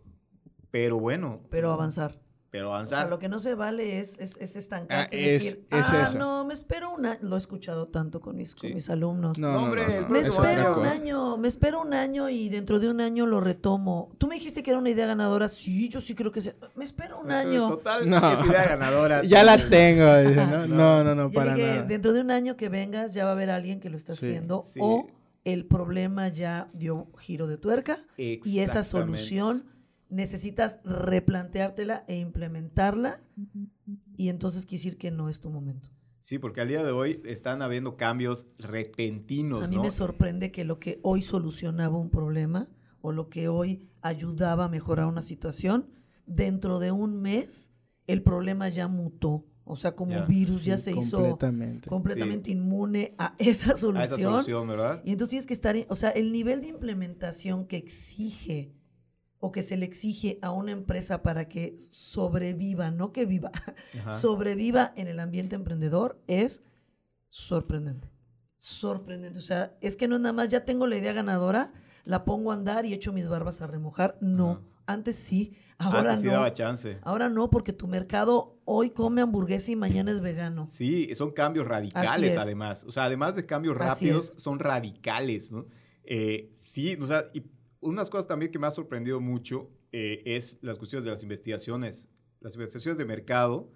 Pero 0.71 0.99
bueno. 0.99 1.43
Pero 1.51 1.71
avanzar. 1.71 2.19
Pero 2.51 2.69
O 2.71 2.73
avanzar. 2.73 3.01
sea, 3.01 3.09
lo 3.09 3.19
que 3.19 3.29
no 3.29 3.39
se 3.39 3.53
vale 3.53 3.99
es, 3.99 4.17
es, 4.17 4.35
es 4.37 4.55
estancarte 4.55 5.15
Ah, 5.15 5.19
y 5.19 5.23
es- 5.23 5.43
decir, 5.43 5.65
es 5.69 5.85
ah, 5.93 6.03
eso. 6.09 6.17
no, 6.17 6.45
me 6.45 6.55
espero 6.55 6.91
un 6.91 7.05
año. 7.05 7.19
Lo 7.21 7.35
he 7.35 7.37
escuchado 7.37 7.87
tanto 7.89 8.21
con 8.21 8.35
mis, 8.37 8.55
con 8.55 8.73
mis 8.73 8.89
alumnos. 8.89 9.37
No, 9.37 9.49
No, 9.49 9.53
no, 9.59 9.63
hombre, 9.65 10.01
no, 10.01 10.09
Me 10.09 10.19
espero 10.21 10.69
un 10.69 10.73
cosa. 10.73 10.91
año, 10.91 11.37
me 11.37 11.47
espero 11.47 11.81
un 11.81 11.93
año 11.93 12.27
y 12.29 12.49
dentro 12.49 12.79
de 12.79 12.89
un 12.89 13.01
año 13.01 13.27
lo 13.27 13.39
retomo. 13.39 14.09
Tú 14.17 14.25
me 14.27 14.33
dijiste 14.35 14.63
que 14.63 14.71
era 14.71 14.79
una 14.79 14.89
idea 14.89 15.05
ganadora. 15.05 15.47
Sí, 15.47 15.89
yo 15.89 16.01
sí 16.01 16.15
creo 16.15 16.31
que 16.31 16.41
sí. 16.41 16.49
Me 16.75 16.85
espero 16.85 17.19
un 17.19 17.31
año. 17.31 17.69
Total, 17.69 18.09
No. 18.09 18.17
es 18.41 18.47
idea 18.47 18.65
ganadora. 18.69 19.21
Ya 19.23 19.43
la 19.43 19.57
tengo. 19.69 20.17
dice, 20.17 20.47
¿no? 20.47 20.65
No, 20.67 21.03
no, 21.03 21.13
no, 21.13 21.29
para 21.31 21.53
dije, 21.53 21.67
nada. 21.67 21.83
dentro 21.83 22.13
de 22.13 22.21
un 22.21 22.31
año 22.31 22.55
que 22.57 22.69
vengas 22.69 23.13
ya 23.13 23.25
va 23.25 23.29
a 23.29 23.33
haber 23.33 23.51
alguien 23.51 23.79
que 23.79 23.91
lo 23.91 23.97
está 23.97 24.15
Sí. 24.15 24.25
haciendo 24.25 24.63
Sí. 24.63 24.79
o 24.81 25.05
el 25.45 25.65
problema 25.65 26.29
ya 26.29 26.67
dio 26.73 27.07
giro 27.19 27.45
de 27.47 27.57
tuerca 27.57 27.99
y 28.17 28.39
esa 28.59 28.79
Exactamente. 28.79 29.17
solución 29.19 29.65
necesitas 30.09 30.79
replanteártela 30.83 32.03
e 32.07 32.17
implementarla 32.17 33.21
y 34.17 34.29
entonces 34.29 34.65
quiere 34.65 34.79
decir 34.83 34.97
que 34.97 35.11
no 35.11 35.29
es 35.29 35.39
tu 35.39 35.49
momento. 35.49 35.89
Sí, 36.19 36.37
porque 36.37 36.61
al 36.61 36.67
día 36.67 36.83
de 36.83 36.91
hoy 36.91 37.21
están 37.25 37.61
habiendo 37.61 37.95
cambios 37.95 38.47
repentinos, 38.57 39.63
A 39.63 39.67
mí 39.67 39.77
¿no? 39.77 39.83
me 39.83 39.91
sorprende 39.91 40.51
que 40.51 40.65
lo 40.65 40.79
que 40.79 40.99
hoy 41.03 41.21
solucionaba 41.21 41.97
un 41.97 42.09
problema 42.09 42.67
o 43.01 43.11
lo 43.13 43.29
que 43.29 43.47
hoy 43.47 43.87
ayudaba 44.01 44.65
a 44.65 44.69
mejorar 44.69 45.05
una 45.05 45.21
situación, 45.21 45.87
dentro 46.25 46.79
de 46.79 46.91
un 46.91 47.21
mes 47.21 47.71
el 48.07 48.21
problema 48.23 48.67
ya 48.69 48.87
mutó. 48.87 49.45
O 49.63 49.75
sea, 49.77 49.95
como 49.95 50.25
virus 50.25 50.65
ya 50.65 50.77
Sí, 50.77 50.85
se 50.85 50.91
hizo 50.97 51.37
completamente. 51.87 52.51
inmune 52.51 53.13
a 53.17 53.35
esa 53.39 53.73
A 53.73 53.77
solución. 53.77 54.03
esa 54.03 54.17
solución, 54.17 54.67
¿verdad? 54.67 55.01
Y 55.05 55.11
entonces 55.11 55.29
tienes 55.29 55.45
que 55.45 55.53
estar, 55.53 55.75
en- 55.75 55.85
o 55.89 55.95
sea, 55.95 56.09
el 56.09 56.31
nivel 56.31 56.61
de 56.61 56.67
implementación 56.67 57.65
que 57.67 57.77
exige 57.77 58.73
o 59.39 59.51
que 59.51 59.63
se 59.63 59.77
le 59.77 59.85
exige 59.85 60.37
a 60.41 60.51
una 60.51 60.71
empresa 60.71 61.21
para 61.21 61.47
que 61.47 61.77
sobreviva, 61.91 62.91
no 62.91 63.11
que 63.13 63.25
viva, 63.25 63.51
Ajá. 63.99 64.19
sobreviva 64.19 64.93
en 64.95 65.07
el 65.07 65.19
ambiente 65.19 65.55
emprendedor 65.55 66.19
es 66.27 66.63
sorprendente. 67.29 68.09
Sorprendente. 68.57 69.39
O 69.39 69.41
sea, 69.41 69.77
es 69.81 69.95
que 69.95 70.07
no 70.07 70.15
es 70.15 70.21
nada 70.21 70.33
más, 70.33 70.49
ya 70.49 70.65
tengo 70.65 70.85
la 70.87 70.97
idea 70.97 71.13
ganadora, 71.13 71.71
la 72.03 72.25
pongo 72.25 72.51
a 72.51 72.55
andar 72.55 72.85
y 72.85 72.93
echo 72.93 73.13
mis 73.13 73.27
barbas 73.27 73.61
a 73.61 73.67
remojar. 73.67 74.17
No, 74.19 74.51
Ajá. 74.51 74.61
antes 74.87 75.15
sí, 75.15 75.55
ahora 75.77 76.11
Antes 76.11 76.21
sí 76.21 76.25
no. 76.27 76.33
daba 76.33 76.51
chance. 76.53 76.99
Ahora 77.03 77.29
no, 77.29 77.49
porque 77.49 77.71
tu 77.71 77.87
mercado 77.87 78.57
hoy 78.65 78.89
come 78.89 79.21
hamburguesa 79.21 79.71
y 79.71 79.75
mañana 79.77 80.11
es 80.11 80.19
vegano. 80.19 80.67
Sí, 80.69 81.13
son 81.15 81.31
cambios 81.31 81.65
radicales 81.67 82.33
es. 82.33 82.37
además. 82.39 82.83
O 82.83 82.91
sea, 82.91 83.05
además 83.05 83.35
de 83.35 83.45
cambios 83.45 83.77
rápidos, 83.77 84.33
son 84.37 84.59
radicales, 84.59 85.51
¿no? 85.51 85.65
Eh, 86.03 86.49
sí, 86.53 86.97
o 86.99 87.07
sea, 87.07 87.25
y 87.33 87.43
unas 87.81 88.09
cosas 88.09 88.27
también 88.27 88.51
que 88.51 88.59
me 88.59 88.67
ha 88.67 88.71
sorprendido 88.71 89.19
mucho 89.21 89.69
eh, 89.91 90.21
es 90.25 90.57
las 90.61 90.77
cuestiones 90.77 91.03
de 91.05 91.11
las 91.11 91.23
investigaciones. 91.23 92.07
Las 92.41 92.53
investigaciones 92.55 92.97
de 92.97 93.05
mercado, 93.05 93.69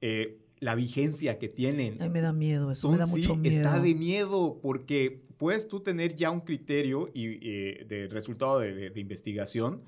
eh, 0.00 0.38
la 0.58 0.74
vigencia 0.74 1.38
que 1.38 1.48
tienen. 1.48 2.00
Ay, 2.00 2.08
me 2.10 2.20
da 2.20 2.32
miedo, 2.32 2.70
eso 2.70 2.82
Son, 2.82 2.92
me 2.92 2.98
da 2.98 3.06
sí, 3.06 3.12
mucho 3.12 3.36
miedo. 3.36 3.56
está 3.56 3.80
de 3.80 3.94
miedo 3.94 4.58
porque 4.62 5.22
puedes 5.38 5.68
tú 5.68 5.80
tener 5.80 6.14
ya 6.14 6.30
un 6.30 6.40
criterio 6.40 7.10
y, 7.14 7.38
eh, 7.48 7.84
de 7.88 8.08
resultado 8.08 8.58
de, 8.60 8.74
de- 8.74 8.90
de 8.90 9.00
investigación, 9.00 9.82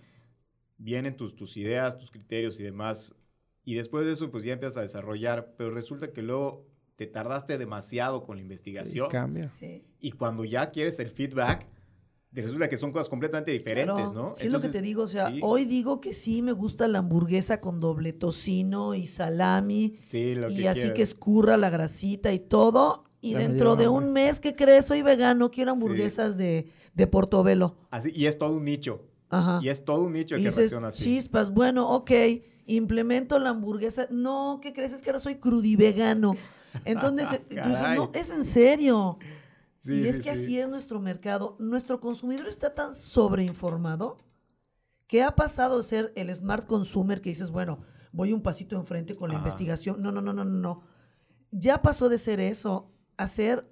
vienen 0.77 1.16
tus, 1.16 1.35
tus 1.35 1.57
ideas, 1.57 1.97
tus 1.99 2.11
criterios 2.11 2.59
y 2.61 2.62
demás, 2.62 3.14
y 3.64 3.75
después 3.75 4.07
de 4.07 4.12
eso 4.12 4.31
pues 4.31 4.44
ya 4.44 4.53
empiezas 4.53 4.77
a 4.79 4.83
desarrollar, 4.83 5.55
pero 5.57 5.71
resulta 5.71 6.12
que 6.12 6.23
luego 6.23 6.66
te 6.97 7.07
tardaste 7.07 7.59
demasiado 7.59 8.23
con 8.25 8.37
la 8.37 8.42
Y 8.42 8.44
investigación 8.44 9.09
cambia. 9.11 9.51
Sí. 9.53 9.85
y 10.01 10.12
cuando 10.12 10.44
ya 10.44 10.71
quieres 10.71 10.99
el 10.99 11.11
feedback, 11.11 11.66
te 12.35 12.43
resulta 12.43 12.69
que 12.69 12.77
son 12.77 12.93
cosas 12.93 13.09
completamente 13.09 13.51
diferentes, 13.53 13.95
Claro, 13.95 14.12
¿no? 14.12 14.35
Sí, 14.35 14.47
es 14.47 14.53
lo 14.53 14.61
que 14.61 14.67
Entonces, 14.67 14.73
te 14.73 14.83
digo. 14.83 15.03
O 15.03 15.09
sea, 15.09 15.31
sí, 15.31 15.41
hoy 15.43 15.64
digo 15.64 16.01
que 16.01 16.12
sí 16.12 16.43
me 16.43 16.53
gusta 16.53 16.87
la 16.88 16.99
hamburguesa 16.99 17.61
con 17.61 17.81
doble 17.81 18.12
tocino 18.12 18.95
y 18.95 19.07
salami 19.07 19.97
sí, 20.11 20.35
lo 20.35 20.51
y 20.51 20.57
que 20.57 20.69
así 20.69 20.93
que 20.93 21.03
escurra 21.03 21.57
la 21.57 21.71
grasita 21.71 22.33
y 22.33 22.38
todo. 22.38 23.05
Y 23.21 23.33
Ya 23.33 23.38
dentro 23.41 23.75
de 23.75 23.88
un 23.88 24.12
mes, 24.12 24.38
¿qué 24.38 24.55
crees? 24.55 24.85
Soy 24.87 25.03
vegano, 25.03 25.51
quiero 25.51 25.73
hamburguesas 25.73 26.37
de, 26.37 26.71
de 26.95 27.07
portobelo. 27.09 27.77
Así, 27.91 28.12
y 28.14 28.27
es 28.27 28.38
todo 28.38 28.57
un 28.57 28.64
nicho. 28.64 29.03
Ajá. 29.31 29.59
Y 29.62 29.69
es 29.71 29.85
todo 29.85 30.05
un 30.05 30.12
nicho 30.12 30.37
Y 30.37 30.43
que 30.43 30.45
dices, 30.49 30.57
reacciona 30.57 30.88
así. 30.88 31.03
chispas, 31.05 31.51
bueno, 31.53 31.91
ok, 31.91 32.11
implemento 32.67 33.38
la 33.38 33.51
hamburguesa. 33.51 34.07
No, 34.11 34.61
¿qué 34.62 34.73
crees? 34.73 34.93
Es 34.93 35.03
que 35.03 35.11
ahora 35.11 35.19
soy 35.21 35.37
crudivegano. 35.37 36.37
Entonces, 36.85 37.27
dices, 37.49 37.64
Caray. 37.64 37.97
no, 37.99 38.11
es 38.14 38.31
en 38.31 38.45
serio. 38.45 39.19
Sí, 39.88 40.01
y 40.03 40.07
es 40.09 40.16
que 40.18 40.35
sí. 40.37 40.42
así 40.44 40.61
es 40.61 40.68
nuestro 40.68 41.01
mercado. 41.01 41.57
Nuestro 41.59 41.98
consumidor 42.01 42.46
está 42.48 42.74
tan 42.74 42.94
sobreinformado 42.94 44.18
que 45.07 45.22
ha 45.22 45.35
pasado 45.35 45.79
de 45.79 45.83
ser 45.83 46.12
el 46.16 46.35
smart 46.35 46.66
consumer 46.66 47.20
que 47.20 47.31
dices, 47.31 47.51
bueno, 47.51 47.81
voy 48.12 48.33
un 48.33 48.42
pasito 48.42 48.77
enfrente 48.77 49.14
con 49.14 49.31
la 49.31 49.37
Ajá. 49.37 49.44
investigación. 49.46 50.03
No, 50.03 50.12
no, 50.12 50.20
no, 50.20 50.33
no, 50.33 50.44
no, 50.44 50.51
no. 50.59 50.83
Ya 51.51 51.81
pasó 51.83 52.09
de 52.09 52.18
ser 52.18 52.40
eso 52.40 52.92
a 53.16 53.27
ser 53.27 53.70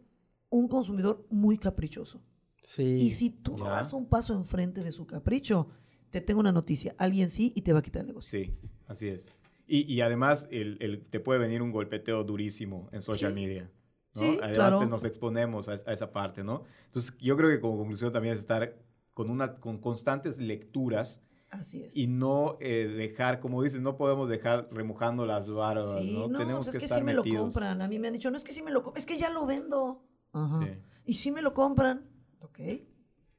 un 0.48 0.68
consumidor 0.68 1.26
muy 1.31 1.59
caprichoso. 1.59 2.22
Sí. 2.64 2.83
Y 2.83 3.11
si 3.11 3.31
tú 3.31 3.57
no 3.59 3.66
das 3.66 3.92
un 3.92 4.09
paso 4.09 4.35
enfrente 4.35 4.83
de 4.83 4.92
su 4.92 5.07
capricho, 5.07 5.68
te 6.11 6.20
tengo 6.20 6.40
una 6.40 6.52
noticia. 6.52 6.94
Alguien 6.98 7.29
sí 7.29 7.52
y 7.55 7.62
te 7.62 7.72
va 7.72 7.81
a 7.81 7.83
quitar 7.83 8.00
el 8.00 8.09
negocio. 8.09 8.31
Sí, 8.31 8.55
así 8.87 9.09
es. 9.09 9.29
Y, 9.68 9.83
y 9.92 10.00
además 10.00 10.48
el, 10.50 10.79
el- 10.81 11.05
te 11.05 11.20
puede 11.20 11.38
venir 11.40 11.61
un 11.61 11.72
golpeteo 11.72 12.24
durísimo 12.24 12.88
en 12.92 13.02
social 13.02 13.33
Sí. 13.33 13.40
media. 13.40 13.70
¿No? 14.16 14.20
Sí, 14.22 14.38
además 14.42 14.55
claro. 14.55 14.79
te- 14.81 14.87
nos 14.87 15.05
exponemos 15.05 15.68
a, 15.68 15.72
a 15.72 15.92
esa 15.92 16.11
parte, 16.12 16.42
¿no? 16.42 16.64
Entonces 16.87 17.12
yo 17.20 17.37
creo 17.37 17.50
que 17.50 17.61
como 17.61 17.76
conclusión 17.79 18.12
también 18.12 18.35
es 18.35 18.40
estar 18.40 18.74
con, 19.14 19.31
una, 19.31 19.57
con 19.57 19.79
constantes 19.79 20.38
lecturas 20.38 21.22
Así 21.50 21.83
es. 21.85 21.96
y 21.96 22.07
no 22.07 22.57
eh, 22.61 22.87
dejar, 22.88 23.40
como 23.40 23.62
dices, 23.62 23.81
no 23.81 23.96
podemos 23.96 24.29
dejar 24.29 24.68
remojando 24.72 25.24
las 25.26 25.48
barbas, 25.50 25.96
sí, 26.00 26.12
¿no? 26.12 26.29
no, 26.29 26.38
Tenemos 26.38 26.66
pues 26.66 26.70
que 26.72 26.76
es 26.79 26.81
que 26.81 26.85
estar 26.87 26.98
sí 26.98 27.05
me 27.05 27.14
lo 27.14 27.22
compran. 27.24 27.81
A 27.83 27.88
mí 27.88 27.98
me 27.98 28.09
han 28.09 28.12
dicho, 28.14 28.31
no 28.31 28.37
es 28.37 28.44
que 28.44 28.52
sí 28.52 28.62
me 28.62 28.70
lo 28.70 28.83
compran, 28.83 29.00
es 29.00 29.07
que 29.07 29.16
ya 29.16 29.31
lo 29.31 29.46
vendo. 29.46 30.02
Ajá. 30.33 30.61
Sí. 30.61 30.68
Y 31.07 31.14
sí 31.14 31.31
me 31.31 31.40
lo 31.42 31.55
compran. 31.55 32.05
Ok. 32.40 32.59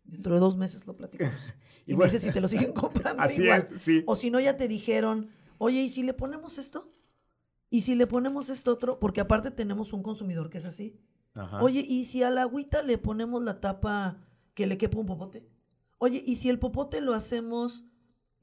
Dentro 0.05 0.33
de 0.33 0.39
dos 0.39 0.55
meses 0.55 0.87
lo 0.87 0.95
platicamos. 0.95 1.53
Y 1.85 1.93
y 1.93 1.95
bueno, 1.95 2.11
dices 2.11 2.23
si 2.27 2.33
te 2.33 2.41
lo 2.41 2.49
siguen 2.49 2.73
comprando 2.73 3.23
Así 3.23 3.43
igual. 3.43 3.69
es, 3.73 3.81
sí. 3.81 4.03
O 4.07 4.17
si 4.17 4.29
no, 4.29 4.41
ya 4.41 4.57
te 4.57 4.67
dijeron, 4.67 5.29
oye, 5.57 5.81
¿y 5.83 5.87
si 5.87 6.03
le 6.03 6.13
ponemos 6.13 6.57
esto? 6.57 6.91
¿Y 7.69 7.81
si 7.81 7.95
le 7.95 8.07
ponemos 8.07 8.49
esto 8.49 8.71
otro? 8.71 8.99
Porque 8.99 9.21
aparte 9.21 9.51
tenemos 9.51 9.93
un 9.93 10.03
consumidor 10.03 10.49
que 10.49 10.59
es 10.59 10.65
así. 10.65 10.99
Ajá. 11.33 11.61
Oye, 11.61 11.85
¿y 11.87 12.05
si 12.05 12.23
a 12.23 12.29
la 12.29 12.43
agüita 12.43 12.81
le 12.81 12.97
ponemos 12.97 13.43
la 13.43 13.59
tapa 13.59 14.23
que 14.53 14.67
le 14.67 14.77
quepa 14.77 14.99
un 14.99 15.05
popote? 15.05 15.47
Oye, 15.97 16.23
¿y 16.25 16.37
si 16.37 16.49
el 16.49 16.59
popote 16.59 17.01
lo 17.01 17.13
hacemos 17.13 17.86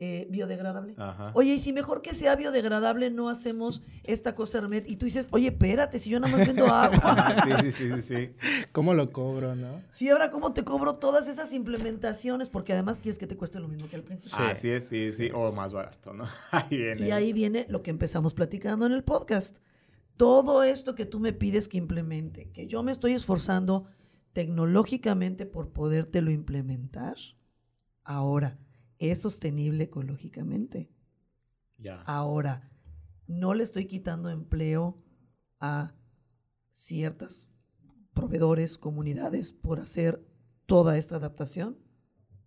eh, 0.05 0.27
biodegradable? 0.29 0.95
Ajá. 0.99 1.31
Oye, 1.35 1.55
y 1.55 1.59
si 1.59 1.73
mejor 1.73 2.03
que 2.03 2.13
sea 2.13 2.37
biodegradable 2.37 3.11
no 3.11 3.31
hacemos 3.31 3.83
esta 4.03 4.35
cosa 4.35 4.59
hermet 4.59 4.87
y 4.87 4.97
tú 4.97 5.07
dices, 5.07 5.29
oye, 5.31 5.49
espérate, 5.49 5.99
si 5.99 6.11
yo 6.11 6.21
nada 6.21 6.37
más 6.37 6.47
vendo 6.47 6.67
agua. 6.73 7.35
sí, 7.45 7.51
sí, 7.63 7.73
sí, 7.73 7.93
sí, 7.93 8.03
sí. 8.03 8.31
¿Cómo 8.73 8.93
lo 8.93 9.13
cobro, 9.13 9.55
no? 9.57 9.81
Sí, 9.91 10.11
ahora 10.11 10.31
cómo 10.31 10.53
te 10.53 10.63
cobro 10.63 10.95
todas 10.95 11.27
esas 11.27 11.53
implementaciones, 11.55 12.51
porque 12.51 12.75
además 12.75 13.01
quieres 13.01 13.19
que 13.19 13.27
te 13.27 13.37
cueste 13.37 13.61
lo 13.61 13.69
mismo 13.69 13.89
que 13.89 13.97
al 13.97 14.03
principio. 14.03 14.37
Sí. 14.37 14.43
Así 14.45 14.69
es, 14.71 14.87
sí, 14.87 15.13
sí. 15.13 15.31
O 15.33 15.53
más 15.53 15.73
barato, 15.73 16.13
¿no? 16.13 16.25
Ahí 16.51 16.77
viene. 16.77 17.07
Y 17.07 17.11
ahí 17.11 17.33
viene 17.33 17.65
lo 17.69 17.83
que 17.83 17.91
empezamos 17.91 18.35
platicando 18.35 18.85
en 18.85 18.93
el 18.93 19.05
podcast. 19.05 19.59
Todo 20.17 20.63
esto 20.63 20.95
que 20.95 21.07
tú 21.07 21.19
me 21.19 21.33
pides 21.33 21.67
que 21.67 21.79
implemente, 21.79 22.51
que 22.53 22.67
yo 22.67 22.83
me 22.83 22.93
estoy 22.93 23.15
esforzando 23.15 23.87
tecnológicamente 24.33 25.47
por 25.47 25.71
podértelo 25.73 26.31
implementar, 26.31 27.17
ahora, 28.05 28.59
¿es 29.11 29.21
sostenible 29.21 29.85
ecológicamente? 29.85 30.91
Ahora, 32.07 32.71
no 33.27 33.53
le 33.55 33.63
estoy 33.65 33.87
quitando 33.87 34.31
empleo 34.31 35.03
a 35.61 35.95
ciertas 36.73 37.47
proveedores, 38.15 38.79
comunidades 38.79 39.53
por 39.53 39.81
hacer 39.81 40.25
toda 40.67 40.97
esta 40.97 41.17
adaptación. 41.17 41.77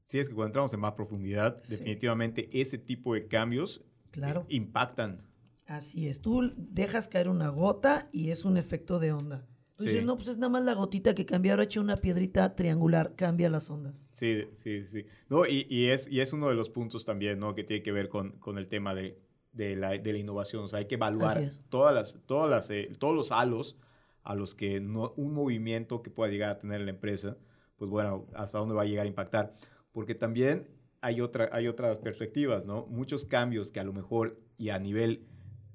Sí, 0.04 0.20
es 0.20 0.30
que 0.30 0.36
cuando 0.36 0.48
entramos 0.48 0.74
en 0.74 0.80
más 0.80 0.94
profundidad, 0.94 1.62
Sí. 1.64 1.76
definitivamente 1.76 2.50
ese 2.62 2.78
tipo 2.78 3.14
de 3.14 3.28
cambios 3.28 3.84
Claro. 4.12 4.42
eh, 4.50 4.56
impactan. 4.56 5.22
Así 5.66 6.08
es, 6.08 6.22
tú 6.22 6.54
dejas 6.56 7.08
caer 7.10 7.28
una 7.28 7.50
gota 7.50 8.08
y 8.14 8.32
es 8.32 8.46
un 8.46 8.56
efecto 8.58 9.00
de 9.00 9.12
onda. 9.12 9.46
Tú 9.78 9.84
Sí. 9.84 9.90
dices, 9.92 10.06
no, 10.06 10.16
pues 10.16 10.28
es 10.30 10.38
nada 10.38 10.50
más 10.50 10.64
la 10.64 10.74
gotita 10.74 11.14
que 11.14 11.26
cambia, 11.26 11.54
ahora 11.54 11.64
eché 11.64 11.80
una 11.80 11.96
piedrita 11.98 12.56
triangular, 12.56 13.14
cambia 13.16 13.48
las 13.50 13.70
ondas. 13.70 14.06
Sí, 14.12 14.46
sí, 14.56 14.86
sí. 14.88 15.06
No, 15.30 15.46
y, 15.46 15.68
y 15.70 15.86
es, 15.88 16.08
y 16.10 16.20
es 16.20 16.34
uno 16.34 16.50
de 16.50 16.56
los 16.56 16.70
puntos 16.72 17.06
también, 17.06 17.40
¿no? 17.40 17.54
Que 17.54 17.64
tiene 17.64 17.84
que 17.84 17.92
ver 17.92 18.10
con, 18.10 18.32
con 18.40 18.58
el 18.58 18.68
tema 18.68 18.96
de, 18.96 19.20
de, 19.54 19.76
la, 19.76 19.92
de 19.92 20.12
la 20.14 20.18
innovación. 20.18 20.64
O 20.64 20.68
sea, 20.68 20.80
hay 20.80 20.86
que 20.88 20.96
evaluar 20.96 21.52
todas 21.70 21.94
las, 21.94 22.20
todas 22.26 22.50
las, 22.50 22.70
eh, 22.72 22.92
todos 22.98 23.14
los 23.16 23.32
halos 23.32 23.78
a 24.24 24.34
los 24.34 24.56
que 24.56 24.80
no- 24.82 25.14
un 25.16 25.34
movimiento 25.34 26.02
que 26.02 26.10
pueda 26.10 26.32
llegar 26.32 26.50
a 26.50 26.58
tener 26.58 26.82
la 26.82 26.90
empresa, 26.90 27.38
pues 27.78 27.90
bueno, 27.92 28.26
hasta 28.34 28.58
dónde 28.58 28.74
va 28.74 28.82
a 28.82 28.86
llegar 28.86 29.06
a 29.06 29.10
impactar. 29.10 29.54
Porque 29.92 30.16
también 30.16 30.68
hay, 31.02 31.22
otra, 31.22 31.50
hay 31.52 31.68
otras 31.68 32.00
perspectivas, 32.00 32.66
¿no? 32.66 32.88
Muchos 32.88 33.26
cambios 33.26 33.72
que 33.72 33.80
a 33.80 33.84
lo 33.84 33.94
mejor 33.94 34.40
y 34.58 34.70
a 34.70 34.80
nivel, 34.80 35.28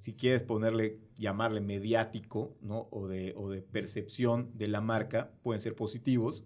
si 0.02 0.14
quieres 0.14 0.42
ponerle, 0.42 0.98
llamarle 1.16 1.60
mediático, 1.60 2.56
¿no? 2.60 2.88
O 2.90 3.06
de, 3.06 3.34
o 3.36 3.48
de 3.50 3.62
percepción 3.62 4.50
de 4.54 4.66
la 4.66 4.80
marca, 4.80 5.30
pueden 5.44 5.60
ser 5.60 5.76
positivos. 5.76 6.42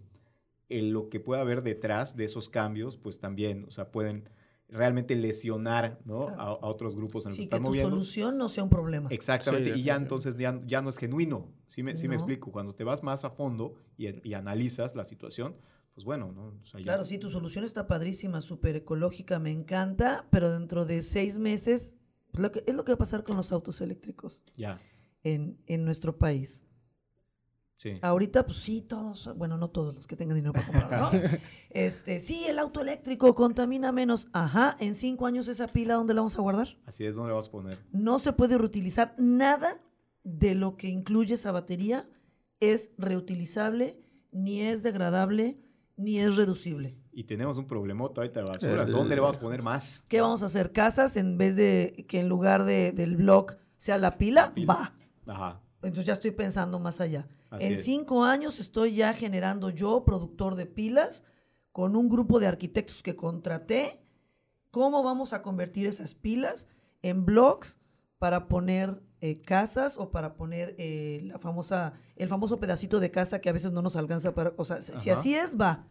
En 0.69 0.93
lo 0.93 1.09
que 1.09 1.19
pueda 1.19 1.41
haber 1.41 1.63
detrás 1.63 2.15
de 2.15 2.25
esos 2.25 2.49
cambios, 2.49 2.97
pues 2.97 3.19
también, 3.19 3.65
o 3.67 3.71
sea, 3.71 3.91
pueden 3.91 4.29
realmente 4.69 5.15
lesionar, 5.15 5.97
¿no? 6.05 6.19
Claro. 6.27 6.39
A, 6.39 6.45
a 6.45 6.67
otros 6.67 6.95
grupos 6.95 7.25
en 7.25 7.29
los 7.31 7.35
Sí, 7.37 7.43
que 7.45 7.49
que 7.49 7.55
están 7.55 7.63
tu 7.63 7.69
moviendo. 7.69 7.89
solución 7.89 8.37
no 8.37 8.47
sea 8.47 8.63
un 8.63 8.69
problema. 8.69 9.09
Exactamente, 9.11 9.73
Sí, 9.73 9.79
y 9.79 9.83
ya 9.83 9.95
entonces 9.95 10.37
ya, 10.37 10.61
ya 10.67 10.83
no 10.83 10.89
es 10.89 10.97
genuino, 10.97 11.51
¿sí 11.65 11.81
me, 11.81 11.95
sí 11.95 12.07
me 12.07 12.13
No. 12.13 12.19
explico? 12.19 12.51
Cuando 12.51 12.73
te 12.75 12.83
vas 12.83 13.01
más 13.01 13.25
a 13.25 13.31
fondo 13.31 13.73
y, 13.97 14.07
y 14.29 14.33
analizas 14.35 14.95
la 14.95 15.03
situación, 15.03 15.55
pues 15.95 16.05
bueno, 16.05 16.31
¿no? 16.31 16.53
O 16.61 16.65
sea, 16.65 16.79
ya- 16.79 16.83
Claro, 16.83 17.05
sí, 17.05 17.17
tu 17.17 17.31
solución 17.31 17.63
está 17.63 17.87
padrísima, 17.87 18.41
súper 18.43 18.75
ecológica, 18.75 19.39
me 19.39 19.51
encanta, 19.51 20.27
pero 20.29 20.51
dentro 20.51 20.85
de 20.85 21.01
seis 21.01 21.39
meses, 21.39 21.95
lo 22.39 22.51
que, 22.51 22.63
es 22.65 22.75
lo 22.75 22.83
que 22.85 22.91
va 22.91 22.95
a 22.95 22.99
pasar 22.99 23.23
con 23.23 23.35
los 23.37 23.51
autos 23.51 23.81
eléctricos 23.81 24.43
Ya, 24.55 24.79
en, 25.23 25.57
en 25.65 25.83
nuestro 25.85 26.17
país. 26.17 26.63
sí. 27.77 27.99
Ahorita, 28.01 28.45
pues 28.45 28.57
sí, 28.57 28.81
todos, 28.81 29.29
bueno, 29.37 29.57
no 29.57 29.69
todos 29.69 29.95
los 29.95 30.07
que 30.07 30.15
tengan 30.15 30.35
dinero 30.35 30.53
para 30.53 30.65
comprarlo, 30.67 31.11
¿no? 31.19 31.29
Este, 31.69 32.19
sí, 32.19 32.45
el 32.47 32.57
auto 32.59 32.81
eléctrico 32.81 33.35
contamina 33.35 33.91
menos. 33.91 34.27
Ajá, 34.33 34.75
en 34.79 34.95
cinco 34.95 35.25
años 35.27 35.47
esa 35.47 35.67
pila, 35.67 35.93
¿dónde 35.95 36.13
la 36.13 36.21
vamos 36.21 36.37
a 36.37 36.41
guardar? 36.41 36.77
Así 36.85 37.05
es, 37.05 37.15
¿dónde 37.15 37.29
le 37.31 37.35
vas 37.35 37.47
a 37.47 37.51
poner? 37.51 37.79
No 37.91 38.17
se 38.19 38.33
puede 38.33 38.57
reutilizar. 38.57 39.13
Nada 39.17 39.79
de 40.23 40.55
lo 40.55 40.75
que 40.75 40.87
incluye 40.89 41.35
esa 41.35 41.51
batería 41.51 42.09
es 42.59 42.89
reutilizable, 42.97 43.99
ni 44.31 44.61
es 44.61 44.81
degradable, 44.81 45.59
ni 45.97 46.17
es 46.19 46.35
reducible. 46.35 46.97
Y 47.17 47.23
tenemos 47.23 47.57
un 47.57 47.65
problemota 47.65 48.21
ahorita 48.21 48.41
de 48.41 48.45
basura, 48.45 48.83
El- 48.83 48.91
¿dónde 48.91 49.15
le 49.15 49.21
vas 49.21 49.37
a 49.37 49.39
poner 49.39 49.63
más? 49.63 50.03
¿Qué 50.07 50.21
vamos 50.21 50.43
a 50.43 50.45
hacer? 50.45 50.71
¿Casas 50.71 51.17
en 51.17 51.39
vez 51.39 51.55
de 51.55 52.05
que 52.07 52.19
en 52.19 52.29
lugar 52.29 52.63
de, 52.63 52.91
del 52.91 53.17
blog 53.17 53.55
sea 53.75 53.97
la 53.97 54.19
pila? 54.19 54.41
La 54.43 54.53
pila. 54.53 54.73
Va. 55.25 55.33
Ajá, 55.33 55.61
Entonces 55.81 56.05
ya 56.05 56.13
estoy 56.13 56.29
pensando 56.29 56.77
más 56.77 57.01
allá. 57.01 57.27
Así 57.49 57.65
en 57.65 57.73
es. 57.73 57.83
cinco 57.85 58.23
años 58.23 58.59
estoy 58.59 58.93
ya 58.93 59.15
generando 59.15 59.71
yo, 59.71 60.03
productor 60.05 60.53
de 60.53 60.67
pilas, 60.67 61.23
con 61.71 61.95
un 61.95 62.07
grupo 62.07 62.39
de 62.39 62.45
arquitectos 62.45 63.01
que 63.01 63.15
contraté. 63.15 63.99
¿Cómo 64.69 65.01
vamos 65.01 65.33
a 65.33 65.41
convertir 65.41 65.87
esas 65.87 66.13
pilas 66.13 66.67
en 67.01 67.25
blogs 67.25 67.79
para 68.19 68.47
poner 68.47 69.01
eh, 69.21 69.41
casas 69.41 69.97
o 69.97 70.11
para 70.11 70.35
poner 70.35 70.75
eh, 70.77 71.21
la 71.23 71.39
famosa, 71.39 71.93
el 72.15 72.27
famoso 72.29 72.59
pedacito 72.59 72.99
de 72.99 73.09
casa 73.09 73.41
que 73.41 73.49
a 73.49 73.53
veces 73.53 73.71
no 73.71 73.81
nos 73.81 73.95
alcanza 73.95 74.35
para... 74.35 74.53
O 74.57 74.65
sea, 74.65 74.83
si- 74.83 74.95
si 74.97 75.09
Ajá. 75.09 75.19
así 75.19 75.33
es, 75.33 75.59
va. 75.59 75.87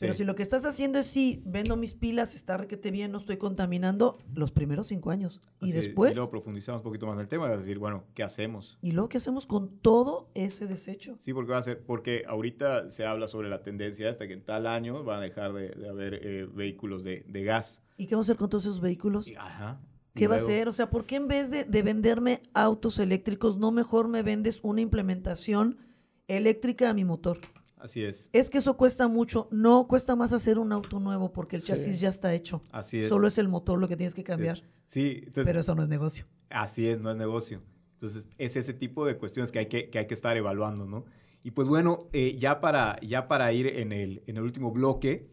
Pero 0.00 0.14
si 0.14 0.24
lo 0.24 0.34
que 0.34 0.42
estás 0.42 0.64
haciendo 0.64 0.98
es 0.98 1.06
sí, 1.06 1.42
vendo 1.44 1.76
mis 1.76 1.94
pilas, 1.94 2.34
está 2.34 2.56
requete 2.56 2.90
bien, 2.90 3.12
no 3.12 3.18
estoy 3.18 3.36
contaminando, 3.36 4.18
los 4.34 4.50
primeros 4.50 4.86
cinco 4.86 5.10
años. 5.10 5.40
Y 5.60 5.66
así 5.66 5.72
después... 5.72 6.12
Y 6.12 6.14
luego 6.14 6.30
profundizamos 6.30 6.80
un 6.80 6.84
poquito 6.84 7.06
más 7.06 7.16
en 7.16 7.20
el 7.20 7.28
tema, 7.28 7.52
es 7.52 7.58
decir, 7.60 7.78
bueno, 7.78 8.04
¿qué 8.14 8.22
hacemos? 8.22 8.78
¿Y 8.82 8.92
luego 8.92 9.08
qué 9.08 9.18
hacemos 9.18 9.46
con 9.46 9.78
todo 9.80 10.30
ese 10.34 10.66
desecho? 10.66 11.16
Sí, 11.18 11.32
porque 11.34 11.52
va 11.52 11.58
a 11.58 11.62
ser, 11.62 11.82
porque 11.84 12.24
ahorita 12.26 12.90
se 12.90 13.04
habla 13.04 13.28
sobre 13.28 13.48
la 13.50 13.62
tendencia 13.62 14.08
hasta 14.10 14.26
que 14.26 14.32
en 14.32 14.44
tal 14.44 14.66
año 14.66 15.04
van 15.04 15.18
a 15.18 15.22
dejar 15.22 15.52
de, 15.52 15.68
de 15.68 15.88
haber 15.88 16.14
eh, 16.14 16.46
vehículos 16.52 17.04
de, 17.04 17.24
de 17.28 17.44
gas. 17.44 17.82
¿Y 17.96 18.06
qué 18.06 18.14
vamos 18.14 18.28
a 18.28 18.32
hacer 18.32 18.38
con 18.38 18.48
todos 18.48 18.64
esos 18.64 18.80
vehículos? 18.80 19.26
Y- 19.28 19.34
Ajá. 19.34 19.80
¿Qué 20.14 20.26
va 20.26 20.34
a 20.34 20.38
hacer? 20.38 20.66
O 20.68 20.72
sea, 20.72 20.90
¿por 20.90 21.06
qué 21.06 21.16
en 21.16 21.28
vez 21.28 21.50
de, 21.52 21.64
de 21.64 21.82
venderme 21.82 22.42
autos 22.52 22.98
eléctricos, 22.98 23.56
no 23.58 23.70
mejor 23.70 24.08
me 24.08 24.22
vendes 24.24 24.58
una 24.64 24.80
implementación 24.80 25.78
eléctrica 26.26 26.90
a 26.90 26.94
mi 26.94 27.04
motor? 27.04 27.38
Así 27.80 28.04
es, 28.04 28.28
Es 28.32 28.50
que 28.50 28.58
eso 28.58 28.76
cuesta 28.76 29.08
mucho. 29.08 29.48
No, 29.50 29.86
cuesta 29.88 30.14
más 30.16 30.32
hacer 30.32 30.58
un 30.58 30.70
auto 30.72 31.00
nuevo 31.00 31.32
porque 31.32 31.56
el 31.56 31.62
Sí. 31.62 31.68
chasis 31.68 32.00
ya 32.00 32.08
está 32.10 32.34
hecho. 32.34 32.60
así 32.72 32.98
es. 33.00 33.08
Solo 33.08 33.26
es 33.26 33.38
el 33.38 33.48
motor 33.48 33.78
lo 33.78 33.88
que 33.88 33.96
tienes 33.96 34.14
que 34.14 34.22
cambiar. 34.24 34.62
Sí, 34.86 35.18
entonces, 35.20 35.44
Pero 35.44 35.60
eso 35.60 35.74
no 35.74 35.82
es 35.82 35.88
negocio. 35.88 36.26
así 36.50 36.86
es, 36.86 37.00
no 37.00 37.10
es 37.10 37.16
negocio. 37.16 37.62
Entonces, 37.92 38.28
es 38.38 38.56
ese 38.56 38.72
tipo 38.74 39.04
de 39.06 39.16
cuestiones 39.16 39.50
que 39.52 39.58
hay 39.60 39.66
que, 39.66 39.90
que, 39.90 39.98
hay 39.98 40.06
que 40.06 40.14
estar 40.14 40.36
evaluando, 40.36 40.84
¿no? 40.86 41.04
Y 41.42 41.52
pues 41.52 41.68
bueno, 41.68 42.08
eh, 42.12 42.36
ya, 42.38 42.60
para, 42.60 42.98
ya 43.00 43.28
para 43.28 43.52
ir 43.52 43.66
en 43.66 43.92
el, 43.92 44.22
en 44.26 44.36
el 44.36 44.42
último 44.42 44.70
bloque, 44.72 45.30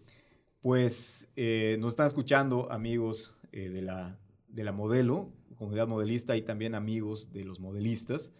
pues 0.61 1.29
eh, 1.35 1.77
nos 1.79 1.93
están 1.93 2.07
escuchando 2.07 2.71
amigos 2.71 3.35
eh, 3.51 3.69
de, 3.69 3.81
la, 3.81 4.19
de 4.47 4.63
la 4.63 4.71
modelo, 4.71 5.31
comunidad 5.57 5.87
modelista 5.87 6.35
y 6.35 6.41
también 6.43 6.75
amigos 6.75 7.31
de 7.33 7.43
los 7.45 7.59
modelistas 7.59 8.31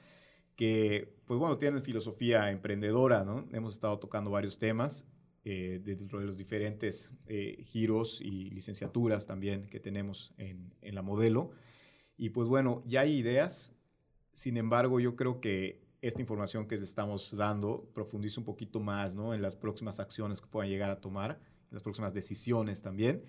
que, 0.58 1.16
pues 1.26 1.40
bueno, 1.40 1.58
tienen 1.58 1.82
filosofía 1.82 2.52
emprendedora, 2.52 3.24
¿no? 3.24 3.48
Hemos 3.54 3.76
estado 3.76 3.98
tocando 4.00 4.32
varios 4.32 4.60
temas 4.60 5.08
eh, 5.46 5.80
dentro 5.82 6.20
de 6.20 6.26
los 6.26 6.36
diferentes 6.36 7.14
eh, 7.28 7.64
giros 7.64 8.20
y 8.20 8.50
licenciaturas 8.50 9.26
también 9.26 9.68
que 9.68 9.80
tenemos 9.80 10.34
en, 10.38 10.74
en 10.82 10.96
la 10.96 11.02
modelo. 11.02 11.52
Y 12.18 12.32
pues 12.32 12.50
bueno, 12.50 12.84
ya 12.86 13.02
hay 13.02 13.16
ideas, 13.16 13.74
sin 14.32 14.58
embargo, 14.58 15.00
yo 15.00 15.16
creo 15.16 15.40
que 15.40 15.88
esta 16.02 16.22
información 16.22 16.68
que 16.68 16.76
les 16.76 16.90
estamos 16.90 17.36
dando 17.36 17.90
profundiza 17.94 18.40
un 18.40 18.46
poquito 18.46 18.80
más 18.80 19.16
¿no? 19.16 19.34
en 19.34 19.42
las 19.42 19.56
próximas 19.56 20.00
acciones 20.00 20.42
que 20.42 20.48
puedan 20.48 20.70
llegar 20.70 20.90
a 20.90 21.02
tomar, 21.02 21.40
en 21.70 21.76
las 21.76 21.84
próximas 21.84 22.14
decisiones 22.14 22.82
también. 22.82 23.24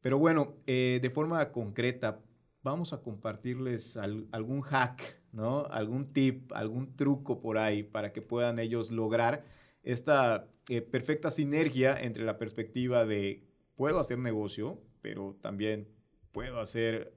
Pero 0.00 0.18
bueno, 0.18 0.56
eh, 0.66 0.98
de 1.00 1.10
forma 1.10 1.50
concreta, 1.50 2.20
vamos 2.62 2.92
a 2.92 3.00
compartirles 3.00 3.96
algún 3.96 4.60
hack, 4.60 5.20
¿no? 5.34 5.66
algún 5.66 6.12
tip, 6.12 6.52
algún 6.52 6.96
truco 6.96 7.40
por 7.40 7.58
ahí 7.58 7.82
para 7.82 8.12
que 8.12 8.22
puedan 8.22 8.58
ellos 8.58 8.90
lograr 8.90 9.44
esta 9.82 10.48
eh, 10.68 10.80
perfecta 10.80 11.30
sinergia 11.30 11.94
entre 12.00 12.24
la 12.24 12.38
perspectiva 12.38 13.04
de 13.04 13.44
puedo 13.74 13.98
hacer 13.98 14.18
negocio, 14.18 14.80
pero 15.02 15.36
también 15.42 15.88
puedo 16.32 16.60
hacer, 16.60 17.12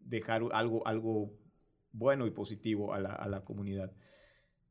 dejar 0.00 0.42
algo, 0.52 0.86
algo 0.86 1.30
bueno 1.92 2.26
y 2.26 2.30
positivo 2.30 2.94
a 2.94 3.00
la, 3.00 3.12
a 3.12 3.28
la 3.28 3.44
comunidad. 3.44 3.92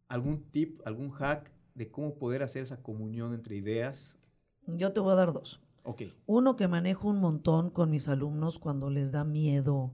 ¿Algún 0.07 0.49
tip, 0.51 0.81
algún 0.85 1.11
hack 1.11 1.51
de 1.75 1.91
cómo 1.91 2.17
poder 2.17 2.41
hacer 2.41 2.63
esa 2.63 2.81
comunión 2.81 3.33
entre 3.33 3.55
ideas? 3.55 4.17
Yo 4.65 4.91
te 4.91 4.99
voy 4.99 5.13
a 5.13 5.15
dar 5.15 5.33
dos. 5.33 5.61
Ok. 5.83 6.01
Uno 6.25 6.55
que 6.55 6.67
manejo 6.67 7.07
un 7.09 7.19
montón 7.19 7.69
con 7.69 7.91
mis 7.91 8.07
alumnos 8.07 8.57
cuando 8.59 8.89
les 8.89 9.11
da 9.11 9.23
miedo 9.23 9.93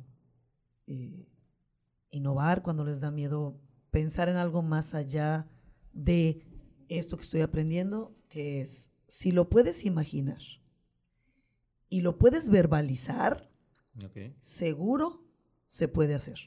eh, 0.88 1.28
innovar, 2.14 2.64
cuando 2.64 2.86
les 2.86 3.00
da 3.00 3.12
miedo 3.12 3.60
pensar 3.92 4.30
en 4.30 4.38
algo 4.38 4.62
más 4.62 4.94
allá 4.94 5.48
de 5.92 6.46
esto 6.88 7.18
que 7.18 7.24
estoy 7.24 7.42
aprendiendo, 7.42 8.16
que 8.30 8.62
es, 8.62 8.90
si 9.08 9.32
lo 9.32 9.50
puedes 9.50 9.86
imaginar 9.86 10.42
y 11.90 12.02
lo 12.02 12.18
puedes 12.18 12.50
verbalizar, 12.50 13.50
seguro 14.42 15.26
se 15.68 15.88
puede 15.88 16.16
hacer. 16.16 16.40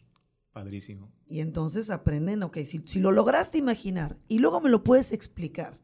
Padrísimo. 0.53 1.13
Y 1.29 1.41
entonces 1.41 1.91
aprenden, 1.91 2.43
ok, 2.43 2.59
si, 2.65 2.83
si 2.87 3.01
lo 3.01 3.13
lograste 3.13 3.59
imaginar 3.59 4.19
y 4.29 4.39
luego 4.39 4.61
me 4.61 4.71
lo 4.71 4.83
puedes 4.83 5.13
explicar 5.13 5.79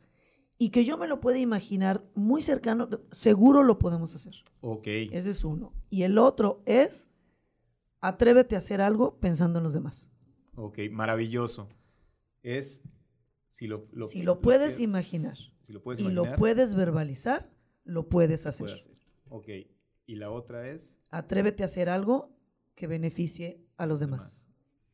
y 0.58 0.70
que 0.70 0.84
yo 0.84 0.96
me 0.96 1.08
lo 1.08 1.20
pueda 1.20 1.38
imaginar 1.38 2.04
muy 2.14 2.40
cercano, 2.40 2.88
seguro 3.10 3.64
lo 3.64 3.78
podemos 3.78 4.14
hacer. 4.14 4.34
Ok. 4.60 4.86
Ese 4.86 5.30
es 5.30 5.44
uno. 5.44 5.72
Y 5.90 6.04
el 6.04 6.18
otro 6.18 6.62
es, 6.66 7.08
atrévete 8.02 8.54
a 8.54 8.58
hacer 8.58 8.82
algo 8.82 9.18
pensando 9.18 9.58
en 9.58 9.64
los 9.64 9.72
demás. 9.72 10.10
Ok, 10.54 10.78
maravilloso. 10.90 11.70
Es, 12.42 12.82
si 13.48 13.66
lo, 13.66 13.88
si 14.10 14.22
lo, 14.22 14.40
puedes 14.40 14.78
imaginar 14.80 15.38
si 15.62 15.72
lo 15.72 15.82
puedes 15.82 16.00
y 16.00 16.02
imaginar, 16.02 16.32
lo 16.32 16.36
puedes 16.36 16.74
verbalizar, 16.74 17.50
lo 17.84 18.10
puedes 18.10 18.46
hacer. 18.46 18.66
puede 18.66 18.76
hacer. 18.76 18.96
Ok, 19.30 19.48
y 20.04 20.16
la 20.16 20.30
otra 20.30 20.68
es... 20.68 20.98
Atrévete 21.08 21.62
a 21.62 21.66
hacer 21.66 21.88
algo 21.88 22.36
que 22.74 22.86
beneficie 22.86 23.64
a 23.76 23.86
los 23.86 24.00
demás 24.00 24.42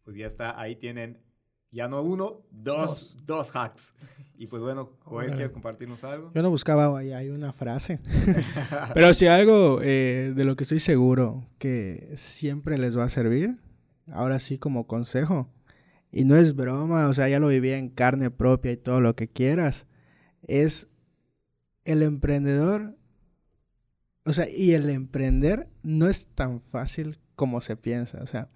pues 0.09 0.17
ya 0.17 0.27
está, 0.27 0.59
ahí 0.59 0.75
tienen 0.75 1.23
ya 1.71 1.89
no 1.89 2.03
uno, 2.03 2.43
dos, 2.51 3.16
dos, 3.27 3.55
hacks. 3.55 3.95
Y 4.37 4.47
pues 4.47 4.62
bueno, 4.62 4.93
Joel, 5.05 5.31
¿quieres 5.33 5.53
compartirnos 5.53 6.05
algo? 6.05 6.33
Yo 6.35 6.43
no 6.43 6.51
buscaba 6.51 6.99
ahí, 6.99 7.12
hay 7.12 7.29
una 7.29 7.53
frase. 7.53 8.01
Pero 8.95 9.12
si 9.14 9.27
algo 9.27 9.81
eh, 9.83 10.33
de 10.35 10.45
lo 10.45 10.57
que 10.57 10.64
estoy 10.64 10.79
seguro 10.79 11.47
que 11.59 12.12
siempre 12.14 12.79
les 12.79 12.97
va 12.97 13.05
a 13.05 13.09
servir, 13.09 13.59
ahora 14.11 14.41
sí 14.41 14.59
como 14.59 14.87
consejo, 14.87 15.49
y 16.11 16.25
no 16.25 16.37
es 16.37 16.55
broma, 16.55 17.09
o 17.09 17.14
sea, 17.14 17.29
ya 17.29 17.41
lo 17.41 17.49
viví 17.49 17.73
en 17.73 17.91
carne 17.91 18.31
propia 18.31 18.73
y 18.73 18.77
todo 18.77 19.01
lo 19.01 19.14
que 19.14 19.29
quieras, 19.29 19.87
es 20.43 20.89
el 21.85 22.03
emprendedor, 22.03 22.97
o 24.25 24.33
sea, 24.33 24.49
y 24.49 24.73
el 24.73 24.89
emprender 24.89 25.69
no 25.83 26.09
es 26.09 26.29
tan 26.29 26.61
fácil 26.61 27.19
como 27.35 27.61
se 27.61 27.77
piensa, 27.77 28.23
o 28.23 28.27
sea, 28.27 28.49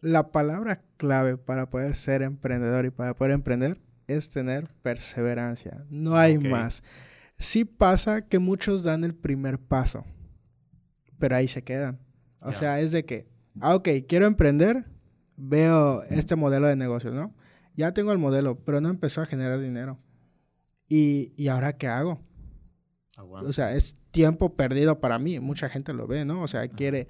la 0.00 0.30
palabra 0.30 0.82
clave 0.96 1.36
para 1.36 1.70
poder 1.70 1.94
ser 1.94 2.22
emprendedor 2.22 2.86
y 2.86 2.90
para 2.90 3.14
poder 3.14 3.32
emprender 3.32 3.80
es 4.06 4.30
tener 4.30 4.68
perseverancia. 4.82 5.84
No 5.90 6.16
hay 6.16 6.38
más. 6.38 6.82
Sí 7.36 7.64
pasa 7.64 8.22
que 8.22 8.38
muchos 8.38 8.82
dan 8.82 9.04
el 9.04 9.14
primer 9.14 9.58
paso, 9.58 10.04
pero 11.18 11.36
ahí 11.36 11.46
se 11.46 11.62
quedan. 11.62 12.00
O 12.42 12.52
sea, 12.52 12.80
es 12.80 12.92
de 12.92 13.04
que, 13.04 13.28
ah, 13.60 13.74
ok, 13.74 13.88
quiero 14.08 14.26
emprender, 14.26 14.84
veo 15.36 16.02
este 16.04 16.36
modelo 16.36 16.68
de 16.68 16.76
negocio, 16.76 17.12
¿no? 17.12 17.34
Ya 17.76 17.92
tengo 17.92 18.12
el 18.12 18.18
modelo, 18.18 18.58
pero 18.64 18.80
no 18.80 18.88
empezó 18.88 19.22
a 19.22 19.26
generar 19.26 19.60
dinero. 19.60 19.98
¿Y, 20.88 21.32
y 21.36 21.48
ahora 21.48 21.76
qué 21.76 21.86
hago? 21.86 22.20
O 23.18 23.52
sea, 23.52 23.74
es 23.74 23.96
tiempo 24.10 24.54
perdido 24.54 25.00
para 25.00 25.18
mí. 25.18 25.38
Mucha 25.40 25.68
gente 25.68 25.92
lo 25.92 26.06
ve, 26.06 26.24
¿no? 26.24 26.42
O 26.42 26.48
sea, 26.48 26.68
quiere 26.68 27.08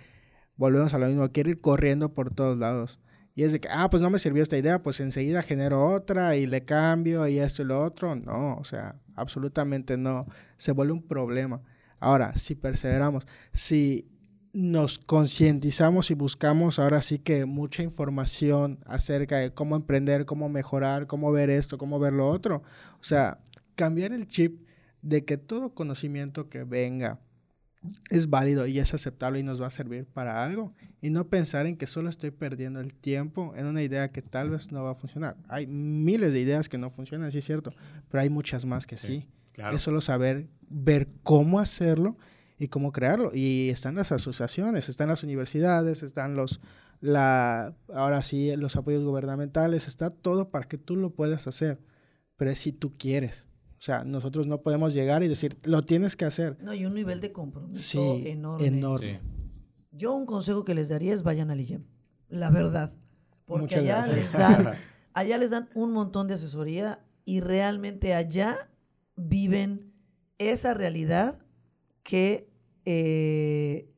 volvemos 0.59 0.93
a 0.93 0.99
lo 0.99 1.07
mismo, 1.07 1.31
quiere 1.33 1.53
ir 1.53 1.61
corriendo 1.63 2.13
por 2.13 2.35
todos 2.35 2.59
lados. 2.59 3.01
Y 3.35 3.45
es 3.45 3.53
de 3.53 3.61
que, 3.61 3.69
ah, 3.71 3.89
pues 3.89 4.03
no 4.03 4.11
me 4.11 4.19
sirvió 4.19 4.43
esta 4.43 4.59
idea, 4.59 4.83
pues 4.83 4.99
enseguida 4.99 5.43
genero 5.43 5.89
otra 5.89 6.37
y 6.37 6.47
le 6.47 6.65
cambio 6.65 7.27
y 7.29 7.39
esto 7.39 7.63
y 7.63 7.67
lo 7.67 7.81
otro. 7.81 8.17
No, 8.17 8.57
o 8.57 8.65
sea, 8.65 8.97
absolutamente 9.15 9.97
no. 9.97 10.27
Se 10.57 10.73
vuelve 10.73 10.93
un 10.93 11.07
problema. 11.07 11.63
Ahora, 12.01 12.37
si 12.37 12.57
perseveramos, 12.57 13.27
si 13.53 14.11
nos 14.53 14.99
concientizamos 14.99 16.11
y 16.11 16.15
buscamos 16.15 16.81
ahora 16.81 17.01
sí 17.01 17.21
que 17.21 17.45
mucha 17.45 17.85
información 17.85 18.81
acerca 18.87 19.37
de 19.37 19.53
cómo 19.53 19.77
emprender, 19.77 20.27
cómo 20.27 20.49
mejorar, 20.49 21.07
cómo 21.07 21.31
ver 21.31 21.49
esto, 21.49 21.79
cómo 21.79 22.01
ver 22.01 22.15
lo 22.15 22.29
otro. 22.29 22.65
O 23.01 23.05
sea, 23.05 23.39
cambiar 23.77 24.13
el 24.13 24.27
chip 24.27 24.63
de 25.03 25.25
que 25.25 25.37
todo 25.37 25.75
conocimiento 25.75 26.49
que 26.49 26.65
venga 26.65 27.21
es 28.11 28.30
válido 28.30 28.66
y 28.66 28.78
es 28.78 28.95
aceptable 28.95 29.39
y 29.39 29.43
nos 29.43 29.61
va 29.61 29.66
a 29.66 29.70
servir 29.70 30.07
para 30.07 30.43
algo. 30.43 30.72
Y 31.01 31.11
no 31.11 31.28
pensar 31.28 31.66
en 31.66 31.76
que 31.76 31.86
solo 31.86 32.09
estoy 32.09 32.30
perdiendo 32.30 32.80
el 32.80 32.95
tiempo 32.95 33.55
en 33.57 33.66
una 33.66 33.82
idea 33.82 34.11
que 34.11 34.22
tal 34.22 34.51
vez 34.51 34.72
no 34.72 34.82
va 34.82 34.93
a 34.93 34.95
funcionar. 34.95 35.36
Hay 35.49 35.66
miles 35.66 36.32
de 36.32 36.41
ideas 36.41 36.68
que 36.68 36.78
no 36.78 36.91
funcionan, 36.91 37.30
sí 37.32 37.39
es 37.39 37.45
cierto, 37.45 37.72
pero 38.11 38.22
hay 38.22 38.30
muchas 38.30 38.64
más 38.64 38.86
que 38.86 38.97
sí. 38.97 39.26
Es 39.72 39.82
solo 39.82 40.01
saber 40.01 40.47
ver 40.68 41.09
cómo 41.22 41.59
hacerlo 41.59 42.16
y 42.59 42.68
cómo 42.68 42.93
crearlo. 42.93 43.32
Y 43.34 43.70
están 43.70 43.97
las 43.97 44.12
asociaciones, 44.12 44.89
están 44.89 45.09
las 45.09 45.24
universidades, 45.24 46.03
están 46.03 46.36
los, 46.36 46.61
la, 47.01 47.74
ahora 47.93 48.22
sí, 48.22 48.55
los 48.57 48.76
apoyos 48.76 49.05
gubernamentales, 49.05 49.89
está 49.89 50.11
todo 50.11 50.51
para 50.51 50.68
que 50.68 50.78
tú 50.78 50.97
lo 50.97 51.11
puedas 51.11 51.47
hacer. 51.47 51.80
Pero 52.36 52.53
es 52.53 52.59
si 52.61 52.72
tú 52.72 52.97
quieres. 52.97 53.48
O 53.79 53.81
sea, 53.81 54.03
nosotros 54.03 54.47
no 54.47 54.61
podemos 54.61 54.93
llegar 54.93 55.22
y 55.22 55.29
decir, 55.29 55.57
lo 55.62 55.85
tienes 55.85 56.16
que 56.16 56.24
hacer. 56.24 56.57
No, 56.61 56.72
hay 56.72 56.85
un 56.85 56.95
nivel 56.95 57.20
de 57.20 57.31
compromiso 57.31 58.16
enorme. 58.24 58.66
enorme. 58.66 59.20
Yo 59.93 60.14
un 60.14 60.26
consejo 60.26 60.64
que 60.64 60.74
les 60.74 60.89
daría 60.89 61.14
es 61.14 61.22
vayan 61.22 61.51
al 61.51 61.61
IGEM, 61.61 61.85
la 62.29 62.51
verdad. 62.51 62.93
Porque 63.45 63.76
allá 63.76 64.07
les, 64.07 64.33
dan, 64.33 64.72
allá 65.14 65.39
les 65.39 65.51
dan 65.51 65.68
un 65.74 65.93
montón 65.93 66.26
de 66.26 66.35
asesoría 66.35 67.05
y 67.24 67.41
realmente 67.41 68.14
allá 68.14 68.68
viven 69.16 69.93
esa 70.39 70.74
realidad 70.74 71.39
que 72.03 72.51
eh, 72.85 73.93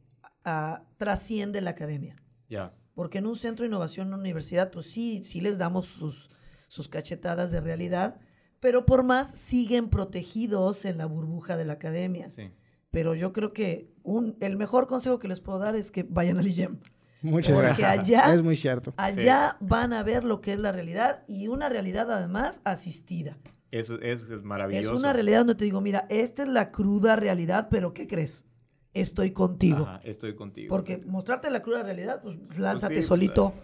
trasciende 0.99 1.61
la 1.61 1.71
academia. 1.71 2.17
Ya. 2.49 2.75
Porque 2.95 3.19
en 3.19 3.27
un 3.27 3.37
centro 3.37 3.63
de 3.63 3.69
innovación, 3.69 4.09
en 4.09 4.15
una 4.15 4.23
universidad, 4.23 4.71
pues 4.71 4.87
sí, 4.87 5.23
sí 5.25 5.41
les 5.41 5.59
damos 5.59 5.87
sus, 5.87 6.29
sus 6.69 6.89
cachetadas 6.89 7.51
de 7.51 7.61
realidad, 7.61 8.21
pero 8.61 8.87
por 8.87 9.03
más 9.03 9.31
siguen 9.31 9.89
protegidos 9.89 10.85
en 10.85 10.99
la 10.99 11.07
burbuja 11.07 11.57
de 11.57 11.65
la 11.65 11.75
academia. 11.75 12.31
Sí. 12.31 12.51
Pero 12.91 13.15
yo 13.15 13.33
creo 13.33 13.53
que 13.53 13.91
un, 14.03 14.37
el 14.41 14.57
mejor 14.57 14.87
consejo 14.87 15.19
que 15.19 15.29
les 15.29 15.41
puedo 15.41 15.59
dar 15.59 15.77
es 15.77 15.91
que 15.91 16.03
vayan 16.03 16.39
al 16.39 16.47
IGEM. 16.47 16.79
Muchas 17.23 17.55
Porque 17.55 17.85
allá, 17.85 18.23
es 18.35 18.43
muy 18.43 18.57
cierto. 18.57 18.95
Allá 18.97 19.57
van 19.61 19.93
a 19.93 20.03
ver 20.03 20.25
lo 20.25 20.41
que 20.41 20.53
es 20.53 20.61
la 20.61 20.73
realidad 20.73 21.25
y 21.27 21.49
una 21.49 21.69
realidad 21.69 22.11
además 22.11 22.61
asistida. 22.65 23.39
Eso, 23.71 24.01
eso 24.01 24.35
es 24.35 24.43
maravilloso. 24.43 24.93
Es 24.93 24.99
una 24.99 25.13
realidad 25.13 25.39
donde 25.41 25.55
te 25.55 25.65
digo, 25.65 25.81
mira, 25.81 26.07
esta 26.09 26.43
es 26.43 26.49
la 26.49 26.73
cruda 26.73 27.17
realidad, 27.17 27.69
pero 27.71 27.95
¿qué 27.95 28.09
crees? 28.09 28.47
Estoy 28.93 29.31
contigo. 29.31 29.89
estoy 30.03 30.35
contigo. 30.35 30.69
Porque 30.69 30.99
mostrarte 30.99 31.51
la 31.51 31.63
cruda 31.63 31.83
realidad, 31.83 32.21
pues, 32.23 32.37
pues 32.47 32.59
lánzate 32.59 32.95
pues 32.95 33.07
solito. 33.07 33.55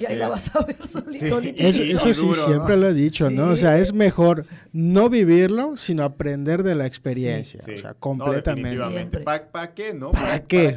Y 0.00 0.04
ahí 0.04 0.16
la 0.16 0.28
vas 0.28 0.54
a 0.54 0.64
ver 0.64 0.86
solito. 0.86 1.38
Eso, 1.38 2.14
sí, 2.14 2.32
siempre 2.32 2.76
lo 2.76 2.88
he 2.88 2.94
dicho, 2.94 3.30
¿no? 3.30 3.50
O 3.50 3.56
sea, 3.56 3.78
es 3.78 3.92
mejor 3.92 4.46
no 4.72 5.08
vivirlo, 5.08 5.76
sino 5.76 6.04
aprender 6.04 6.62
de 6.62 6.74
la 6.74 6.86
experiencia. 6.86 7.60
O 7.62 7.78
sea, 7.78 7.94
completamente. 7.94 9.20
¿Para, 9.20 9.74
qué, 9.74 9.94
no? 9.94 10.12
¿Para, 10.12 10.44
qué? 10.44 10.76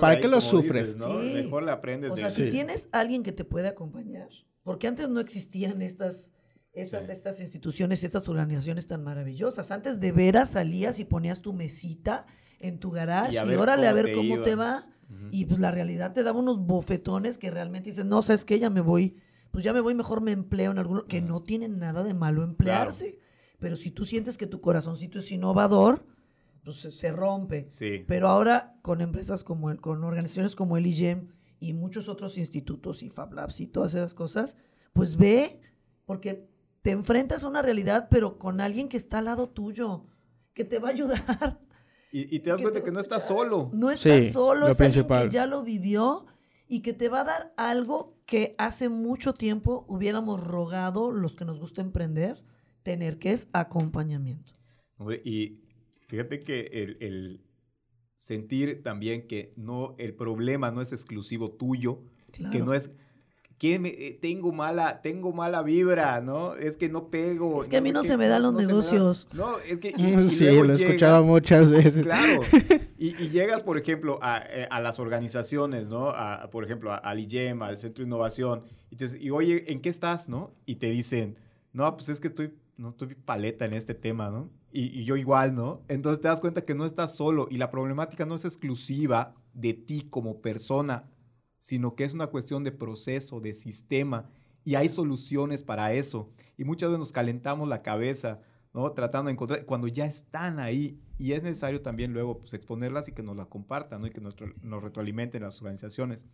¿Para 0.00 0.20
qué, 0.20 0.28
lo 0.28 0.40
sufres? 0.40 0.96
Mejor 0.96 1.62
le 1.62 1.70
aprendes 1.70 2.10
o 2.10 2.16
sea, 2.16 2.30
si 2.30 2.50
tienes 2.50 2.88
alguien 2.92 3.22
que 3.22 3.32
te 3.32 3.44
puede 3.44 3.68
acompañar, 3.68 4.28
porque 4.62 4.86
antes 4.88 5.08
no 5.08 5.20
existían 5.20 5.82
estas... 5.82 6.32
Estas, 6.72 7.08
estas 7.08 7.40
instituciones, 7.40 8.04
estas 8.04 8.28
organizaciones 8.28 8.86
tan 8.86 9.02
maravillosas. 9.02 9.70
Antes 9.70 9.98
de 9.98 10.12
veras 10.12 10.50
salías 10.50 10.98
y 10.98 11.06
ponías 11.06 11.40
tu 11.40 11.54
mesita 11.54 12.26
en 12.60 12.78
tu 12.78 12.90
garage 12.90 13.36
y, 13.36 13.54
órale 13.54 13.86
a 13.86 13.92
ver 13.92 14.12
cómo 14.14 14.42
te 14.42 14.54
va. 14.54 14.86
Y 15.30 15.44
pues 15.44 15.60
la 15.60 15.70
realidad 15.70 16.12
te 16.12 16.22
daba 16.22 16.40
unos 16.40 16.58
bofetones 16.58 17.38
que 17.38 17.50
realmente 17.50 17.90
dices, 17.90 18.04
no, 18.04 18.22
sabes 18.22 18.44
que 18.44 18.58
ya 18.58 18.70
me 18.70 18.80
voy, 18.80 19.16
pues 19.52 19.64
ya 19.64 19.72
me 19.72 19.80
voy, 19.80 19.94
mejor 19.94 20.20
me 20.20 20.32
empleo 20.32 20.72
en 20.72 20.78
alguno, 20.78 21.04
que 21.06 21.20
no 21.20 21.42
tiene 21.42 21.68
nada 21.68 22.02
de 22.02 22.12
malo 22.12 22.42
emplearse. 22.42 23.18
Pero 23.58 23.76
si 23.76 23.90
tú 23.90 24.04
sientes 24.04 24.36
que 24.36 24.46
tu 24.46 24.60
corazoncito 24.60 25.20
es 25.20 25.30
innovador, 25.30 26.04
pues 26.64 26.78
se, 26.78 26.90
se 26.90 27.12
rompe. 27.12 27.66
Sí. 27.70 28.04
Pero 28.06 28.28
ahora 28.28 28.76
con 28.82 29.00
empresas 29.00 29.44
como 29.44 29.70
el, 29.70 29.80
con 29.80 30.02
organizaciones 30.02 30.56
como 30.56 30.76
el 30.76 30.86
IGEM 30.86 31.28
y 31.60 31.72
muchos 31.72 32.08
otros 32.08 32.36
institutos 32.36 33.02
y 33.02 33.10
Fab 33.10 33.32
Labs 33.32 33.60
y 33.60 33.66
todas 33.66 33.94
esas 33.94 34.12
cosas, 34.12 34.56
pues 34.92 35.16
ve, 35.16 35.60
porque 36.04 36.48
te 36.82 36.90
enfrentas 36.90 37.44
a 37.44 37.48
una 37.48 37.62
realidad, 37.62 38.08
pero 38.10 38.38
con 38.38 38.60
alguien 38.60 38.88
que 38.88 38.96
está 38.96 39.18
al 39.18 39.26
lado 39.26 39.48
tuyo, 39.48 40.06
que 40.52 40.64
te 40.64 40.78
va 40.78 40.88
a 40.88 40.92
ayudar. 40.92 41.60
Y, 42.12 42.34
y 42.36 42.40
te 42.40 42.50
das 42.50 42.56
que 42.58 42.62
cuenta 42.62 42.80
te 42.80 42.84
que 42.84 42.92
no 42.92 43.00
estás 43.00 43.26
solo. 43.26 43.70
No 43.72 43.90
estás 43.90 44.24
Sí, 44.24 44.30
solo, 44.30 44.60
lo 44.60 44.68
es 44.68 44.80
alguien 44.80 44.92
principal. 44.92 45.24
que 45.24 45.30
ya 45.34 45.46
lo 45.46 45.62
vivió 45.62 46.26
y 46.68 46.80
que 46.80 46.92
te 46.92 47.08
va 47.08 47.20
a 47.20 47.24
dar 47.24 47.54
algo 47.56 48.16
que 48.26 48.54
hace 48.58 48.88
mucho 48.88 49.34
tiempo 49.34 49.84
hubiéramos 49.88 50.42
rogado 50.42 51.10
los 51.10 51.36
que 51.36 51.44
nos 51.44 51.58
gusta 51.60 51.80
emprender 51.82 52.42
tener, 52.82 53.18
que 53.18 53.32
es 53.32 53.48
acompañamiento. 53.52 54.52
Hombre, 54.98 55.20
Y 55.24 55.60
fíjate 56.06 56.44
que 56.44 56.70
el, 56.72 56.96
el 57.00 57.44
sentir 58.16 58.82
también 58.82 59.26
que 59.26 59.52
no, 59.56 59.94
el 59.98 60.14
problema 60.14 60.70
no 60.70 60.80
es 60.80 60.92
exclusivo 60.92 61.50
tuyo, 61.50 62.02
Claro. 62.32 62.52
que 62.52 62.62
no 62.62 62.74
es 62.74 62.90
que 63.58 63.78
me- 63.78 63.88
eh, 63.88 64.18
tengo 64.20 64.52
mala, 64.52 65.00
tengo 65.00 65.32
mala 65.32 65.62
vibra, 65.62 66.20
¿no? 66.20 66.54
Es 66.54 66.76
que 66.76 66.88
no 66.90 67.08
pego. 67.08 67.62
Es 67.62 67.68
que 67.68 67.78
a 67.78 67.80
mí 67.80 67.90
no 67.90 68.04
se 68.04 68.16
me 68.18 68.28
dan 68.28 68.42
los 68.42 68.52
negocios. 68.52 69.28
no, 69.32 69.58
es 69.60 69.78
que 69.78 69.88
y- 69.96 70.14
y 70.26 70.28
sí, 70.28 70.44
luego 70.44 70.64
lo 70.64 70.72
he 70.74 70.82
escuchado 70.84 71.24
muchas 71.24 71.70
veces. 71.70 72.02
Claro. 72.02 72.42
Y, 72.98 73.08
y 73.22 73.28
llegas, 73.28 73.62
por 73.62 73.76
ejemplo, 73.76 74.18
a, 74.22 74.42
eh, 74.48 74.66
a 74.70 74.80
las 74.80 74.98
organizaciones, 74.98 75.86
¿no? 75.88 76.08
A, 76.08 76.48
por 76.50 76.64
ejemplo, 76.64 76.90
a- 76.92 76.96
al 76.96 77.18
IGEM, 77.20 77.60
al 77.62 77.76
Centro 77.76 78.02
de 78.02 78.08
Innovación, 78.08 78.62
y, 78.90 78.96
te, 78.96 79.06
y 79.20 79.28
oye, 79.28 79.70
¿en 79.70 79.82
qué 79.82 79.90
estás, 79.90 80.30
no? 80.30 80.54
Y 80.64 80.76
te 80.76 80.88
dicen, 80.90 81.36
no, 81.74 81.94
pues 81.94 82.08
es 82.08 82.20
que 82.20 82.28
estoy, 82.28 82.54
no 82.78 82.88
estoy 82.90 83.14
paleta 83.14 83.66
en 83.66 83.74
este 83.74 83.92
tema, 83.92 84.30
¿no? 84.30 84.48
Y, 84.72 84.98
y 84.98 85.04
yo 85.04 85.16
igual, 85.16 85.54
¿no? 85.54 85.82
Entonces 85.88 86.22
te 86.22 86.28
das 86.28 86.40
cuenta 86.40 86.64
que 86.64 86.74
no 86.74 86.86
estás 86.86 87.14
solo 87.14 87.48
y 87.50 87.58
la 87.58 87.70
problemática 87.70 88.24
no 88.24 88.34
es 88.34 88.46
exclusiva 88.46 89.34
de 89.52 89.74
ti 89.74 90.06
como 90.08 90.40
persona, 90.40 91.04
sino 91.66 91.96
que 91.96 92.04
es 92.04 92.14
una 92.14 92.28
cuestión 92.28 92.62
de 92.62 92.70
proceso, 92.70 93.40
de 93.40 93.52
sistema, 93.52 94.30
y 94.62 94.76
hay 94.76 94.88
soluciones 94.88 95.64
para 95.64 95.92
eso. 95.94 96.30
Y 96.56 96.62
muchas 96.62 96.90
veces 96.90 97.00
nos 97.00 97.10
calentamos 97.10 97.68
la 97.68 97.82
cabeza, 97.82 98.40
¿no? 98.72 98.92
Tratando 98.92 99.26
de 99.26 99.32
encontrar, 99.32 99.64
cuando 99.64 99.88
ya 99.88 100.06
están 100.06 100.60
ahí, 100.60 101.02
y 101.18 101.32
es 101.32 101.42
necesario 101.42 101.82
también 101.82 102.12
luego 102.12 102.38
pues, 102.38 102.54
exponerlas 102.54 103.08
y 103.08 103.12
que 103.12 103.24
nos 103.24 103.36
la 103.36 103.46
compartan, 103.46 104.00
¿no? 104.00 104.06
Y 104.06 104.10
que 104.10 104.20
nos, 104.20 104.36
nos 104.62 104.80
retroalimenten 104.80 105.42
las 105.42 105.60
organizaciones. 105.60 106.24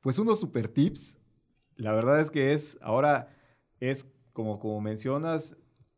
Pues 0.00 0.20
unos 0.20 0.38
super 0.38 0.68
tips, 0.68 1.18
la 1.74 1.92
verdad 1.92 2.20
es 2.20 2.30
que 2.30 2.52
es, 2.52 2.78
ahora 2.80 3.36
es 3.80 4.08
como, 4.32 4.60
como 4.60 4.80
mencionas, 4.80 5.56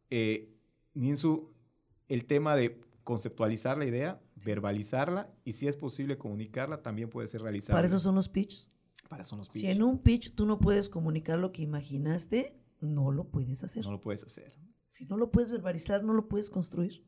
eh, 0.09 0.57
Ninsu, 0.95 1.53
el 2.09 2.25
tema 2.25 2.57
de 2.57 2.81
conceptualizar 3.05 3.77
la 3.77 3.85
idea, 3.85 4.19
verbalizarla 4.35 5.31
y 5.45 5.53
si 5.53 5.69
es 5.69 5.77
posible 5.77 6.17
comunicarla, 6.17 6.81
también 6.81 7.11
puede 7.11 7.29
ser 7.29 7.43
realizable. 7.43 7.77
Para 7.77 7.87
eso 7.87 7.99
son 7.99 8.15
los 8.15 8.31
pitches. 8.31 8.71
Para 9.09 9.23
eso 9.23 9.37
los 9.37 9.47
Si 9.49 9.61
pitch. 9.61 9.71
en 9.71 9.83
un 9.83 9.99
pitch 9.99 10.35
tú 10.35 10.47
no 10.47 10.59
puedes 10.59 10.89
comunicar 10.89 11.39
lo 11.39 11.53
que 11.53 11.63
imaginaste, 11.63 12.59
no 12.81 13.11
lo 13.11 13.25
puedes 13.31 13.65
hacer. 13.65 13.85
No 13.85 13.93
lo 13.93 14.01
puedes 14.01 14.23
hacer. 14.25 14.53
Si 14.91 15.07
no 15.07 15.17
lo 15.17 15.31
puedes 15.31 15.51
verbalizar, 15.51 16.03
no 16.05 16.13
lo 16.13 16.29
puedes 16.29 16.51
construir. 16.51 17.05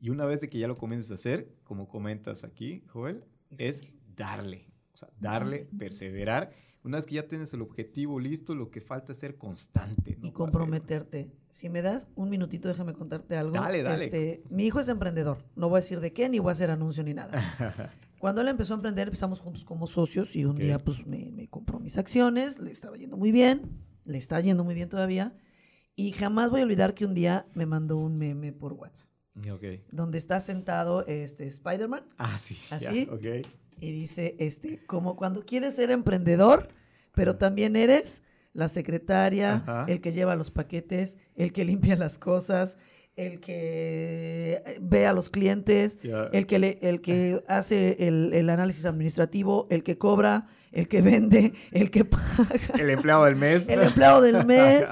Y 0.00 0.10
una 0.10 0.26
vez 0.26 0.40
de 0.40 0.48
que 0.50 0.58
ya 0.58 0.68
lo 0.68 0.76
comiences 0.76 1.10
a 1.10 1.14
hacer, 1.14 1.54
como 1.64 1.88
comentas 1.88 2.44
aquí, 2.44 2.84
Joel, 2.88 3.24
es 3.58 3.82
darle. 4.16 4.70
O 4.92 4.96
sea, 4.96 5.08
darle, 5.18 5.68
perseverar. 5.78 6.52
Una 6.84 6.98
vez 6.98 7.06
que 7.06 7.14
ya 7.14 7.26
tienes 7.26 7.52
el 7.54 7.62
objetivo 7.62 8.20
listo, 8.20 8.54
lo 8.54 8.70
que 8.70 8.80
falta 8.82 9.12
es 9.12 9.18
ser 9.18 9.38
constante. 9.38 10.16
¿no? 10.20 10.28
y 10.28 10.32
comprometerte. 10.32 11.32
Si 11.48 11.70
me 11.70 11.80
das 11.80 12.08
un 12.14 12.28
minutito, 12.28 12.68
déjame 12.68 12.92
contarte 12.92 13.36
algo. 13.36 13.54
Dale, 13.54 13.82
dale. 13.82 14.04
Este, 14.04 14.42
mi 14.50 14.66
hijo 14.66 14.80
es 14.80 14.88
emprendedor. 14.88 15.38
No 15.56 15.68
voy 15.70 15.78
a 15.78 15.80
decir 15.80 16.00
de 16.00 16.12
qué, 16.12 16.28
ni 16.28 16.38
voy 16.40 16.50
a 16.50 16.52
hacer 16.52 16.70
anuncio 16.70 17.02
ni 17.02 17.14
nada. 17.14 17.32
Cuando 18.18 18.40
él 18.40 18.48
empezó 18.48 18.74
a 18.74 18.76
emprender, 18.76 19.08
empezamos 19.08 19.40
juntos 19.40 19.64
como 19.64 19.86
socios 19.86 20.34
y 20.34 20.44
un 20.44 20.52
Ok. 20.52 20.58
día 20.58 20.78
pues 20.78 21.06
me, 21.06 21.30
me 21.30 21.48
compró 21.48 21.78
mis 21.80 21.98
acciones, 21.98 22.58
le 22.58 22.70
estaba 22.70 22.96
yendo 22.96 23.16
muy 23.16 23.32
bien, 23.32 23.62
le 24.04 24.18
está 24.18 24.40
yendo 24.40 24.64
muy 24.64 24.74
bien 24.74 24.88
todavía. 24.88 25.36
Y 25.96 26.12
jamás 26.12 26.50
voy 26.50 26.60
a 26.60 26.64
olvidar 26.64 26.94
que 26.94 27.04
un 27.04 27.14
día 27.14 27.46
me 27.54 27.66
mandó 27.66 27.96
un 27.98 28.16
meme 28.18 28.52
por 28.52 28.72
WhatsApp, 28.72 29.08
ok. 29.52 29.64
donde 29.92 30.18
está 30.18 30.40
sentado 30.40 31.06
este 31.06 31.46
Spider-Man 31.46 32.04
Ah, 32.18 32.38
sí. 32.38 32.56
¿Así? 32.70 33.08
ok. 33.10 33.46
y 33.80 33.92
dice, 33.92 34.34
este, 34.38 34.84
como 34.86 35.16
cuando 35.16 35.44
quieres 35.44 35.74
ser 35.74 35.90
emprendedor, 35.90 36.68
pero 37.12 37.36
también 37.36 37.76
eres 37.76 38.22
la 38.54 38.68
secretaria, 38.68 39.56
Ajá. 39.56 39.84
el 39.88 40.00
que 40.00 40.12
lleva 40.12 40.34
los 40.36 40.50
paquetes, 40.50 41.16
el 41.36 41.52
que 41.52 41.64
limpia 41.64 41.94
las 41.96 42.18
cosas, 42.18 42.76
el 43.16 43.38
que 43.40 44.62
eh, 44.66 44.78
ve 44.80 45.06
a 45.06 45.12
los 45.12 45.30
clientes, 45.30 45.98
el 46.32 46.46
que, 46.46 46.58
le- 46.58 46.78
el 46.82 47.00
que 47.00 47.42
hace 47.48 48.08
el, 48.08 48.32
el 48.32 48.50
análisis 48.50 48.84
administrativo, 48.86 49.66
el 49.70 49.82
que 49.82 49.98
cobra, 49.98 50.48
el 50.72 50.88
que 50.88 51.00
vende, 51.02 51.52
el 51.70 51.90
que 51.90 52.04
paga, 52.04 52.48
El 52.78 52.90
empleado 52.90 53.24
del 53.24 53.36
mes. 53.36 53.68
el 53.68 53.82
empleado 53.82 54.20
del 54.20 54.44
mes. 54.46 54.84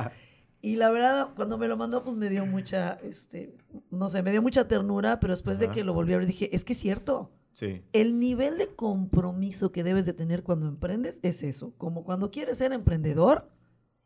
Y 0.61 0.77
la 0.77 0.91
verdad, 0.91 1.31
cuando 1.35 1.59
me 1.59 1.67
lo 1.67 1.77
mandó, 1.77 2.05
pues 2.05 2.15
me 2.17 2.29
dio 2.31 2.47
mucha, 2.47 2.93
este, 3.03 3.57
no 3.91 4.09
sé, 4.11 4.23
me 4.23 4.31
dio 4.31 4.41
mucha 4.43 4.69
ternura, 4.69 5.19
pero 5.19 5.33
después 5.33 5.59
de 5.59 5.69
que 5.69 5.83
lo 5.83 5.93
volví 5.93 6.13
a 6.15 6.19
ver 6.19 6.27
dije, 6.27 6.55
es 6.55 6.65
que 6.65 6.75
es 6.75 6.79
cierto 6.79 7.33
Sí. 7.55 7.83
el 7.93 8.19
nivel 8.19 8.57
de 8.57 8.69
compromiso 8.69 9.73
que 9.73 9.83
debes 9.83 10.07
de 10.07 10.15
tener 10.15 10.43
cuando 10.43 10.69
emprendes 10.69 11.19
es 11.23 11.43
eso, 11.43 11.75
como 11.77 12.03
cuando 12.05 12.31
quieres 12.31 12.57
ser 12.59 12.73
emprendedor 12.73 13.51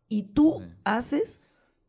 y 0.08 0.22
tú 0.32 0.56
Sí. 0.60 0.66
haces 0.84 1.40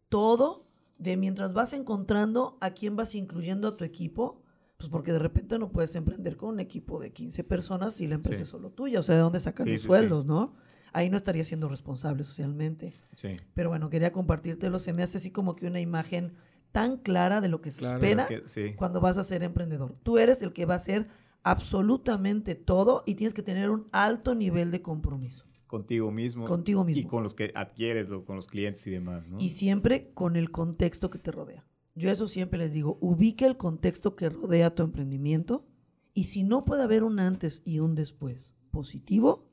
todo 0.09 0.66
de 0.99 1.17
mientras 1.17 1.53
vas 1.53 1.73
encontrando 1.73 2.57
a 2.61 2.71
quién 2.71 2.95
vas 2.95 3.13
incluyendo 3.15 3.67
a 3.67 3.77
tu 3.77 3.83
equipo, 3.83 4.41
pues 4.77 4.89
porque 4.89 5.11
de 5.11 5.19
repente 5.19 5.57
no 5.59 5.71
puedes 5.71 5.95
emprender 5.95 6.37
con 6.37 6.49
un 6.49 6.59
equipo 6.59 6.99
de 6.99 7.11
15 7.11 7.43
personas 7.43 7.95
si 7.95 8.07
la 8.07 8.15
empresa 8.15 8.37
Sí. 8.37 8.43
es 8.43 8.49
solo 8.49 8.69
tuya, 8.71 8.99
o 8.99 9.03
sea, 9.03 9.15
¿de 9.15 9.21
dónde 9.21 9.39
sacas 9.39 9.65
Sí, 9.65 9.73
los 9.73 9.81
sí, 9.81 9.87
sueldos, 9.87 10.25
no? 10.25 10.53
Ahí 10.93 11.09
no 11.09 11.17
estaría 11.17 11.45
siendo 11.45 11.67
responsable 11.67 12.23
socialmente. 12.23 12.93
Sí. 13.15 13.37
Pero 13.53 13.69
bueno, 13.69 13.89
quería 13.89 14.11
compartírtelo, 14.11 14.79
se 14.79 14.93
me 14.93 15.03
hace 15.03 15.17
así 15.17 15.31
como 15.31 15.55
que 15.55 15.67
una 15.67 15.79
imagen 15.79 16.33
tan 16.71 16.97
clara 16.97 17.41
de 17.41 17.47
lo 17.49 17.61
que 17.61 17.71
se 17.71 17.79
Claro, 17.79 17.97
espera 17.97 18.27
Que- 18.27 18.75
cuando 18.75 18.99
vas 19.01 19.17
a 19.17 19.23
ser 19.23 19.43
emprendedor. 19.43 19.95
Tú 20.03 20.17
eres 20.17 20.41
el 20.41 20.53
que 20.53 20.65
va 20.65 20.73
a 20.75 20.77
hacer 20.77 21.05
absolutamente 21.43 22.55
todo 22.55 23.03
y 23.05 23.15
tienes 23.15 23.33
que 23.33 23.41
tener 23.43 23.69
un 23.69 23.87
alto 23.91 24.35
nivel 24.35 24.69
de 24.71 24.81
compromiso 24.81 25.45
Contigo 25.67 26.11
mismo. 26.11 26.45
contigo 26.45 26.81
Y 26.83 26.93
mismo. 26.95 27.09
con 27.09 27.23
los 27.23 27.35
que 27.35 27.51
adquieres, 27.53 28.09
con 28.25 28.37
los 28.37 28.47
clientes 28.47 28.85
y 28.87 28.91
demás, 28.91 29.29
¿no? 29.29 29.39
Y 29.39 29.49
siempre 29.49 30.11
con 30.13 30.35
el 30.35 30.49
contexto 30.51 31.09
que 31.09 31.19
te 31.19 31.31
rodea. 31.31 31.65
Yo 31.93 32.09
eso 32.09 32.27
siempre 32.27 32.59
les 32.59 32.73
digo, 32.73 32.97
ubica 33.01 33.45
el 33.45 33.57
contexto 33.57 34.15
que 34.15 34.29
rodea 34.29 34.73
tu 34.75 34.83
emprendimiento 34.83 35.65
y 36.13 36.25
si 36.25 36.43
no 36.43 36.63
puede 36.63 36.83
haber 36.83 37.03
un 37.03 37.19
antes 37.19 37.61
y 37.65 37.79
un 37.79 37.95
después 37.95 38.55
positivo, 38.71 39.49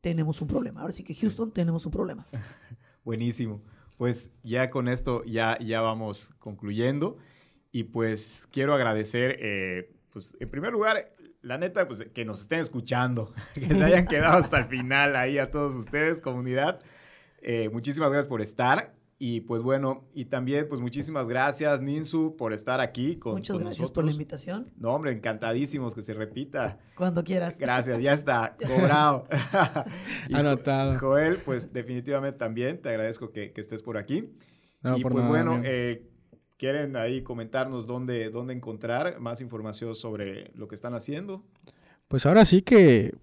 tenemos 0.00 0.40
un 0.40 0.48
problema. 0.48 0.80
Ahora 0.80 0.92
sí 0.92 1.04
que 1.04 1.14
Houston 1.14 1.52
tenemos 1.52 1.86
un 1.86 1.92
problema. 1.92 2.26
Buenísimo. 3.04 3.62
Pues 3.98 4.30
ya 4.42 4.70
con 4.70 4.88
esto 4.88 5.24
ya, 5.24 5.58
ya 5.58 5.80
vamos 5.80 6.30
concluyendo. 6.38 7.18
Y 7.70 7.84
pues 7.84 8.48
quiero 8.50 8.74
agradecer, 8.74 9.36
eh, 9.40 9.94
pues 10.12 10.36
en 10.40 10.50
primer 10.50 10.72
lugar, 10.72 11.14
la 11.42 11.58
neta, 11.58 11.86
pues 11.86 12.06
que 12.14 12.24
nos 12.24 12.40
estén 12.40 12.60
escuchando, 12.60 13.32
que 13.54 13.66
se 13.74 13.82
hayan 13.84 14.06
quedado 14.06 14.38
hasta 14.38 14.58
el 14.58 14.64
final 14.66 15.16
ahí 15.16 15.38
a 15.38 15.50
todos 15.50 15.74
ustedes, 15.74 16.20
comunidad. 16.20 16.80
Eh, 17.42 17.68
muchísimas 17.72 18.10
gracias 18.10 18.28
por 18.28 18.40
estar. 18.40 18.94
Y 19.24 19.42
pues 19.42 19.62
bueno, 19.62 20.08
y 20.14 20.24
también 20.24 20.66
pues 20.68 20.80
muchísimas 20.80 21.28
gracias, 21.28 21.80
Ninsu, 21.80 22.34
por 22.36 22.52
estar 22.52 22.80
aquí 22.80 23.16
con, 23.16 23.34
Muchas 23.34 23.54
con 23.54 23.62
gracias 23.64 23.90
por 23.92 24.02
la 24.02 24.06
nosotros. 24.08 24.14
invitación. 24.14 24.72
No, 24.76 24.88
hombre, 24.90 25.12
encantadísimos 25.12 25.94
que 25.94 26.02
se 26.02 26.12
repita. 26.12 26.80
Cuando 26.96 27.22
quieras. 27.22 27.56
Gracias, 27.56 28.00
ya 28.02 28.14
está, 28.14 28.56
cobrado. 28.66 29.24
Y 30.28 30.34
Anotado. 30.34 30.98
Joel, 30.98 31.38
pues 31.44 31.72
definitivamente 31.72 32.36
también 32.36 32.82
te 32.82 32.88
agradezco 32.88 33.30
que, 33.30 33.52
que 33.52 33.60
estés 33.60 33.82
por 33.84 33.96
aquí. 33.96 34.28
No, 34.82 34.96
y 34.98 35.02
por 35.02 35.12
pues 35.12 35.22
nada, 35.22 35.28
bueno, 35.36 35.52
amigo. 35.52 35.68
eh, 35.68 36.08
quieren 36.62 36.94
ahí 36.94 37.22
comentarnos 37.22 37.88
dónde, 37.88 38.30
dónde 38.30 38.54
encontrar 38.54 39.18
más 39.18 39.40
información 39.40 39.96
sobre 39.96 40.52
lo 40.54 40.68
que 40.68 40.76
están 40.76 40.94
haciendo. 40.94 41.42
Pues 42.06 42.24
ahora 42.24 42.44
sí 42.44 42.62
que 42.62 43.16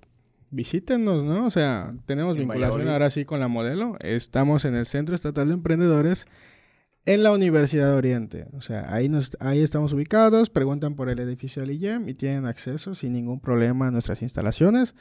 visítenos, 0.50 1.24
¿no? 1.24 1.46
O 1.46 1.50
sea, 1.50 1.94
tenemos 2.06 2.34
En 2.34 2.40
vinculación 2.40 2.72
Valladolid. 2.72 2.92
ahora 2.92 3.10
sí 3.10 3.24
con 3.24 3.40
la 3.40 3.48
modelo. 3.48 3.96
Estamos 4.02 4.66
en 4.66 4.76
el 4.76 4.86
Centro 4.86 5.16
Estatal 5.16 5.48
de 5.48 5.54
Emprendedores 5.54 6.28
en 7.06 7.24
la 7.24 7.32
Universidad 7.32 7.90
de 7.90 7.94
Oriente. 7.94 8.48
O 8.58 8.60
sea, 8.60 8.94
ahí, 8.94 9.08
nos, 9.08 9.38
ahí 9.40 9.64
estamos 9.64 9.94
ubicados, 9.94 10.50
preguntan 10.50 10.96
por 10.96 11.08
el 11.08 11.20
edificio 11.20 11.62
del 11.62 11.72
IEM 11.72 12.10
y 12.10 12.16
tienen 12.16 12.46
acceso 12.46 12.94
sin 12.94 13.14
ningún 13.14 13.40
problema 13.40 13.88
a 13.88 13.92
nuestras 13.92 14.22
instalaciones, 14.22 14.96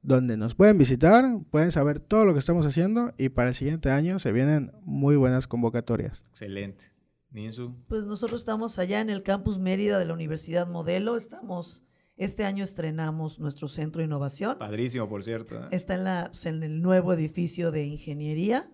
donde 0.00 0.38
nos 0.38 0.54
pueden 0.54 0.78
visitar, 0.78 1.26
pueden 1.50 1.72
saber 1.72 2.00
todo 2.00 2.24
lo 2.24 2.32
que 2.32 2.38
estamos 2.38 2.64
haciendo 2.64 3.12
y 3.18 3.28
para 3.28 3.50
el 3.50 3.54
siguiente 3.54 3.90
año 3.90 4.18
se 4.18 4.32
vienen 4.32 4.72
muy 4.80 5.16
buenas 5.16 5.46
convocatorias. 5.46 6.24
Excelente. 6.30 6.91
Ninsu, 7.32 7.74
Pues 7.88 8.04
nosotros 8.04 8.40
estamos 8.40 8.78
allá 8.78 9.00
en 9.00 9.10
el 9.10 9.22
campus 9.22 9.58
Mérida 9.58 9.98
de 9.98 10.04
la 10.04 10.14
Universidad 10.14 10.68
Modelo. 10.68 11.16
Estamos, 11.16 11.82
este 12.16 12.44
año 12.44 12.62
estrenamos 12.62 13.38
nuestro 13.38 13.68
centro 13.68 14.00
de 14.00 14.06
innovación. 14.06 14.58
padrísimo, 14.58 15.08
por 15.08 15.22
cierto. 15.22 15.56
¿eh? 15.56 15.68
Está 15.70 15.94
en, 15.94 16.04
la, 16.04 16.28
pues, 16.30 16.46
en 16.46 16.62
el 16.62 16.82
nuevo 16.82 17.12
edificio 17.14 17.70
de 17.70 17.84
ingeniería. 17.84 18.70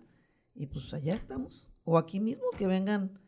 Y 0.55 0.67
pues 0.67 0.93
allá 0.93 1.15
estamos. 1.15 1.69
O 1.85 1.97
aquí 1.97 2.19
mismo, 2.19 2.45
que 2.57 2.67
vengan 2.67 3.19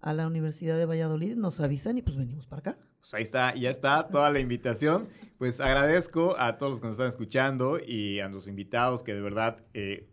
a 0.00 0.12
la 0.12 0.26
Universidad 0.28 0.76
de 0.76 0.86
Valladolid, 0.86 1.34
nos 1.34 1.58
avisan 1.60 1.98
y 1.98 2.02
pues 2.02 2.16
venimos 2.16 2.46
para 2.46 2.60
acá. 2.60 2.78
Pues 3.00 3.14
ahí 3.14 3.22
está, 3.22 3.54
ya 3.54 3.70
está 3.70 4.06
toda 4.08 4.30
la 4.30 4.38
invitación. 4.38 5.08
Pues 5.38 5.60
agradezco 5.60 6.36
a 6.38 6.56
todos 6.56 6.72
los 6.72 6.80
que 6.80 6.86
nos 6.86 6.94
están 6.94 7.08
escuchando 7.08 7.80
y 7.84 8.20
a 8.20 8.28
los 8.28 8.46
invitados 8.46 9.02
que 9.02 9.14
de 9.14 9.20
verdad 9.20 9.64
eh, 9.74 10.08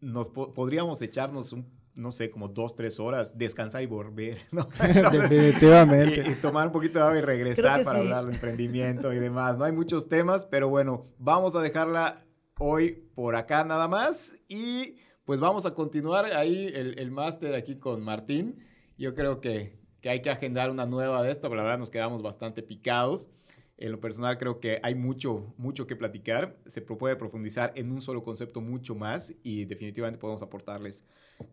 nos 0.00 0.30
podríamos 0.30 1.00
echarnos 1.02 1.52
un 1.52 1.75
no 1.96 2.12
sé, 2.12 2.30
como 2.30 2.48
dos, 2.48 2.76
tres 2.76 3.00
horas, 3.00 3.36
descansar 3.36 3.82
y 3.82 3.86
volver, 3.86 4.38
¿no? 4.52 4.68
Definitivamente. 5.10 6.30
Y, 6.30 6.34
tomar 6.34 6.68
un 6.68 6.72
poquito 6.72 6.98
de 6.98 7.04
agua 7.04 7.18
y 7.18 7.22
regresar 7.22 7.82
para 7.82 7.98
hablar 7.98 8.26
de 8.26 8.34
emprendimiento 8.34 9.12
y 9.12 9.16
demás, 9.16 9.56
¿no? 9.56 9.64
Hay 9.64 9.72
muchos 9.72 10.08
temas, 10.08 10.46
pero 10.46 10.68
bueno, 10.68 11.04
vamos 11.18 11.56
a 11.56 11.60
dejarla 11.60 12.24
hoy 12.58 13.08
por 13.14 13.34
acá 13.34 13.64
nada 13.64 13.88
más 13.88 14.34
y 14.48 14.96
pues 15.24 15.40
vamos 15.40 15.66
a 15.66 15.74
continuar 15.74 16.26
ahí 16.26 16.70
el, 16.74 16.98
el 16.98 17.10
máster 17.10 17.54
aquí 17.54 17.76
con 17.76 18.02
Martín. 18.02 18.62
Yo 18.98 19.14
creo 19.14 19.40
que, 19.40 19.78
que 20.00 20.10
hay 20.10 20.22
que 20.22 20.30
agendar 20.30 20.70
una 20.70 20.86
nueva 20.86 21.22
de 21.22 21.32
esta, 21.32 21.48
pero 21.48 21.56
la 21.56 21.62
verdad 21.64 21.78
nos 21.78 21.90
quedamos 21.90 22.22
bastante 22.22 22.62
picados. 22.62 23.28
En 23.78 23.92
lo 23.92 24.00
personal 24.00 24.38
creo 24.38 24.58
que 24.58 24.80
hay 24.82 24.94
mucho, 24.94 25.52
mucho 25.58 25.86
que 25.86 25.96
platicar. 25.96 26.56
Se 26.66 26.80
puede 26.80 27.16
profundizar 27.16 27.72
en 27.76 27.92
un 27.92 28.00
solo 28.00 28.22
concepto 28.22 28.62
mucho 28.62 28.94
más 28.94 29.34
y 29.42 29.66
definitivamente 29.66 30.18
podemos 30.18 30.42
aportarles 30.42 31.04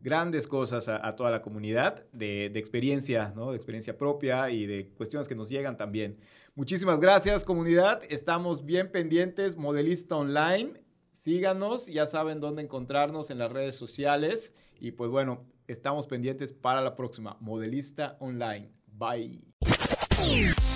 grandes 0.01 0.47
cosas 0.47 0.88
a, 0.88 1.15
toda 1.17 1.32
la 1.32 1.41
comunidad 1.41 2.05
de, 2.13 2.49
de, 2.49 2.59
experiencia, 2.59 3.34
¿no? 3.36 3.51
De 3.51 3.57
experiencia 3.57 3.97
propia 3.97 4.49
y 4.49 4.65
de 4.65 4.88
cuestiones 4.89 5.28
que 5.28 5.36
nos 5.36 5.49
llegan 5.49 5.76
también. 5.76 6.17
Muchísimas 6.55 7.01
gracias 7.01 7.43
comunidad. 7.43 8.01
Estamos 8.09 8.63
bien 8.63 8.89
pendientes. 8.89 9.57
Modelista 9.57 10.15
Online. 10.15 10.82
Síganos, 11.11 11.88
ya 11.88 12.07
saben 12.07 12.39
dónde 12.39 12.63
encontrarnos 12.63 13.32
en 13.32 13.38
las 13.38 13.51
redes 13.51 13.76
sociales. 13.76 14.55
Y 14.80 14.91
pues 14.91 15.11
bueno, 15.11 15.45
estamos 15.67 16.07
pendientes 16.07 16.53
para 16.53 16.82
la 16.82 16.95
próxima. 16.95 17.38
Modelista 17.41 18.15
Online. 18.19 18.71
Bye. 18.88 19.43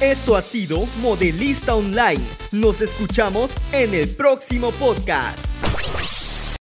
Esto 0.01 0.35
ha 0.35 0.41
sido 0.41 0.87
Modelista 1.01 1.75
Online. 1.75 2.23
Nos 2.51 2.81
escuchamos 2.81 3.51
en 3.71 3.93
el 3.93 4.09
próximo 4.09 4.71
podcast. 4.71 5.47